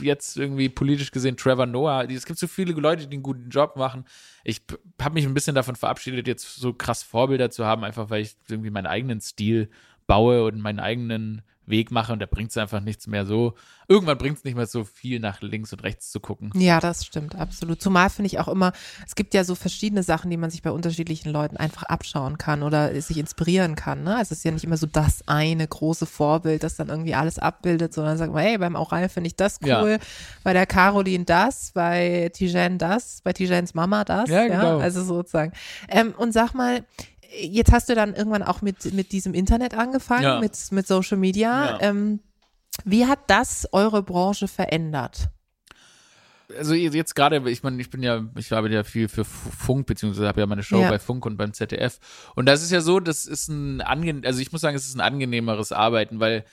jetzt 0.00 0.36
irgendwie 0.36 0.68
politisch 0.68 1.10
gesehen 1.10 1.36
Trevor 1.36 1.66
Noah, 1.66 2.04
es 2.08 2.26
gibt 2.26 2.38
so 2.38 2.46
viele 2.46 2.72
Leute, 2.72 3.06
die 3.06 3.16
einen 3.16 3.22
guten 3.22 3.50
Job 3.50 3.76
machen. 3.76 4.04
Ich 4.44 4.62
habe 5.00 5.14
mich 5.14 5.26
ein 5.26 5.34
bisschen 5.34 5.54
davon 5.54 5.76
verabschiedet, 5.76 6.26
jetzt 6.26 6.56
so 6.56 6.72
krass 6.72 7.02
Vorbilder 7.02 7.50
zu 7.50 7.64
haben, 7.64 7.84
einfach 7.84 8.10
weil 8.10 8.22
ich 8.22 8.36
irgendwie 8.48 8.70
meinen 8.70 8.86
eigenen 8.86 9.20
Stil 9.20 9.70
baue 10.06 10.44
und 10.44 10.60
meinen 10.60 10.80
eigenen 10.80 11.42
Weg 11.70 11.90
mache 11.90 12.12
und 12.12 12.20
da 12.20 12.26
bringt 12.26 12.50
es 12.50 12.56
einfach 12.56 12.80
nichts 12.80 13.06
mehr 13.06 13.26
so. 13.26 13.54
Irgendwann 13.88 14.18
bringt 14.18 14.38
es 14.38 14.44
nicht 14.44 14.54
mehr 14.56 14.66
so 14.66 14.84
viel 14.84 15.18
nach 15.18 15.40
links 15.40 15.72
und 15.72 15.82
rechts 15.82 16.10
zu 16.10 16.20
gucken. 16.20 16.50
Ja, 16.54 16.78
das 16.80 17.06
stimmt, 17.06 17.34
absolut. 17.36 17.80
Zumal 17.80 18.10
finde 18.10 18.26
ich 18.26 18.38
auch 18.38 18.48
immer, 18.48 18.72
es 19.06 19.14
gibt 19.14 19.32
ja 19.34 19.44
so 19.44 19.54
verschiedene 19.54 20.02
Sachen, 20.02 20.30
die 20.30 20.36
man 20.36 20.50
sich 20.50 20.62
bei 20.62 20.70
unterschiedlichen 20.70 21.30
Leuten 21.30 21.56
einfach 21.56 21.84
abschauen 21.84 22.36
kann 22.38 22.62
oder 22.62 23.00
sich 23.00 23.16
inspirieren 23.16 23.76
kann. 23.76 24.02
Ne? 24.04 24.10
Also 24.16 24.32
es 24.32 24.38
ist 24.38 24.44
ja 24.44 24.50
nicht 24.50 24.64
immer 24.64 24.76
so 24.76 24.86
das 24.86 25.26
eine 25.26 25.66
große 25.66 26.04
Vorbild, 26.06 26.62
das 26.62 26.76
dann 26.76 26.88
irgendwie 26.88 27.14
alles 27.14 27.38
abbildet, 27.38 27.94
sondern 27.94 28.18
sagt 28.18 28.32
man, 28.32 28.42
hey, 28.42 28.58
beim 28.58 28.76
Aural 28.76 29.08
finde 29.08 29.28
ich 29.28 29.36
das 29.36 29.58
cool, 29.62 29.68
Ja. 29.68 29.98
bei 30.44 30.52
der 30.52 30.66
Caroline 30.66 31.24
das, 31.24 31.70
bei 31.72 32.30
Tijen 32.34 32.78
das, 32.78 33.20
bei 33.22 33.32
Tijens 33.32 33.74
Mama 33.74 34.04
das. 34.04 34.28
Ja, 34.28 34.46
genau. 34.46 34.78
Also 34.78 35.02
sozusagen. 35.02 35.52
Ähm, 35.88 36.14
und 36.18 36.32
sag 36.32 36.52
mal, 36.54 36.84
jetzt 37.30 37.72
hast 37.72 37.88
du 37.88 37.94
dann 37.94 38.14
irgendwann 38.14 38.42
auch 38.42 38.62
mit, 38.62 38.92
mit 38.94 39.12
diesem 39.12 39.34
Internet 39.34 39.74
angefangen, 39.74 40.22
Ja. 40.24 40.40
mit, 40.40 40.56
mit 40.70 40.86
Social 40.86 41.18
Media. 41.18 41.70
Ja. 41.70 41.78
Ähm, 41.80 42.20
wie 42.84 43.06
hat 43.06 43.18
das 43.28 43.68
eure 43.72 44.02
Branche 44.02 44.48
verändert? 44.48 45.30
also 46.56 46.72
jetzt 46.74 47.14
gerade, 47.14 47.42
ich 47.50 47.62
meine, 47.62 47.80
ich 47.80 47.90
bin 47.90 48.02
ja, 48.02 48.24
ich 48.36 48.52
arbeite 48.52 48.74
ja 48.74 48.84
viel 48.84 49.08
für 49.08 49.24
Funk, 49.24 49.86
beziehungsweise 49.86 50.26
habe 50.28 50.40
ja 50.40 50.46
meine 50.46 50.62
Show 50.62 50.80
Ja. 50.80 50.88
bei 50.88 50.98
Funk 50.98 51.26
und 51.26 51.36
beim 51.36 51.52
ZDF. 51.52 51.98
Und 52.36 52.46
das 52.46 52.62
ist 52.62 52.70
ja 52.70 52.80
so, 52.80 53.00
das 53.00 53.26
ist 53.26 53.48
ein 53.48 53.80
angenehm, 53.82 54.22
also 54.24 54.40
ich 54.40 54.50
muss 54.50 54.62
sagen, 54.62 54.74
es 54.76 54.86
ist 54.86 54.94
ein 54.96 55.02
angenehmeres 55.02 55.72
Arbeiten, 55.72 56.20
weil 56.20 56.44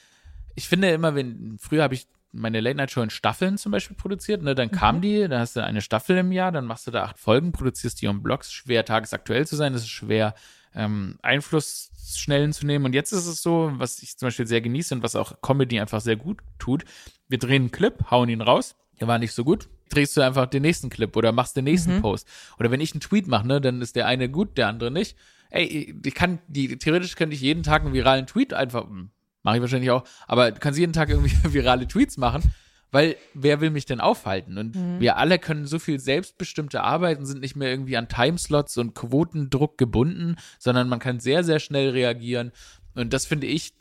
ich 0.56 0.68
finde 0.68 0.90
immer, 0.92 1.16
wenn, 1.16 1.58
früher 1.62 1.84
habe 1.84 1.94
ich 1.94 2.08
meine 2.34 2.60
Late-Night-Show 2.60 3.02
in 3.04 3.10
Staffeln 3.10 3.58
zum 3.58 3.72
Beispiel 3.72 3.96
produziert, 3.96 4.44
ne, 4.44 4.54
dann 4.56 4.70
kam 4.70 5.00
die, 5.00 5.26
dann 5.30 5.40
hast 5.40 5.56
du 5.56 5.64
eine 5.64 5.82
Staffel 5.82 6.18
im 6.18 6.34
Jahr, 6.34 6.52
dann 6.52 6.66
machst 6.66 6.86
du 6.88 6.92
da 6.92 7.04
acht 7.04 7.18
Folgen, 7.18 7.54
produzierst 7.54 8.02
die 8.02 8.08
um 8.08 8.22
Blogs, 8.22 8.52
schwer 8.52 8.84
tagesaktuell 8.84 9.48
zu 9.48 9.56
sein, 9.56 9.74
es 9.74 9.84
ist 9.84 9.88
schwer, 9.90 10.36
ähm, 10.76 11.18
Einflussschnellen 11.22 12.54
zu 12.54 12.66
nehmen. 12.66 12.86
Und 12.86 12.94
jetzt 12.94 13.12
ist 13.12 13.26
es 13.26 13.42
so, 13.42 13.72
was 13.76 14.02
ich 14.04 14.18
zum 14.18 14.28
Beispiel 14.28 14.48
sehr 14.48 14.62
genieße 14.62 14.94
und 14.94 15.04
was 15.04 15.16
auch 15.16 15.42
Comedy 15.42 15.80
einfach 15.80 16.02
sehr 16.02 16.16
gut 16.16 16.40
tut, 16.60 16.86
wir 17.28 17.40
drehen 17.40 17.64
einen 17.64 17.72
Clip, 17.72 18.12
hauen 18.12 18.30
ihn 18.30 18.42
raus, 18.42 18.76
der 19.00 19.08
war 19.08 19.18
nicht 19.18 19.34
so 19.34 19.44
gut, 19.44 19.70
drehst 19.90 20.16
du 20.16 20.22
einfach 20.22 20.46
den 20.48 20.62
nächsten 20.62 20.90
Clip 20.90 21.16
oder 21.16 21.32
machst 21.32 21.56
den 21.56 21.64
nächsten 21.64 22.02
Post. 22.02 22.28
Oder 22.60 22.72
wenn 22.72 22.82
ich 22.82 22.94
einen 22.94 23.02
Tweet 23.02 23.28
mache, 23.28 23.48
ne, 23.48 23.62
dann 23.62 23.82
ist 23.82 23.96
der 23.96 24.08
eine 24.08 24.30
gut, 24.30 24.58
der 24.58 24.68
andere 24.68 24.92
nicht. 24.92 25.18
Ey, 25.50 25.96
ich 26.04 26.14
kann, 26.16 26.40
die, 26.48 26.78
theoretisch 26.78 27.16
könnte 27.16 27.36
ich 27.36 27.42
jeden 27.42 27.64
Tag 27.64 27.84
einen 27.84 27.94
viralen 27.94 28.28
Tweet 28.28 28.54
einfach, 28.54 28.88
mache 29.44 29.56
ich 29.56 29.62
wahrscheinlich 29.62 29.92
auch, 29.92 30.04
aber 30.28 30.52
du 30.52 30.60
kannst 30.60 30.80
jeden 30.80 30.94
Tag 30.94 31.10
irgendwie 31.10 31.32
virale 31.54 31.88
Tweets 31.88 32.18
machen, 32.18 32.44
weil 32.92 33.16
wer 33.34 33.62
will 33.62 33.70
mich 33.72 33.86
denn 33.86 34.00
aufhalten? 34.00 34.58
Und 34.58 35.00
wir 35.00 35.18
alle 35.18 35.38
können 35.40 35.66
so 35.66 35.80
viel 35.80 36.00
selbstbestimmte 36.00 36.82
arbeiten, 36.82 37.26
sind 37.26 37.42
nicht 37.42 37.56
mehr 37.56 37.70
irgendwie 37.70 37.98
an 37.98 38.08
Timeslots 38.08 38.78
und 38.78 38.94
Quotendruck 38.96 39.78
gebunden, 39.78 40.36
sondern 40.60 40.88
man 40.90 41.00
kann 41.00 41.20
sehr, 41.20 41.44
sehr 41.44 41.60
schnell 41.60 41.90
reagieren. 41.90 42.52
Und 42.94 43.12
das 43.14 43.26
finde 43.26 43.48
ich 43.48 43.74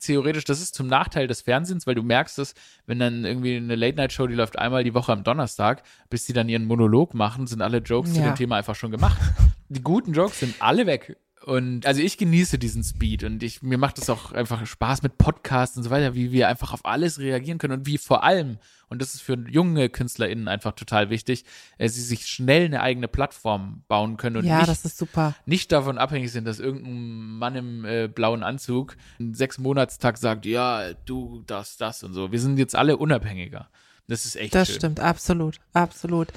theoretisch, 0.00 0.44
das 0.44 0.60
ist 0.62 0.74
zum 0.74 0.86
Nachteil 0.86 1.26
des 1.26 1.42
Fernsehens, 1.42 1.86
weil 1.86 1.94
du 1.94 2.02
merkst 2.02 2.38
es, 2.38 2.54
wenn 2.86 2.98
dann 2.98 3.24
irgendwie 3.24 3.56
eine 3.56 3.76
Late-Night-Show, 3.76 4.26
die 4.26 4.34
läuft 4.34 4.58
einmal 4.58 4.84
die 4.84 4.94
Woche 4.94 5.12
am 5.12 5.22
Donnerstag, 5.24 5.82
bis 6.08 6.24
die 6.24 6.32
dann 6.32 6.48
ihren 6.48 6.64
Monolog 6.64 7.14
machen, 7.14 7.46
sind 7.46 7.60
alle 7.62 7.78
Jokes 7.78 8.12
zu 8.14 8.20
Ja. 8.20 8.30
dem 8.30 8.34
Thema 8.36 8.56
einfach 8.56 8.74
schon 8.74 8.90
gemacht. 8.90 9.20
Die 9.68 9.82
guten 9.82 10.12
Jokes 10.12 10.40
sind 10.40 10.54
alle 10.60 10.86
weg. 10.86 11.16
Und 11.44 11.86
also 11.86 12.00
ich 12.00 12.18
genieße 12.18 12.58
diesen 12.58 12.84
Speed 12.84 13.24
und 13.24 13.42
ich, 13.42 13.62
mir 13.62 13.78
macht 13.78 13.98
es 13.98 14.08
auch 14.08 14.30
einfach 14.32 14.64
Spaß 14.64 15.02
mit 15.02 15.18
Podcasts 15.18 15.76
und 15.76 15.82
so 15.82 15.90
weiter, 15.90 16.14
wie 16.14 16.30
wir 16.30 16.46
einfach 16.48 16.72
auf 16.72 16.84
alles 16.86 17.18
reagieren 17.18 17.58
können 17.58 17.80
und 17.80 17.86
wie 17.86 17.98
vor 17.98 18.22
allem, 18.22 18.58
und 18.88 19.02
das 19.02 19.14
ist 19.14 19.22
für 19.22 19.34
junge 19.48 19.88
KünstlerInnen 19.88 20.46
einfach 20.46 20.72
total 20.72 21.10
wichtig, 21.10 21.44
äh, 21.78 21.88
sie 21.88 22.02
sich 22.02 22.26
schnell 22.26 22.66
eine 22.66 22.80
eigene 22.80 23.08
Plattform 23.08 23.82
bauen 23.88 24.16
können 24.18 24.36
und 24.36 24.44
ja, 24.44 24.58
nicht 24.58 24.68
das 24.68 24.84
ist 24.84 24.98
super. 24.98 25.34
nicht 25.44 25.72
davon 25.72 25.98
abhängig 25.98 26.30
sind, 26.30 26.44
dass 26.44 26.60
irgendein 26.60 27.38
Mann 27.38 27.56
im 27.56 27.84
äh, 27.84 28.06
blauen 28.06 28.44
Anzug 28.44 28.96
einen 29.18 29.34
Sechs-Monatstag 29.34 30.18
sagt, 30.18 30.46
ja, 30.46 30.92
du, 31.06 31.42
das, 31.46 31.76
das 31.76 32.04
und 32.04 32.14
so. 32.14 32.30
Wir 32.30 32.40
sind 32.40 32.56
jetzt 32.58 32.76
alle 32.76 32.96
unabhängiger. 32.96 33.68
Das 34.06 34.26
ist 34.26 34.36
echt 34.36 34.54
Das 34.54 34.68
schön. 34.68 34.76
stimmt, 34.76 35.00
absolut, 35.00 35.58
absolut. 35.72 36.28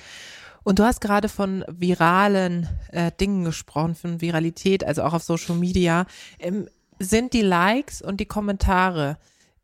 Und 0.65 0.79
du 0.79 0.83
hast 0.83 0.99
gerade 0.99 1.29
von 1.29 1.63
viralen 1.67 2.67
äh, 2.91 3.11
Dingen 3.21 3.45
gesprochen, 3.45 3.93
von 3.93 4.19
Viralität, 4.19 4.83
also 4.83 5.03
auch 5.03 5.13
auf 5.13 5.23
Social 5.23 5.55
Media. 5.55 6.07
Ähm, 6.39 6.67
sind 6.97 7.33
die 7.33 7.43
Likes 7.43 8.01
und 8.01 8.19
die 8.19 8.25
Kommentare, 8.25 9.17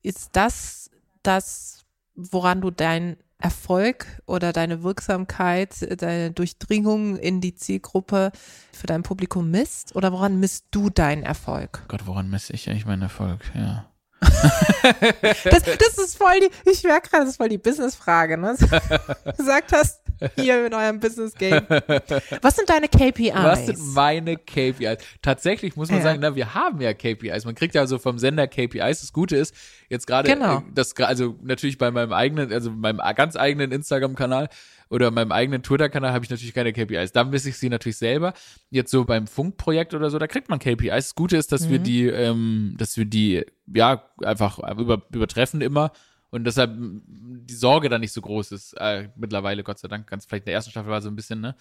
ist 0.04 0.30
das 0.34 0.92
das, 1.24 1.86
woran 2.16 2.62
du 2.62 2.70
deinen 2.70 3.18
Erfolg 3.40 4.06
oder 4.28 4.54
deine 4.54 4.84
Wirksamkeit, 4.84 6.02
deine 6.02 6.32
Durchdringung 6.32 7.18
in 7.18 7.42
die 7.42 7.56
Zielgruppe 7.56 8.32
für 8.72 8.86
dein 8.86 9.02
Publikum 9.02 9.50
misst? 9.50 9.96
Oder 9.96 10.12
woran 10.12 10.40
misst 10.40 10.66
du 10.70 10.92
deinen 10.92 11.24
Erfolg? 11.24 11.84
Gott, 11.88 12.06
woran 12.06 12.30
messe 12.30 12.54
ich 12.54 12.70
eigentlich 12.70 12.86
meinen 12.86 13.02
Erfolg? 13.02 13.40
Ja. 13.56 13.88
Das, 15.24 15.64
das 15.64 15.98
ist 15.98 16.18
voll 16.18 16.40
die, 16.40 16.70
ich 16.70 16.84
merke 16.84 17.10
gerade, 17.10 17.24
das 17.24 17.32
ist 17.32 17.38
voll 17.38 17.50
die 17.50 17.58
Businessfrage, 17.58 18.38
ne? 18.38 18.56
Du 19.26 19.32
gesagt 19.34 19.72
hast, 19.74 20.01
hier 20.36 20.66
in 20.68 20.74
eurem 20.74 21.00
Business 21.00 21.34
Game. 21.34 21.62
Was 22.42 22.56
sind 22.56 22.70
deine 22.70 22.88
KPIs? 22.88 23.34
Was 23.36 23.66
sind 23.66 23.80
meine 23.94 24.38
KPIs? 24.38 24.98
Tatsächlich 25.22 25.76
muss 25.76 25.90
man 25.90 26.00
Ja. 26.00 26.04
sagen, 26.04 26.20
na, 26.22 26.36
wir 26.36 26.54
haben 26.54 26.80
ja 26.82 26.94
KPIs. 26.94 27.46
Man 27.46 27.56
kriegt 27.56 27.76
ja 27.76 27.86
so 27.88 27.98
vom 27.98 28.18
Sender 28.20 28.48
KPIs. 28.48 29.02
Das 29.02 29.14
Gute 29.14 29.38
ist, 29.38 29.56
jetzt 29.90 30.08
gerade, 30.08 30.30
Genau. 30.32 30.60
äh, 30.60 30.62
das, 30.74 30.96
also 30.98 31.36
natürlich 31.42 31.78
bei 31.78 31.92
meinem 31.92 32.14
eigenen, 32.14 32.52
also 32.52 32.72
meinem 32.72 33.00
ganz 33.16 33.36
eigenen 33.36 33.72
Instagram-Kanal 33.72 34.50
oder 34.90 35.10
meinem 35.10 35.32
eigenen 35.32 35.64
Twitter-Kanal 35.64 36.12
habe 36.12 36.26
ich 36.26 36.30
natürlich 36.32 36.54
keine 36.54 36.74
KPIs. 36.74 37.14
Da 37.14 37.24
messe 37.24 37.48
ich 37.50 37.58
sie 37.58 37.70
natürlich 37.70 37.98
selber. 37.98 38.34
Jetzt 38.70 38.92
so 38.92 39.06
beim 39.06 39.26
Funkprojekt 39.26 39.94
oder 39.94 40.10
so, 40.10 40.20
da 40.20 40.28
kriegt 40.28 40.50
man 40.50 40.60
KPIs. 40.60 40.90
Das 41.08 41.16
Gute 41.16 41.38
ist, 41.38 41.52
dass 41.54 41.70
wir 41.70 41.80
Mhm. 41.80 41.84
die, 41.84 42.08
ähm, 42.08 42.76
dass 42.78 42.98
wir 42.98 43.06
die, 43.06 43.46
ja, 43.74 44.04
einfach 44.22 44.60
über, 44.78 45.02
übertreffen 45.14 45.62
immer. 45.62 45.92
Und 46.32 46.46
deshalb 46.46 46.72
die 46.76 47.54
Sorge 47.54 47.90
da 47.90 48.00
nicht 48.00 48.14
so 48.14 48.22
groß 48.22 48.54
ist. 48.54 48.74
Äh, 48.78 49.10
mittlerweile, 49.18 49.64
Gott 49.64 49.80
sei 49.80 49.88
Dank, 49.90 50.08
ganz 50.08 50.26
vielleicht 50.26 50.44
in 50.44 50.46
der 50.46 50.54
ersten 50.56 50.72
Staffel 50.72 50.90
war 50.90 51.02
so 51.02 51.10
ein 51.10 51.16
bisschen, 51.16 51.42
ne? 51.42 51.56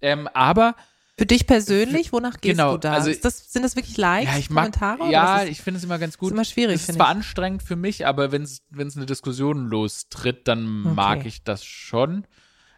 Ähm, 0.00 0.28
aber 0.32 0.74
Für 1.18 1.26
dich 1.26 1.46
persönlich, 1.46 2.10
wonach 2.12 2.40
gehst 2.40 2.56
Genau, 2.56 2.72
du 2.72 2.78
da? 2.78 2.94
also- 2.94 3.12
das, 3.22 3.52
sind 3.52 3.62
das 3.62 3.76
wirklich 3.76 3.96
Likes, 3.98 4.32
ja, 4.32 4.38
ich 4.38 4.48
mag, 4.50 4.72
Kommentare? 4.72 5.10
ja, 5.12 5.40
ist, 5.42 5.50
ich 5.50 5.60
finde 5.60 5.78
es 5.78 5.84
immer 5.84 5.98
ganz 5.98 6.16
gut. 6.18 6.28
ist 6.28 6.32
immer 6.32 6.44
schwierig, 6.44 6.76
Es 6.76 6.88
ist 6.88 6.94
zwar 6.96 7.06
ich. 7.10 7.16
anstrengend 7.16 7.62
für 7.62 7.76
mich, 7.76 8.06
aber 8.06 8.32
wenn 8.32 8.42
es 8.42 8.62
es 8.76 8.96
eine 8.96 9.06
Diskussion 9.06 9.66
lostritt, 9.68 10.48
dann 10.48 10.84
Okay. 10.86 10.94
mag 10.94 11.26
ich 11.26 11.44
das 11.44 11.64
schon. 11.64 12.26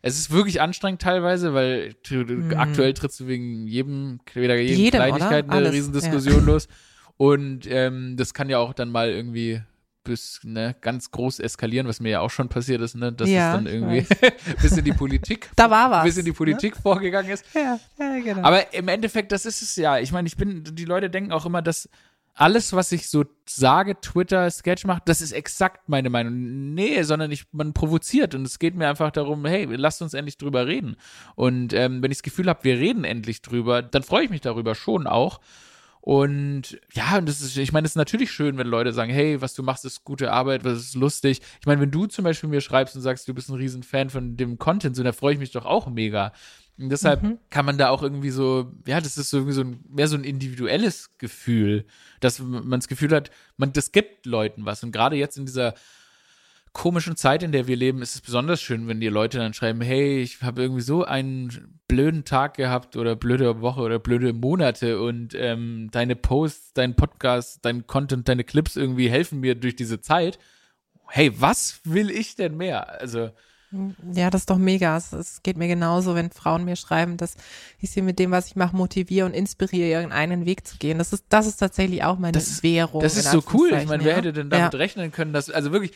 es 0.03 0.19
ist 0.19 0.31
wirklich 0.31 0.61
anstrengend 0.61 1.01
teilweise, 1.03 1.55
weil 1.55 1.95
mhm. 2.11 2.55
aktuell 2.57 2.93
trittst 2.95 3.21
du 3.21 3.27
wegen 3.29 3.67
jedem, 3.67 4.21
weder 4.35 4.57
jedem, 4.57 4.79
jedem 4.79 4.99
Kleinigkeit 5.01 5.45
eine 5.47 5.55
Alles, 5.55 5.73
Riesendiskussion 5.73 6.45
los. 6.45 6.69
Und 7.17 7.67
ähm, 7.69 8.17
das 8.17 8.35
kann 8.35 8.49
ja 8.51 8.59
auch 8.59 8.75
dann 8.75 8.91
mal 8.91 9.11
irgendwie 9.11 9.63
bis 10.07 10.41
ne, 10.45 10.75
ganz 10.81 11.11
groß 11.11 11.41
eskalieren, 11.41 11.87
was 11.87 12.01
mir 12.01 12.11
ja 12.11 12.21
auch 12.21 12.31
schon 12.31 12.49
passiert 12.49 12.81
ist, 12.81 12.95
ne, 12.97 13.13
dass 13.13 13.29
Ja, 13.29 13.51
es 13.51 13.55
dann 13.57 13.67
irgendwie 13.67 14.07
bis 14.63 14.77
in 14.77 14.85
die 14.85 14.93
Politik, 14.93 15.51
Da 15.57 15.71
war 15.71 15.91
was. 15.91 16.05
bis 16.05 16.17
in 16.17 16.25
die 16.25 16.33
Politik 16.33 16.77
vorgegangen 16.77 17.31
ist. 17.31 17.45
Ja, 17.55 17.79
ja, 17.99 18.19
genau. 18.21 18.43
Aber 18.43 18.73
im 18.73 18.89
Endeffekt, 18.89 19.33
das 19.33 19.45
ist 19.45 19.61
es 19.63 19.77
ja. 19.77 19.99
Ich 19.99 20.13
meine, 20.13 20.27
ich 20.29 20.37
bin, 20.37 20.65
die 20.65 20.85
Leute 20.85 21.11
denken 21.11 21.33
auch 21.33 21.45
immer, 21.45 21.61
dass 21.61 21.89
alles, 22.39 22.75
was 22.75 22.93
ich 22.93 23.09
so 23.09 23.25
sage, 23.49 23.99
Twitter, 24.01 24.51
Sketch 24.51 24.85
macht, 24.85 25.09
das 25.09 25.23
ist 25.23 25.33
exakt 25.33 25.89
meine 25.89 26.11
Meinung. 26.11 26.75
Nee, 26.75 27.03
sondern 27.03 27.31
ich, 27.31 27.45
man 27.53 27.73
provoziert 27.73 28.35
und 28.35 28.47
es 28.47 28.59
geht 28.59 28.75
mir 28.75 28.89
einfach 28.89 29.11
darum, 29.11 29.47
hey, 29.47 29.65
lasst 29.75 30.03
uns 30.03 30.13
endlich 30.13 30.37
drüber 30.37 30.67
reden. 30.67 30.97
Und 31.35 31.73
ähm, 31.73 32.03
wenn 32.03 32.11
ich 32.11 32.19
das 32.19 32.23
Gefühl 32.23 32.49
habe, 32.49 32.63
wir 32.65 32.79
reden 32.79 33.05
endlich 33.05 33.41
drüber, 33.41 33.81
dann 33.83 34.03
freue 34.03 34.25
ich 34.25 34.31
mich 34.31 34.43
darüber 34.43 34.75
schon 34.75 35.07
auch. 35.07 35.41
Und 36.07 36.79
ja, 36.93 37.19
und 37.19 37.29
das 37.29 37.41
ist, 37.41 37.57
ich 37.57 37.73
meine, 37.73 37.85
es 37.85 37.91
ist 37.93 37.97
natürlich 37.97 38.31
schön, 38.31 38.57
wenn 38.59 38.69
Leute 38.69 38.93
sagen, 38.93 39.11
hey, 39.13 39.41
was 39.41 39.55
du 39.55 39.65
machst, 39.65 39.85
ist 39.85 40.05
gute 40.05 40.31
Arbeit, 40.31 40.63
was 40.63 40.79
ist 40.79 40.95
lustig. 40.95 41.41
Ich 41.59 41.67
meine, 41.67 41.81
wenn 41.81 41.91
du 41.91 42.07
zum 42.07 42.23
Beispiel 42.23 42.49
mir 42.49 42.61
schreibst 42.61 42.95
und 42.95 43.03
sagst, 43.03 43.27
du 43.27 43.35
bist 43.35 43.49
ein 43.49 43.57
riesen 43.57 43.83
Fan 43.83 44.09
von 44.09 44.37
dem 44.37 44.57
Content, 44.57 44.95
so, 44.95 45.03
dann 45.03 45.13
freue 45.13 45.33
ich 45.33 45.41
mich 45.41 45.51
doch 45.51 45.67
auch 45.67 45.89
mega. 45.89 46.33
Und 46.79 46.91
deshalb 46.91 47.25
Mhm. 47.25 47.39
kann 47.51 47.67
man 47.67 47.77
da 47.77 47.89
auch 47.89 48.05
irgendwie 48.05 48.31
so, 48.31 48.73
ja, 48.87 49.01
das 49.01 49.19
ist 49.19 49.31
so 49.31 49.39
irgendwie 49.39 49.55
so 49.55 49.63
ein, 49.63 49.81
mehr 49.89 50.07
so 50.07 50.15
ein 50.17 50.23
individuelles 50.23 51.11
Gefühl, 51.19 51.87
dass 52.21 52.39
man 52.39 52.71
das 52.79 52.87
Gefühl 52.87 53.11
hat, 53.11 53.33
man, 53.57 53.73
das 53.73 53.91
gibt 53.91 54.27
Leuten 54.27 54.65
was. 54.65 54.85
Und 54.85 54.93
gerade 54.93 55.17
jetzt 55.17 55.37
in 55.37 55.45
dieser 55.47 55.75
komischen 56.77 57.17
Zeit, 57.17 57.43
in 57.43 57.53
der 57.53 57.67
wir 57.67 57.75
leben, 57.75 58.03
ist 58.03 58.17
es 58.17 58.21
besonders 58.21 58.61
schön, 58.61 58.87
wenn 58.87 59.01
die 59.01 59.09
Leute 59.09 59.39
dann 59.39 59.55
schreiben, 59.55 59.81
hey, 59.81 60.21
ich 60.21 60.43
habe 60.43 60.61
irgendwie 60.61 60.83
so 60.83 61.05
einen 61.05 61.81
blöden 61.89 62.25
Tag 62.27 62.53
gehabt 62.53 62.99
oder 62.99 63.17
blöde 63.17 63.63
Woche 63.63 63.81
oder 63.81 63.99
blöde 63.99 64.35
Monate 64.35 65.01
und 65.01 65.35
ähm, 65.35 65.89
deine 65.91 66.17
Posts, 66.17 66.75
dein 66.75 66.95
Podcast, 66.95 67.65
dein 67.65 67.87
Content, 67.87 68.29
deine 68.29 68.45
Clips 68.45 68.77
irgendwie 68.77 69.09
helfen 69.09 69.41
mir 69.41 69.55
durch 69.55 69.75
diese 69.75 70.03
Zeit. 70.03 70.39
Hey, 71.09 71.33
was 71.41 71.81
will 71.85 72.11
ich 72.11 72.37
denn 72.37 72.59
mehr? 72.59 73.01
Also, 73.01 73.31
Ja, 74.13 74.31
das 74.31 74.43
ist 74.43 74.51
doch 74.51 74.59
mega. 74.59 74.97
Es, 74.97 75.13
es 75.13 75.43
geht 75.43 75.57
mir 75.57 75.69
genauso, 75.69 76.15
wenn 76.15 76.31
Frauen 76.31 76.65
mir 76.65 76.77
schreiben, 76.77 77.17
dass 77.17 77.37
ich 77.81 77.91
sie 77.91 78.03
mit 78.03 78.19
dem, 78.19 78.31
was 78.31 78.47
ich 78.47 78.57
mache, 78.57 78.77
motiviere 78.77 79.27
und 79.27 79.35
inspiriere, 79.35 79.89
irgendeinen 79.89 80.47
Weg 80.47 80.67
zu 80.67 80.77
gehen. 80.79 80.99
Das 80.99 81.13
ist, 81.13 81.25
das 81.29 81.47
ist 81.47 81.57
tatsächlich 81.57 82.05
auch 82.05 82.19
meine 82.19 82.33
Das 82.33 82.63
Währung. 82.63 83.03
Das 83.03 83.17
ist 83.17 83.31
so 83.31 83.43
cool. 83.53 83.73
Ich 83.73 83.89
meine, 83.89 84.05
wer 84.05 84.17
hätte 84.17 84.33
denn 84.33 84.51
damit 84.51 84.73
ja. 84.73 84.79
rechnen 84.79 85.11
können, 85.13 85.33
dass, 85.33 85.51
also 85.51 85.73
wirklich, 85.73 85.93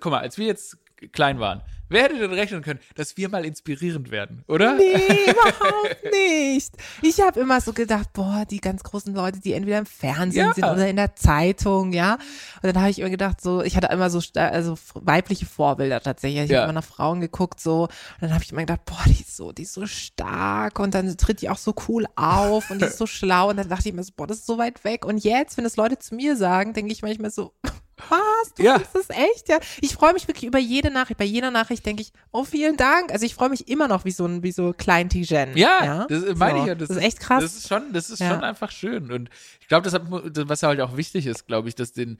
guck 0.00 0.06
mal, 0.06 0.20
als 0.20 0.38
wir 0.38 0.46
jetzt 0.46 0.78
klein 1.08 1.40
waren, 1.40 1.62
wer 1.88 2.04
hätte 2.04 2.18
denn 2.18 2.32
rechnen 2.32 2.62
können, 2.62 2.80
dass 2.94 3.16
wir 3.18 3.28
mal 3.28 3.44
inspirierend 3.44 4.10
werden, 4.10 4.44
oder? 4.48 4.76
Nee, 4.76 5.30
überhaupt 5.30 6.04
nicht. 6.10 6.74
Ich 7.02 7.20
habe 7.20 7.38
immer 7.40 7.60
so 7.60 7.72
gedacht, 7.74 8.12
boah, 8.14 8.44
die 8.50 8.60
ganz 8.60 8.82
großen 8.82 9.14
Leute, 9.14 9.40
die 9.40 9.52
entweder 9.52 9.78
im 9.78 9.86
Fernsehen 9.86 10.46
Ja. 10.48 10.52
sind 10.54 10.64
oder 10.64 10.88
in 10.88 10.96
der 10.96 11.14
Zeitung, 11.16 11.92
ja. 11.92 12.14
Und 12.62 12.64
dann 12.74 12.80
habe 12.80 12.90
ich 12.90 12.98
immer 12.98 13.10
gedacht, 13.10 13.40
so, 13.42 13.62
ich 13.62 13.76
hatte 13.76 13.88
immer 13.92 14.08
so 14.08 14.20
also 14.34 14.78
weibliche 14.94 15.44
Vorbilder 15.44 16.00
tatsächlich. 16.00 16.44
Ich 16.44 16.50
Ja. 16.50 16.60
habe 16.62 16.70
immer 16.70 16.80
nach 16.80 16.86
Frauen 16.88 17.20
geguckt, 17.20 17.60
so. 17.60 17.82
Und 17.82 17.90
dann 18.22 18.32
habe 18.32 18.42
ich 18.42 18.52
immer 18.52 18.62
gedacht, 18.62 18.84
boah, 18.86 19.02
die 19.06 19.20
ist 19.20 19.36
so, 19.36 19.52
die 19.52 19.62
ist 19.62 19.74
so 19.74 19.86
stark 19.86 20.78
und 20.78 20.94
dann 20.94 21.14
tritt 21.18 21.42
die 21.42 21.50
auch 21.50 21.58
so 21.58 21.74
cool 21.88 22.06
auf 22.16 22.70
und 22.70 22.80
die 22.80 22.86
ist 22.86 22.96
so 22.98 23.06
schlau. 23.06 23.50
Und 23.50 23.58
dann 23.58 23.68
dachte 23.68 23.88
ich 23.90 23.94
mir 23.94 24.02
so, 24.02 24.12
boah, 24.16 24.26
das 24.26 24.38
ist 24.38 24.46
so 24.46 24.56
weit 24.56 24.82
weg. 24.84 25.04
Und 25.04 25.22
jetzt, 25.24 25.56
wenn 25.58 25.64
das 25.64 25.76
Leute 25.76 25.98
zu 25.98 26.14
mir 26.14 26.36
sagen, 26.36 26.72
denke 26.72 26.90
ich 26.92 27.02
manchmal 27.02 27.30
so, 27.30 27.52
was? 27.96 28.54
Du 28.56 28.62
Ja. 28.62 28.78
findest 28.78 28.94
das 29.10 29.16
echt? 29.16 29.48
Ja. 29.48 29.58
Ich 29.80 29.92
freue 29.94 30.12
mich 30.12 30.26
wirklich 30.28 30.44
über 30.44 30.58
jede 30.58 30.90
Nachricht. 30.90 31.18
Bei 31.18 31.24
jeder 31.24 31.50
Nachricht 31.50 31.84
denke 31.86 32.02
ich, 32.02 32.12
oh, 32.32 32.44
vielen 32.44 32.76
Dank. 32.76 33.12
Also 33.12 33.24
ich 33.26 33.34
freue 33.34 33.48
mich 33.48 33.68
immer 33.68 33.88
noch 33.88 34.04
wie 34.04 34.10
so 34.10 34.26
ein, 34.26 34.42
wie 34.42 34.52
so 34.52 34.72
klein 34.72 35.08
Tijen. 35.08 35.56
Ja, 35.56 36.06
das 36.08 36.24
meine 36.36 36.58
So. 36.58 36.62
ich 36.62 36.68
ja. 36.68 36.74
Das, 36.74 36.90
ist 36.90 36.96
echt 36.96 37.20
krass. 37.20 37.42
Das 37.42 37.54
ist 37.54 37.68
schon, 37.68 37.92
das 37.92 38.10
ist 38.10 38.20
Ja. 38.20 38.30
schon 38.30 38.42
einfach 38.44 38.70
schön. 38.70 39.12
Und 39.12 39.30
ich 39.60 39.68
glaube, 39.68 39.84
das 39.84 39.94
hat, 39.94 40.02
was 40.08 40.62
halt 40.62 40.80
auch 40.80 40.96
wichtig 40.96 41.26
ist, 41.26 41.46
glaube 41.46 41.68
ich, 41.68 41.74
dass 41.74 41.92
den, 41.92 42.18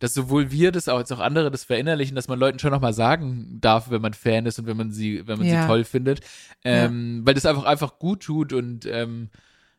dass 0.00 0.12
sowohl 0.14 0.50
wir 0.50 0.72
das 0.72 0.88
als 0.88 1.10
auch 1.12 1.20
andere 1.20 1.50
das 1.50 1.64
verinnerlichen, 1.64 2.14
dass 2.16 2.28
man 2.28 2.38
Leuten 2.38 2.58
schon 2.58 2.70
nochmal 2.72 2.92
sagen 2.92 3.58
darf, 3.60 3.90
wenn 3.90 4.02
man 4.02 4.12
Fan 4.12 4.44
ist 4.46 4.58
und 4.58 4.66
wenn 4.66 4.76
man 4.76 4.90
sie, 4.92 5.26
wenn 5.26 5.38
man 5.38 5.46
Ja. 5.46 5.62
sie 5.62 5.68
toll 5.68 5.84
findet. 5.84 6.20
Ähm, 6.64 7.22
Weil 7.24 7.34
das 7.34 7.46
einfach 7.46 7.64
einfach 7.64 7.98
gut 7.98 8.22
tut 8.24 8.52
und 8.52 8.86
ähm, 8.86 9.30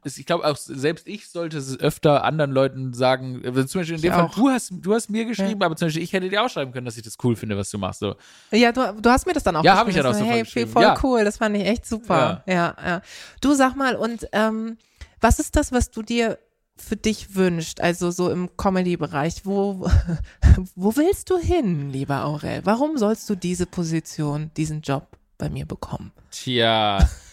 ich 0.06 0.26
glaube 0.26 0.46
auch 0.46 0.56
selbst 0.58 1.08
ich 1.08 1.28
sollte 1.30 1.58
es 1.58 1.80
öfter 1.80 2.24
anderen 2.24 2.52
Leuten 2.52 2.94
sagen, 2.94 3.42
also 3.46 3.64
zum 3.64 3.82
Beispiel 3.82 3.96
in 3.96 4.00
Ich 4.00 4.02
dem 4.04 4.14
Fall, 4.14 4.24
auch. 4.26 4.36
du 4.36 4.50
hast, 4.50 4.72
du 4.72 4.94
hast 4.94 5.10
mir 5.10 5.26
geschrieben, 5.26 5.62
aber 5.64 5.76
zum 5.76 5.88
Beispiel 5.88 6.04
ich 6.04 6.14
hätte 6.14 6.30
dir 6.30 6.44
auch 6.44 6.50
schreiben 6.50 6.72
können, 6.72 6.86
dass 6.86 6.98
ich 6.98 7.04
das 7.04 7.18
cool 7.24 7.36
finde, 7.36 7.58
was 7.58 7.70
du 7.70 7.78
machst. 7.78 8.00
So. 8.00 8.16
Ja, 8.52 8.72
du, 8.72 8.96
du 9.02 9.10
hast 9.10 9.26
mir 9.26 9.34
das 9.34 9.44
dann 9.44 9.56
auch 9.56 9.64
Ja, 9.64 9.74
ich 9.82 9.86
geschrieben, 9.88 9.98
ja 9.98 10.04
dass 10.04 10.16
auch 10.16 10.20
du, 10.20 10.26
sofort 10.26 10.36
Hey, 10.38 10.46
viel 10.46 10.64
geschrieben. 10.66 10.72
voll 10.72 10.82
Ja. 10.84 11.00
cool, 11.04 11.24
das 11.26 11.38
fand 11.38 11.58
ich 11.58 11.66
echt 11.66 11.86
super. 11.86 12.44
Ja. 12.48 12.76
ja, 12.84 13.02
Du 13.42 13.54
sag 13.54 13.76
mal, 13.76 13.96
und 13.96 14.28
ähm, 14.32 14.78
was 15.22 15.40
ist 15.40 15.56
das, 15.56 15.72
was 15.72 15.90
du 15.92 16.02
dir 16.02 16.38
für 16.78 16.98
dich 16.98 17.36
wünscht, 17.36 17.80
also 17.80 18.12
so 18.12 18.30
im 18.30 18.50
Comedy-Bereich? 18.58 19.46
Wo, 19.46 19.90
wo 20.76 20.96
willst 20.98 21.30
du 21.30 21.38
hin, 21.38 21.90
lieber 21.90 22.26
Aurel? 22.26 22.62
Warum 22.66 22.98
sollst 22.98 23.30
du 23.30 23.36
diese 23.36 23.66
Position, 23.66 24.52
diesen 24.58 24.82
Job 24.82 25.08
bei 25.38 25.50
mir 25.50 25.66
bekommen? 25.66 26.12
Tja. 26.32 27.10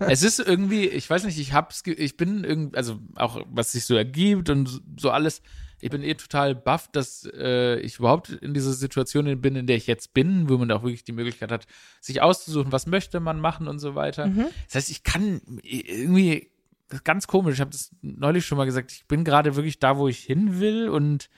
es 0.00 0.22
ist 0.22 0.38
irgendwie, 0.40 0.86
ich 0.88 1.08
weiß 1.08 1.24
nicht, 1.24 1.38
ich 1.38 1.52
hab's, 1.52 1.82
ich 1.84 2.16
bin 2.16 2.44
irgendwie, 2.44 2.76
also 2.76 2.98
auch 3.14 3.44
was 3.50 3.72
sich 3.72 3.84
so 3.84 3.94
ergibt 3.94 4.50
und 4.50 4.82
so 4.98 5.10
alles, 5.10 5.42
ich 5.80 5.90
bin 5.90 6.02
eh 6.02 6.14
total 6.14 6.54
baff, 6.54 6.88
dass 6.90 7.28
äh, 7.32 7.78
ich 7.80 7.98
überhaupt 7.98 8.30
in 8.30 8.52
dieser 8.52 8.72
Situation 8.72 9.40
bin, 9.40 9.56
in 9.56 9.66
der 9.66 9.76
ich 9.76 9.86
jetzt 9.86 10.12
bin, 10.12 10.48
wo 10.48 10.58
man 10.58 10.70
auch 10.72 10.82
wirklich 10.82 11.04
die 11.04 11.12
Möglichkeit 11.12 11.52
hat, 11.52 11.66
sich 12.00 12.20
auszusuchen, 12.20 12.72
was 12.72 12.86
möchte 12.86 13.20
man 13.20 13.40
machen 13.40 13.68
und 13.68 13.78
so 13.78 13.94
weiter. 13.94 14.26
Das 14.66 14.74
heißt, 14.74 14.90
ich 14.90 15.04
kann 15.04 15.40
irgendwie, 15.62 16.50
das 16.88 16.98
ist 16.98 17.04
ganz 17.04 17.26
komisch, 17.26 17.54
ich 17.54 17.60
habe 17.60 17.70
das 17.70 17.94
neulich 18.02 18.44
schon 18.44 18.58
mal 18.58 18.64
gesagt, 18.64 18.90
ich 18.90 19.06
bin 19.06 19.22
gerade 19.22 19.54
wirklich 19.54 19.78
da, 19.78 19.96
wo 19.98 20.08
ich 20.08 20.18
hin 20.18 20.58
will 20.58 20.88
und 20.88 21.30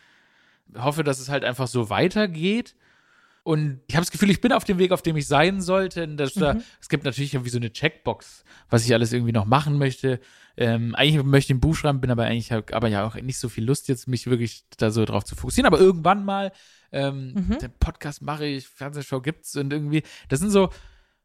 hoffe, 0.79 1.05
dass 1.05 1.21
es 1.21 1.29
halt 1.29 1.45
einfach 1.45 1.66
so 1.66 1.90
weitergeht. 1.90 2.77
Und 3.42 3.81
ich 3.87 3.96
habe 3.96 4.03
das 4.03 4.11
Gefühl, 4.11 4.31
ich 4.31 4.40
bin 4.40 4.53
auf 4.53 4.64
dem 4.64 4.79
Weg, 4.79 4.92
auf 4.92 5.03
dem 5.03 5.16
ich 5.16 5.26
sein 5.26 5.61
sollte. 5.61 6.05
Und 6.05 6.16
Dass 6.18 6.35
da, 6.35 6.57
es 6.81 6.88
gibt 6.88 7.05
natürlich 7.05 7.35
irgendwie 7.35 7.50
so 7.50 7.59
eine 7.59 7.72
Checkbox, 7.72 8.44
was 8.68 8.85
ich 8.85 8.92
alles 8.92 9.12
irgendwie 9.12 9.33
noch 9.33 9.46
machen 9.46 9.79
möchte. 9.79 10.20
Ähm, 10.57 10.94
eigentlich 10.94 11.24
möchte 11.24 11.53
ich 11.53 11.57
ein 11.57 11.61
Buch 11.61 11.74
schreiben, 11.74 12.00
bin 12.00 12.11
aber 12.11 12.24
eigentlich 12.24 12.53
hab, 12.53 12.74
aber 12.74 12.88
ja 12.88 13.07
auch 13.07 13.14
nicht 13.14 13.38
so 13.38 13.48
viel 13.48 13.64
Lust 13.64 13.88
jetzt, 13.88 14.09
mich 14.09 14.26
wirklich 14.26 14.64
da 14.76 14.90
so 14.90 15.05
drauf 15.05 15.24
zu 15.24 15.37
fokussieren. 15.37 15.66
Aber 15.66 15.81
irgendwann 15.81 16.24
mal, 16.24 16.53
ähm, 16.92 17.35
den 17.61 17.72
Podcast 17.79 18.20
mache 18.20 18.44
ich, 18.44 18.68
Fernsehshow 18.68 19.20
gibt's 19.20 19.57
und 19.57 19.72
irgendwie, 19.72 20.03
das 20.29 20.40
sind 20.40 20.50
so, 20.50 20.68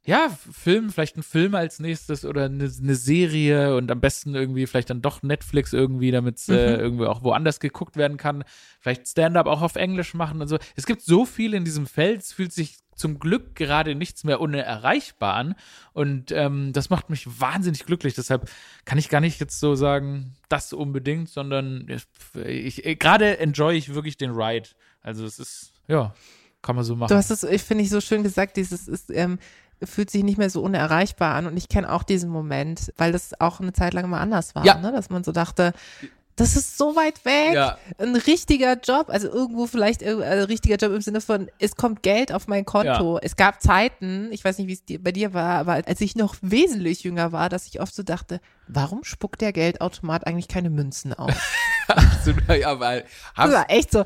ja, 0.06 0.30
Film, 0.52 0.92
vielleicht 0.92 1.18
ein 1.18 1.24
Film 1.24 1.56
als 1.56 1.80
nächstes 1.80 2.26
oder 2.26 2.46
eine, 2.46 2.66
eine 2.66 2.96
Serie 2.96 3.76
und 3.76 3.90
am 3.90 4.00
besten 4.00 4.36
irgendwie 4.36 4.68
vielleicht 4.68 4.92
dann 4.92 5.02
doch 5.02 5.24
Netflix 5.24 5.74
irgendwie, 5.74 6.12
damit 6.12 6.38
es 6.38 6.48
äh, 6.48 6.76
irgendwie 6.76 7.08
auch 7.08 7.24
woanders 7.24 7.60
geguckt 7.60 7.98
werden 7.98 8.18
kann. 8.18 8.44
Vielleicht 8.80 9.08
Stand-up 9.08 9.48
auch 9.48 9.64
auf 9.64 9.76
Englisch 9.76 10.14
machen 10.14 10.42
und 10.42 10.48
so. 10.48 10.60
Es 10.76 10.86
gibt 10.86 11.02
so 11.02 11.26
viel 11.26 11.56
in 11.56 11.66
diesem 11.66 11.88
Feld, 11.88 12.22
es 12.22 12.34
fühlt 12.34 12.54
sich 12.54 12.78
zum 12.96 13.20
Glück 13.20 13.56
gerade 13.56 13.96
nichts 13.96 14.24
mehr 14.24 14.40
unerreichbar 14.40 15.34
an 15.34 15.56
und 15.94 16.32
ähm, 16.32 16.72
das 16.72 16.92
macht 16.92 17.10
mich 17.10 17.42
wahnsinnig 17.42 17.86
glücklich. 17.86 18.14
Deshalb 18.14 18.50
kann 18.86 19.00
ich 19.00 19.10
gar 19.10 19.22
nicht 19.22 19.40
jetzt 19.40 19.60
so 19.60 19.74
sagen, 19.74 20.36
das 20.50 20.72
unbedingt, 20.72 21.30
sondern 21.30 21.88
ich, 21.90 22.86
ich 22.86 23.00
gerade 23.00 23.40
enjoy 23.40 23.76
ich 23.76 23.94
wirklich 23.96 24.18
den 24.18 24.32
Ride. 24.32 24.70
Also 25.02 25.26
es 25.26 25.40
ist, 25.40 25.74
ja, 25.88 26.14
kann 26.62 26.76
man 26.76 26.84
so 26.84 26.96
machen. 26.96 27.10
Du 27.10 27.16
hast 27.16 27.30
es, 27.30 27.44
ich 27.44 27.62
finde 27.62 27.84
ich 27.84 27.90
so 27.90 28.02
schön 28.02 28.24
gesagt, 28.24 28.58
dieses 28.58 28.88
ist, 28.88 29.12
ähm, 29.12 29.38
fühlt 29.84 30.10
sich 30.10 30.24
nicht 30.24 30.38
mehr 30.38 30.50
so 30.50 30.62
unerreichbar 30.62 31.36
an 31.36 31.48
und 31.48 31.58
ich 31.58 31.70
kenne 31.70 31.92
auch 31.92 32.04
diesen 32.04 32.30
Moment, 32.30 32.94
weil 32.98 33.12
das 33.12 33.40
auch 33.40 33.60
eine 33.60 33.74
Zeit 33.74 33.94
lang 33.94 34.10
mal 34.10 34.20
anders 34.22 34.56
war, 34.56 34.66
Ja. 34.66 34.76
ne? 34.80 34.92
dass 34.92 35.10
man 35.10 35.24
so 35.24 35.32
dachte, 35.32 35.74
das 36.38 36.58
ist 36.58 36.78
so 36.78 36.98
weit 36.98 37.24
weg, 37.24 37.54
Ja. 37.54 37.78
ein 37.98 38.14
richtiger 38.16 38.74
Job, 38.78 39.10
also 39.10 39.30
irgendwo 39.30 39.68
vielleicht 39.68 40.02
äh, 40.02 40.16
ein 40.22 40.40
richtiger 40.44 40.76
Job 40.76 40.92
im 40.94 41.00
Sinne 41.02 41.22
von, 41.22 41.50
es 41.60 41.78
kommt 41.78 42.04
Geld 42.04 42.34
auf 42.34 42.48
mein 42.48 42.66
Konto. 42.66 43.18
Es 43.22 43.38
gab 43.38 43.62
Zeiten, 43.62 44.28
ich 44.34 44.44
weiß 44.44 44.58
nicht, 44.58 44.68
wie 44.68 44.74
es 44.74 44.84
dir, 44.84 45.02
bei 45.02 45.14
dir 45.14 45.34
war, 45.34 45.60
aber 45.60 45.74
als 45.88 46.02
ich 46.02 46.16
noch 46.18 46.36
wesentlich 46.42 47.04
jünger 47.04 47.32
war, 47.32 47.48
dass 47.48 47.68
ich 47.68 47.80
oft 47.80 47.96
so 47.96 48.04
dachte, 48.04 48.42
warum 48.68 49.06
spuckt 49.06 49.40
der 49.40 49.54
Geldautomat 49.54 50.28
eigentlich 50.28 50.50
keine 50.50 50.70
Münzen 50.70 51.14
aus? 51.14 51.34
ja, 52.60 52.80
weil, 52.80 53.06
Das 53.38 53.52
war 53.54 53.70
echt 53.70 53.92
so, 53.92 54.04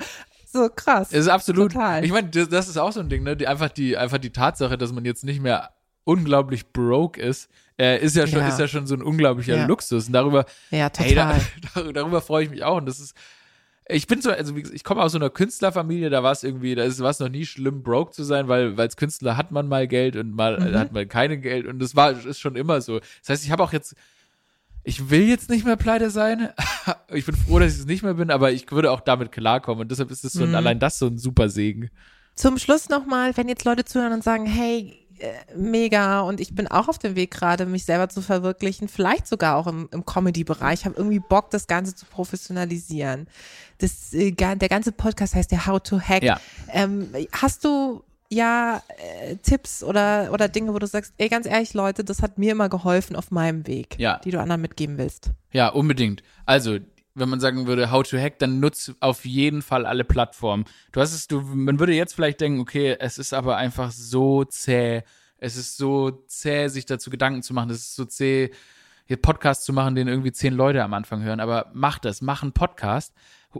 so 0.51 0.69
krass. 0.69 1.09
Es 1.11 1.21
ist 1.21 1.27
absolut. 1.27 1.71
Total. 1.73 2.03
Ich 2.05 2.11
meine, 2.11 2.29
das, 2.29 2.67
ist 2.69 2.77
auch 2.77 2.91
so 2.91 2.99
ein 2.99 3.09
Ding, 3.09 3.23
ne? 3.23 3.35
Die, 3.37 3.47
einfach 3.47 3.69
die, 3.69 3.97
einfach 3.97 4.17
die 4.17 4.31
Tatsache, 4.31 4.77
dass 4.77 4.91
man 4.91 5.05
jetzt 5.05 5.23
nicht 5.23 5.41
mehr 5.41 5.71
unglaublich 6.03 6.71
broke 6.71 7.21
ist, 7.21 7.49
äh, 7.77 7.99
ist 8.03 8.15
ja 8.15 8.25
schon, 8.27 8.39
Ja. 8.39 8.47
ist 8.47 8.59
ja 8.59 8.67
schon 8.67 8.87
so 8.87 8.95
ein 8.95 9.01
unglaublicher 9.03 9.55
Ja. 9.57 9.65
Luxus. 9.65 10.07
Und 10.07 10.13
darüber, 10.13 10.45
ja, 10.71 10.89
da, 10.89 11.03
total. 11.03 11.41
dar- 11.75 11.93
darüber 11.93 12.21
freue 12.21 12.43
ich 12.45 12.49
mich 12.49 12.63
auch. 12.63 12.77
Und 12.77 12.87
das 12.87 12.99
ist, 12.99 13.15
ich 13.87 14.05
bin 14.07 14.21
so, 14.21 14.31
also 14.31 14.55
ich 14.55 14.83
komme 14.83 15.01
aus 15.01 15.11
so 15.13 15.17
einer 15.17 15.29
Künstlerfamilie, 15.29 16.09
da 16.09 16.21
war 16.23 16.31
es 16.31 16.43
irgendwie, 16.43 16.75
da 16.75 16.83
ist- 16.83 16.99
war 17.01 17.09
es 17.11 17.19
noch 17.19 17.29
nie 17.29 17.45
schlimm, 17.45 17.83
broke 17.83 18.11
zu 18.11 18.23
sein, 18.23 18.47
weil 18.47 18.79
als 18.79 18.97
Künstler 18.97 19.37
hat 19.37 19.51
man 19.51 19.67
mal 19.67 19.87
Geld 19.87 20.15
und 20.15 20.31
mal 20.35 20.59
Mhm. 20.59 20.75
hat 20.77 20.91
man 20.93 21.07
keine 21.07 21.37
Geld. 21.39 21.67
Und 21.67 21.79
das 21.79 21.95
war, 21.95 22.11
ist 22.11 22.39
schon 22.39 22.55
immer 22.55 22.81
so. 22.81 22.99
Das 22.99 23.29
heißt, 23.29 23.45
ich 23.45 23.51
habe 23.51 23.63
auch 23.63 23.73
jetzt, 23.73 23.95
ich 24.83 25.09
will 25.09 25.27
jetzt 25.27 25.49
nicht 25.49 25.65
mehr 25.65 25.75
pleite 25.75 26.09
sein. 26.09 26.49
ich 27.09 27.25
bin 27.25 27.35
froh, 27.35 27.59
dass 27.59 27.73
ich 27.73 27.79
es 27.79 27.85
nicht 27.85 28.03
mehr 28.03 28.13
bin, 28.15 28.31
aber 28.31 28.51
ich 28.51 28.71
würde 28.71 28.91
auch 28.91 29.01
damit 29.01 29.31
klarkommen. 29.31 29.81
Und 29.81 29.91
deshalb 29.91 30.11
ist 30.11 30.23
es 30.23 30.33
so 30.33 30.43
ein, 30.43 30.49
Mhm. 30.49 30.55
allein 30.55 30.79
das 30.79 30.99
so 30.99 31.07
ein 31.07 31.17
super 31.17 31.49
Segen. 31.49 31.89
Zum 32.35 32.57
Schluss 32.57 32.89
nochmal, 32.89 33.35
wenn 33.37 33.49
jetzt 33.49 33.65
Leute 33.65 33.83
zuhören 33.85 34.13
und 34.13 34.23
sagen, 34.23 34.45
hey, 34.45 34.95
äh, 35.19 35.33
mega 35.57 36.21
und 36.21 36.39
ich 36.39 36.55
bin 36.55 36.67
auch 36.67 36.87
auf 36.87 36.97
dem 36.97 37.15
Weg 37.15 37.31
gerade, 37.31 37.65
mich 37.65 37.83
selber 37.83 38.07
zu 38.07 38.21
verwirklichen, 38.21 38.87
vielleicht 38.87 39.27
sogar 39.27 39.57
auch 39.57 39.67
im, 39.67 39.89
im 39.91 40.05
Comedy-Bereich. 40.05 40.79
Ich 40.79 40.85
habe 40.85 40.95
irgendwie 40.95 41.19
Bock, 41.19 41.49
das 41.51 41.67
Ganze 41.67 41.93
zu 41.93 42.05
professionalisieren. 42.05 43.27
Das, 43.79 44.13
äh, 44.13 44.31
der 44.31 44.55
ganze 44.69 44.93
Podcast 44.93 45.35
heißt 45.35 45.51
ja 45.51 45.65
How 45.65 45.81
to 45.81 45.99
Hack. 45.99 46.23
Ja. 46.23 46.39
Ähm, 46.71 47.09
hast 47.33 47.65
du 47.65 48.03
ja 48.29 48.81
äh, 48.97 49.35
Tipps 49.37 49.83
oder, 49.83 50.29
oder 50.31 50.47
Dinge, 50.47 50.73
wo 50.73 50.79
du 50.79 50.87
sagst, 50.87 51.13
ey, 51.17 51.29
ganz 51.29 51.45
ehrlich, 51.45 51.73
Leute, 51.73 52.03
das 52.03 52.21
hat 52.21 52.37
mir 52.37 52.51
immer 52.51 52.69
geholfen 52.69 53.15
auf 53.15 53.31
meinem 53.31 53.65
Weg, 53.67 53.97
Ja. 53.99 54.19
die 54.23 54.31
du 54.31 54.39
anderen 54.39 54.61
mitgeben 54.61 54.97
willst? 54.97 55.31
Ja, 55.51 55.69
unbedingt. 55.69 56.21
Also, 56.45 56.77
wenn 57.15 57.27
man 57.29 57.39
sagen 57.39 57.65
würde, 57.67 57.91
how 57.91 58.07
to 58.07 58.17
hack, 58.17 58.39
dann 58.39 58.59
nutz 58.59 58.93
auf 58.99 59.25
jeden 59.25 59.61
Fall 59.61 59.85
alle 59.85 60.03
Plattformen. 60.03 60.65
Du 60.91 61.01
hast 61.01 61.13
es, 61.13 61.27
du, 61.27 61.41
man 61.41 61.79
würde 61.79 61.93
jetzt 61.93 62.13
vielleicht 62.13 62.39
denken, 62.39 62.59
okay, 62.59 62.95
es 62.99 63.17
ist 63.17 63.33
aber 63.33 63.57
einfach 63.57 63.91
so 63.91 64.45
zäh. 64.45 65.01
Es 65.37 65.57
ist 65.57 65.77
so 65.77 66.11
zäh, 66.27 66.67
sich 66.67 66.85
dazu 66.85 67.09
Gedanken 67.09 67.41
zu 67.43 67.53
machen. 67.53 67.69
Es 67.71 67.77
ist 67.79 67.95
so 67.95 68.05
zäh, 68.05 68.51
hier 69.05 69.17
Podcast 69.17 69.63
zu 69.65 69.73
machen, 69.73 69.95
den 69.95 70.07
irgendwie 70.07 70.31
zehn 70.31 70.53
Leute 70.53 70.83
am 70.83 70.93
Anfang 70.93 71.23
hören. 71.23 71.39
Aber 71.39 71.71
mach 71.73 71.97
das, 71.97 72.21
mach 72.21 72.43
einen 72.43 72.53
Podcast, 72.53 73.13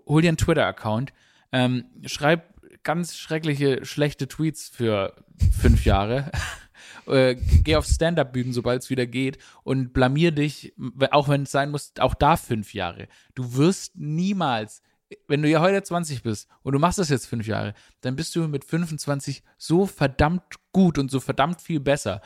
hol 0.06 0.22
dir 0.22 0.28
einen 0.28 0.38
Twitter-Account, 0.38 1.12
ähm, 1.52 1.86
schreib 2.06 2.54
ganz 2.90 3.16
schreckliche, 3.16 3.86
schlechte 3.86 4.28
Tweets 4.28 4.68
für 4.68 5.14
fünf 5.62 5.86
Jahre. 5.86 6.32
äh, 7.06 7.36
geh 7.36 7.76
auf 7.76 7.86
Stand-Up-Bühnen, 7.86 8.52
sobald 8.52 8.82
es 8.82 8.90
wieder 8.90 9.06
geht 9.06 9.38
und 9.62 9.94
blamier 9.94 10.32
dich, 10.32 10.74
auch 11.12 11.30
wenn 11.30 11.44
es 11.44 11.52
sein 11.52 11.70
muss, 11.70 11.94
auch 12.00 12.16
da 12.16 12.36
fünf 12.36 12.74
Jahre. 12.74 13.08
Du 13.36 13.54
wirst 13.54 13.96
niemals, 13.96 14.82
wenn 15.28 15.44
du 15.44 15.50
ja 15.50 15.62
heute 15.62 15.84
20 15.84 16.24
bist 16.24 16.50
und 16.64 16.74
du 16.74 16.80
machst 16.80 16.98
das 16.98 17.10
jetzt 17.10 17.28
fünf 17.28 17.46
Jahre, 17.46 17.76
dann 18.02 18.16
bist 18.16 18.36
du 18.36 18.48
mit 18.48 18.66
25 18.66 19.44
so 19.60 19.86
verdammt 19.86 20.56
gut 20.72 20.98
und 20.98 21.12
so 21.12 21.20
verdammt 21.20 21.62
viel 21.62 21.80
besser. 21.80 22.24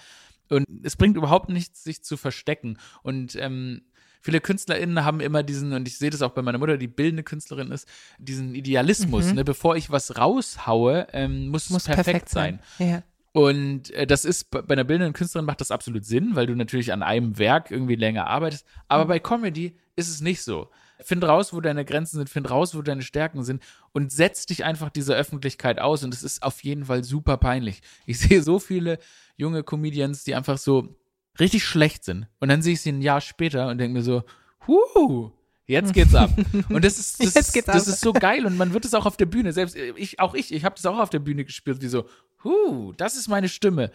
Und 0.47 0.65
es 0.83 0.95
bringt 0.95 1.17
überhaupt 1.17 1.49
nichts, 1.49 1.83
sich 1.83 2.05
zu 2.05 2.15
verstecken. 2.15 2.77
Und 3.01 3.35
ähm, 3.35 3.81
viele 4.23 4.41
KünstlerInnen 4.41 5.03
haben 5.05 5.19
immer 5.19 5.43
diesen, 5.43 5.73
und 5.73 5.87
ich 5.87 5.97
sehe 5.97 6.09
das 6.09 6.21
auch 6.21 6.31
bei 6.31 6.41
meiner 6.41 6.57
Mutter, 6.57 6.77
die 6.77 6.87
bildende 6.87 7.23
Künstlerin 7.23 7.69
ist, 7.71 7.87
diesen 8.17 8.55
Idealismus, 8.55 9.27
Mhm. 9.27 9.35
ne? 9.35 9.43
Bevor 9.43 9.75
ich 9.75 9.91
was 9.91 10.17
raushaue, 10.17 11.07
ähm, 11.13 11.49
muss, 11.49 11.69
Muss 11.69 11.87
es 11.87 11.93
perfekt, 11.95 12.29
sein. 12.29 12.59
Ja. 12.79 13.03
Und 13.33 13.89
äh, 13.91 14.05
das 14.07 14.25
ist 14.25 14.49
bei 14.51 14.61
einer 14.69 14.83
bildenden 14.83 15.13
Künstlerin 15.13 15.45
macht 15.45 15.59
das 15.59 15.71
absolut 15.71 16.05
Sinn, 16.05 16.35
weil 16.35 16.45
du 16.47 16.55
natürlich 16.55 16.93
an 16.93 17.03
einem 17.03 17.37
Werk 17.37 17.69
irgendwie 17.71 17.95
länger 17.95 18.27
arbeitest. 18.27 18.65
Aber 18.87 19.05
bei 19.05 19.19
Comedy 19.19 19.75
ist 19.95 20.07
es 20.09 20.21
nicht 20.21 20.41
so. 20.41 20.69
Find 20.99 21.23
raus, 21.23 21.51
wo 21.51 21.59
deine 21.59 21.83
Grenzen 21.83 22.17
sind, 22.17 22.29
find 22.29 22.49
raus, 22.49 22.75
wo 22.75 22.81
deine 22.81 23.01
Stärken 23.01 23.43
sind 23.43 23.61
und 23.91 24.11
setz 24.11 24.45
dich 24.45 24.63
einfach 24.63 24.89
dieser 24.89 25.15
Öffentlichkeit 25.15 25.79
aus. 25.79 26.03
Und 26.03 26.13
es 26.13 26.23
ist 26.23 26.43
auf 26.43 26.63
jeden 26.63 26.85
Fall 26.85 27.03
super 27.03 27.37
peinlich. 27.37 27.81
Ich 28.05 28.19
sehe 28.19 28.41
so 28.43 28.59
viele 28.59 28.99
junge 29.35 29.63
Comedians, 29.63 30.23
die 30.23 30.35
einfach 30.35 30.57
so 30.59 30.95
richtig 31.39 31.63
schlecht 31.65 32.03
sind. 32.03 32.27
Und 32.39 32.49
dann 32.49 32.61
sehe 32.61 32.73
ich 32.73 32.81
sie 32.81 32.91
ein 32.91 33.01
Jahr 33.01 33.21
später 33.21 33.67
und 33.69 33.77
denke 33.77 33.97
mir 33.97 34.03
so, 34.03 34.23
huh, 34.67 35.31
jetzt 35.65 35.93
geht's 35.93 36.13
ab. 36.15 36.29
Und 36.69 36.83
das 36.85 36.99
ist, 36.99 37.19
das, 37.23 37.35
ist, 37.35 37.67
das 37.67 37.87
ist 37.87 38.01
so 38.01 38.13
geil 38.13 38.45
und 38.45 38.57
man 38.57 38.73
wird 38.73 38.85
es 38.85 38.93
auch 38.93 39.05
auf 39.05 39.17
der 39.17 39.25
Bühne, 39.25 39.53
selbst 39.53 39.75
ich, 39.75 40.19
auch 40.19 40.33
ich, 40.35 40.53
ich 40.53 40.65
habe 40.65 40.75
das 40.75 40.85
auch 40.85 40.99
auf 40.99 41.09
der 41.09 41.19
Bühne 41.19 41.45
gespielt, 41.45 41.81
wie 41.81 41.87
so, 41.87 42.05
huh, 42.43 42.93
das 42.97 43.15
ist 43.15 43.27
meine 43.29 43.49
Stimme. 43.49 43.91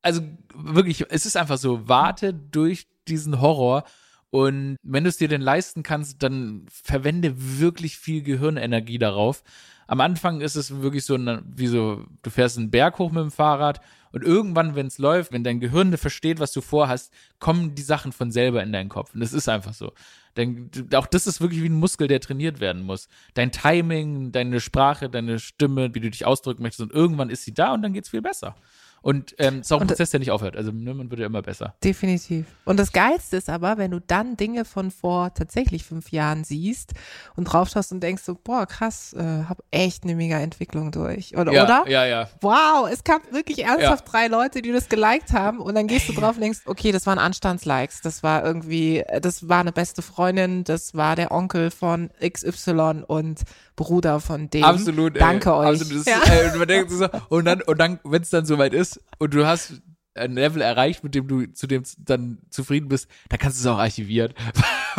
Also 0.00 0.22
wirklich, 0.54 1.04
es 1.10 1.26
ist 1.26 1.36
einfach 1.36 1.58
so, 1.58 1.86
warte 1.88 2.32
durch 2.34 2.86
diesen 3.08 3.40
Horror 3.40 3.84
und 4.30 4.76
wenn 4.82 5.04
du 5.04 5.10
es 5.10 5.18
dir 5.18 5.28
denn 5.28 5.42
leisten 5.42 5.82
kannst, 5.82 6.22
dann 6.22 6.64
verwende 6.70 7.34
wirklich 7.60 7.98
viel 7.98 8.22
Gehirnenergie 8.22 8.98
darauf. 8.98 9.44
Am 9.86 10.00
Anfang 10.00 10.40
ist 10.40 10.56
es 10.56 10.80
wirklich 10.80 11.04
so, 11.04 11.14
eine- 11.14 11.42
wie 11.46 11.66
so, 11.66 12.04
du 12.22 12.30
fährst 12.30 12.56
einen 12.58 12.70
Berg 12.70 12.98
hoch 12.98 13.12
mit 13.12 13.22
dem 13.22 13.30
Fahrrad 13.30 13.80
und 14.12 14.22
irgendwann, 14.22 14.74
wenn 14.74 14.86
es 14.86 14.98
läuft, 14.98 15.32
wenn 15.32 15.44
dein 15.44 15.60
Gehirn 15.60 15.96
versteht, 15.96 16.38
was 16.38 16.52
du 16.52 16.60
vorhast, 16.60 17.12
kommen 17.38 17.74
die 17.74 17.82
Sachen 17.82 18.12
von 18.12 18.30
selber 18.30 18.62
in 18.62 18.72
deinen 18.72 18.88
Kopf. 18.88 19.14
Und 19.14 19.20
das 19.20 19.32
ist 19.32 19.48
einfach 19.48 19.74
so. 19.74 19.92
Denn 20.36 20.70
auch 20.94 21.06
das 21.06 21.26
ist 21.26 21.40
wirklich 21.40 21.62
wie 21.62 21.68
ein 21.68 21.78
Muskel, 21.78 22.08
der 22.08 22.20
trainiert 22.20 22.60
werden 22.60 22.82
muss. 22.82 23.08
Dein 23.34 23.52
Timing, 23.52 24.32
deine 24.32 24.60
Sprache, 24.60 25.10
deine 25.10 25.38
Stimme, 25.38 25.94
wie 25.94 26.00
du 26.00 26.10
dich 26.10 26.24
ausdrücken 26.24 26.62
möchtest 26.62 26.80
und 26.80 26.92
irgendwann 26.92 27.30
ist 27.30 27.44
sie 27.44 27.54
da 27.54 27.74
und 27.74 27.82
dann 27.82 27.92
geht's 27.92 28.10
viel 28.10 28.22
besser. 28.22 28.54
Und 29.02 29.34
ähm, 29.38 29.56
es 29.58 29.66
ist 29.66 29.72
auch 29.72 29.78
ein 29.78 29.82
Und- 29.82 29.88
Prozess, 29.88 30.10
der 30.10 30.20
nicht 30.20 30.30
aufhört. 30.30 30.56
Also 30.56 30.70
ne, 30.70 30.94
man 30.94 31.10
wird 31.10 31.20
ja 31.20 31.26
immer 31.26 31.42
besser. 31.42 31.74
Definitiv. 31.82 32.46
Und 32.64 32.78
das 32.78 32.92
Geilste 32.92 33.36
ist 33.36 33.50
aber, 33.50 33.76
wenn 33.76 33.90
du 33.90 34.00
dann 34.00 34.36
Dinge 34.36 34.64
von 34.64 34.90
vor 34.90 35.34
tatsächlich 35.34 35.84
fünf 35.84 36.12
Jahren 36.12 36.44
siehst 36.44 36.92
und 37.34 37.44
draufschaust 37.44 37.92
und 37.92 38.00
denkst 38.00 38.22
so, 38.22 38.36
boah, 38.42 38.66
krass, 38.66 39.12
äh, 39.14 39.44
hab 39.48 39.58
echt 39.72 40.04
eine 40.04 40.14
mega 40.14 40.38
Entwicklung 40.38 40.92
durch. 40.92 41.36
Oder? 41.36 41.52
ja, 41.52 41.64
oder? 41.64 41.84
Ja, 41.88 42.06
ja. 42.06 42.28
Wow, 42.40 42.88
es 42.92 43.02
gab 43.04 43.32
wirklich 43.32 43.64
ernsthaft 43.64 44.04
drei 44.10 44.28
Leute, 44.28 44.62
die 44.62 44.70
das 44.72 44.88
geliked 44.88 45.32
haben 45.32 45.58
und 45.58 45.74
dann 45.74 45.88
gehst 45.88 46.08
du 46.08 46.12
drauf 46.12 46.36
und 46.36 46.40
denkst, 46.42 46.60
okay, 46.66 46.92
das 46.92 47.04
waren 47.06 47.18
Anstandslikes, 47.18 48.00
das 48.02 48.22
war 48.22 48.44
irgendwie, 48.44 48.98
äh, 48.98 49.20
das 49.20 49.48
war 49.48 49.60
eine 49.60 49.72
beste 49.72 50.02
Freundin, 50.02 50.62
das 50.64 50.94
war 50.94 51.16
der 51.16 51.32
Onkel 51.32 51.70
von 51.72 52.10
XY 52.24 53.02
und 53.06 53.40
Bruder 53.82 54.20
von 54.20 54.48
dem. 54.50 54.64
Absolut. 54.64 55.14
ey. 55.14 55.20
Danke 55.20 55.54
euch. 55.54 55.80
Absolut. 55.80 56.06
Das 56.06 56.14
Ja. 56.14 56.22
ist, 56.22 56.30
ey, 56.30 56.50
und 56.52 56.58
man 56.58 56.68
denkt 56.68 56.90
sich 56.90 56.98
so, 56.98 57.08
und 57.28 57.44
dann, 57.44 57.62
und 57.62 57.78
dann, 57.78 57.98
wenn 58.04 58.22
es 58.22 58.30
dann 58.30 58.46
soweit 58.46 58.72
ist 58.74 59.00
und 59.18 59.34
du 59.34 59.46
hast 59.46 59.74
ein 60.14 60.34
Level 60.34 60.60
erreicht, 60.60 61.02
mit 61.04 61.14
dem 61.14 61.26
du 61.26 61.46
zu 61.54 61.66
dem 61.66 61.84
dann 61.98 62.38
zufrieden 62.50 62.88
bist, 62.88 63.08
dann 63.30 63.38
kannst 63.38 63.58
du 63.58 63.68
es 63.68 63.74
auch 63.74 63.78
archivieren. 63.78 64.32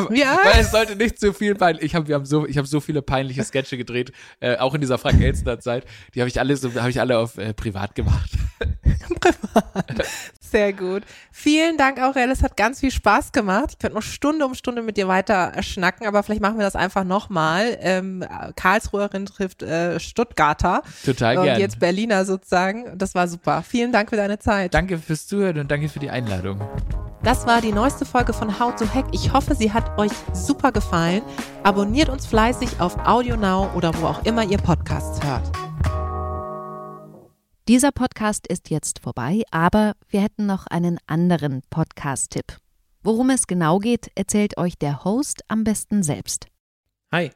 Ja. 0.10 0.40
Weil 0.44 0.60
es 0.60 0.72
sollte 0.72 0.96
nicht 0.96 1.20
zu 1.20 1.34
viel 1.34 1.54
peinlich. 1.54 1.84
Ich 1.84 1.94
habe 1.94 2.08
wir 2.08 2.16
haben 2.16 2.26
so 2.26 2.48
ich 2.48 2.58
habe 2.58 2.68
so 2.68 2.80
viele 2.80 3.04
peinliche 3.04 3.44
Sketche 3.44 3.78
gedreht, 3.78 4.12
äh, 4.40 4.58
auch 4.58 4.74
in 4.74 4.82
dieser 4.82 4.98
Frank 4.98 5.22
Elstner 5.22 5.60
Zeit. 5.60 5.86
Die 6.16 6.20
habe 6.22 6.30
ich 6.30 6.40
alle 6.40 6.58
so 6.58 6.74
habe 6.74 6.90
ich 6.90 7.00
alle 7.00 7.20
auf 7.20 7.38
äh, 7.38 7.54
privat 7.54 7.94
gemacht. 7.94 8.32
Sehr 10.54 10.72
gut. 10.72 11.02
Vielen 11.32 11.78
Dank, 11.78 12.00
Aurel. 12.00 12.30
Es 12.30 12.44
hat 12.44 12.56
ganz 12.56 12.80
viel 12.80 12.92
Spaß 12.92 13.32
gemacht. 13.32 13.70
Ich 13.72 13.80
könnte 13.80 13.96
noch 13.96 14.04
Stunde 14.04 14.46
um 14.46 14.54
Stunde 14.54 14.84
mit 14.84 14.98
dir 14.98 15.08
weiter 15.08 15.54
äh, 15.56 15.64
schnacken, 15.64 16.06
aber 16.06 16.22
vielleicht 16.22 16.44
machen 16.44 16.60
wir 16.60 16.64
das 16.64 16.76
einfach 16.76 17.04
nochmal. 17.04 17.76
Ähm, 17.82 18.24
Karlsruherin 18.56 19.26
trifft 19.26 19.64
äh, 19.64 20.00
Stuttgarter 20.00 20.84
Total 21.04 21.40
und 21.40 21.46
gern. 21.46 21.60
jetzt 21.60 21.80
Berliner 21.80 22.24
sozusagen. 22.26 22.96
Das 22.96 23.16
war 23.16 23.28
super. 23.28 23.64
Vielen 23.64 23.92
Dank 23.92 24.12
für 24.12 24.16
deine 24.16 24.38
Zeit. 24.38 24.76
Danke 24.76 25.00
fürs 25.00 25.26
Zuhören 25.26 25.58
und 25.58 25.72
danke 25.72 25.90
für 25.90 25.98
die 25.98 26.12
Einladung. 26.12 26.62
Das 27.24 27.48
war 27.48 27.60
die 27.60 27.72
neueste 27.72 28.06
Folge 28.06 28.34
von 28.34 28.60
How 28.60 28.76
to 28.76 28.86
Hack. 28.94 29.06
Ich 29.12 29.34
hoffe, 29.34 29.56
sie 29.56 29.74
hat 29.74 29.98
euch 29.98 30.12
super 30.34 30.72
gefallen. 30.72 31.24
Abonniert 31.64 32.10
uns 32.10 32.28
fleißig 32.28 32.80
auf 32.80 32.96
AudioNow 33.08 33.74
oder 33.74 33.92
wo 34.00 34.06
auch 34.06 34.24
immer 34.24 34.44
ihr 34.44 34.60
Podcasts 34.60 35.26
hört. 35.26 35.63
Dieser 37.70 37.94
Podcast 37.94 38.46
ist 38.48 38.70
jetzt 38.72 39.00
vorbei, 39.00 39.44
aber 39.50 39.94
wir 40.10 40.20
hätten 40.20 40.46
noch 40.46 40.68
einen 40.68 40.98
anderen 41.08 41.62
Podcast-Tipp. 41.70 42.58
Worum 43.04 43.30
es 43.30 43.48
genau 43.48 43.80
geht, 43.80 44.12
erzählt 44.16 44.58
euch 44.58 44.78
der 44.78 45.06
Host 45.06 45.44
am 45.48 45.64
besten 45.64 46.04
selbst. 46.04 46.48
Hi, 47.14 47.32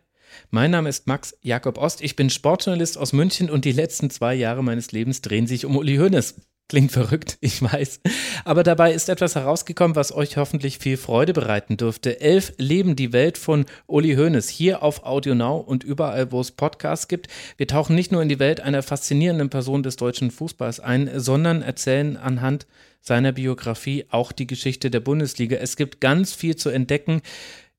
mein 0.49 0.71
Name 0.71 0.89
ist 0.89 1.07
Max 1.07 1.33
Jakob 1.43 1.77
Ost. 1.77 2.01
Ich 2.01 2.17
bin 2.17 2.29
Sportjournalist 2.29 2.97
aus 2.97 3.13
München 3.13 3.49
und 3.49 3.63
die 3.63 3.71
letzten 3.71 4.09
zwei 4.09 4.35
Jahre 4.35 4.65
meines 4.65 4.91
Lebens 4.91 5.21
drehen 5.21 5.47
sich 5.47 5.65
um 5.65 5.77
Uli 5.77 5.95
Hoeneß. 5.95 6.35
Klingt 6.69 6.91
verrückt, 6.91 7.37
ich 7.41 7.61
weiß. 7.61 8.01
Aber 8.43 8.63
dabei 8.63 8.93
ist 8.93 9.07
etwas 9.09 9.35
herausgekommen, 9.35 9.95
was 9.95 10.11
euch 10.11 10.37
hoffentlich 10.37 10.79
viel 10.79 10.97
Freude 10.97 11.33
bereiten 11.33 11.77
dürfte. 11.77 12.19
Elf 12.19 12.53
leben 12.57 12.95
die 12.95 13.13
Welt 13.13 13.37
von 13.37 13.65
Uli 13.87 14.15
Hoeneß 14.15 14.49
hier 14.49 14.83
auf 14.83 15.03
Audio 15.03 15.33
Now 15.33 15.57
und 15.57 15.83
überall, 15.83 16.31
wo 16.31 16.41
es 16.41 16.51
Podcasts 16.51 17.07
gibt. 17.07 17.27
Wir 17.55 17.67
tauchen 17.67 17.95
nicht 17.95 18.11
nur 18.11 18.21
in 18.21 18.29
die 18.29 18.39
Welt 18.39 18.59
einer 18.59 18.83
faszinierenden 18.83 19.49
Person 19.49 19.81
des 19.81 19.95
deutschen 19.95 20.29
Fußballs 20.29 20.79
ein, 20.81 21.09
sondern 21.19 21.61
erzählen 21.61 22.17
anhand 22.17 22.67
seiner 22.99 23.31
Biografie 23.31 24.05
auch 24.09 24.33
die 24.33 24.47
Geschichte 24.47 24.91
der 24.91 24.99
Bundesliga. 24.99 25.57
Es 25.57 25.77
gibt 25.77 26.01
ganz 26.01 26.33
viel 26.33 26.57
zu 26.57 26.69
entdecken. 26.69 27.21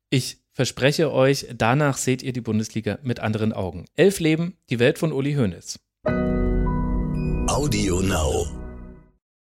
Ich 0.09 0.39
verspreche 0.55 1.13
euch, 1.13 1.47
danach 1.55 1.99
seht 1.99 2.23
ihr 2.23 2.33
die 2.33 2.41
Bundesliga 2.41 2.99
mit 3.03 3.21
anderen 3.21 3.53
Augen. 3.53 3.85
Elf 3.97 4.19
Leben, 4.19 4.57
die 4.71 4.79
Welt 4.79 4.99
von 4.99 5.13
Uli 5.13 5.35
Hoeneß. 5.35 5.79
Audio 7.49 8.01
Now. 8.01 8.68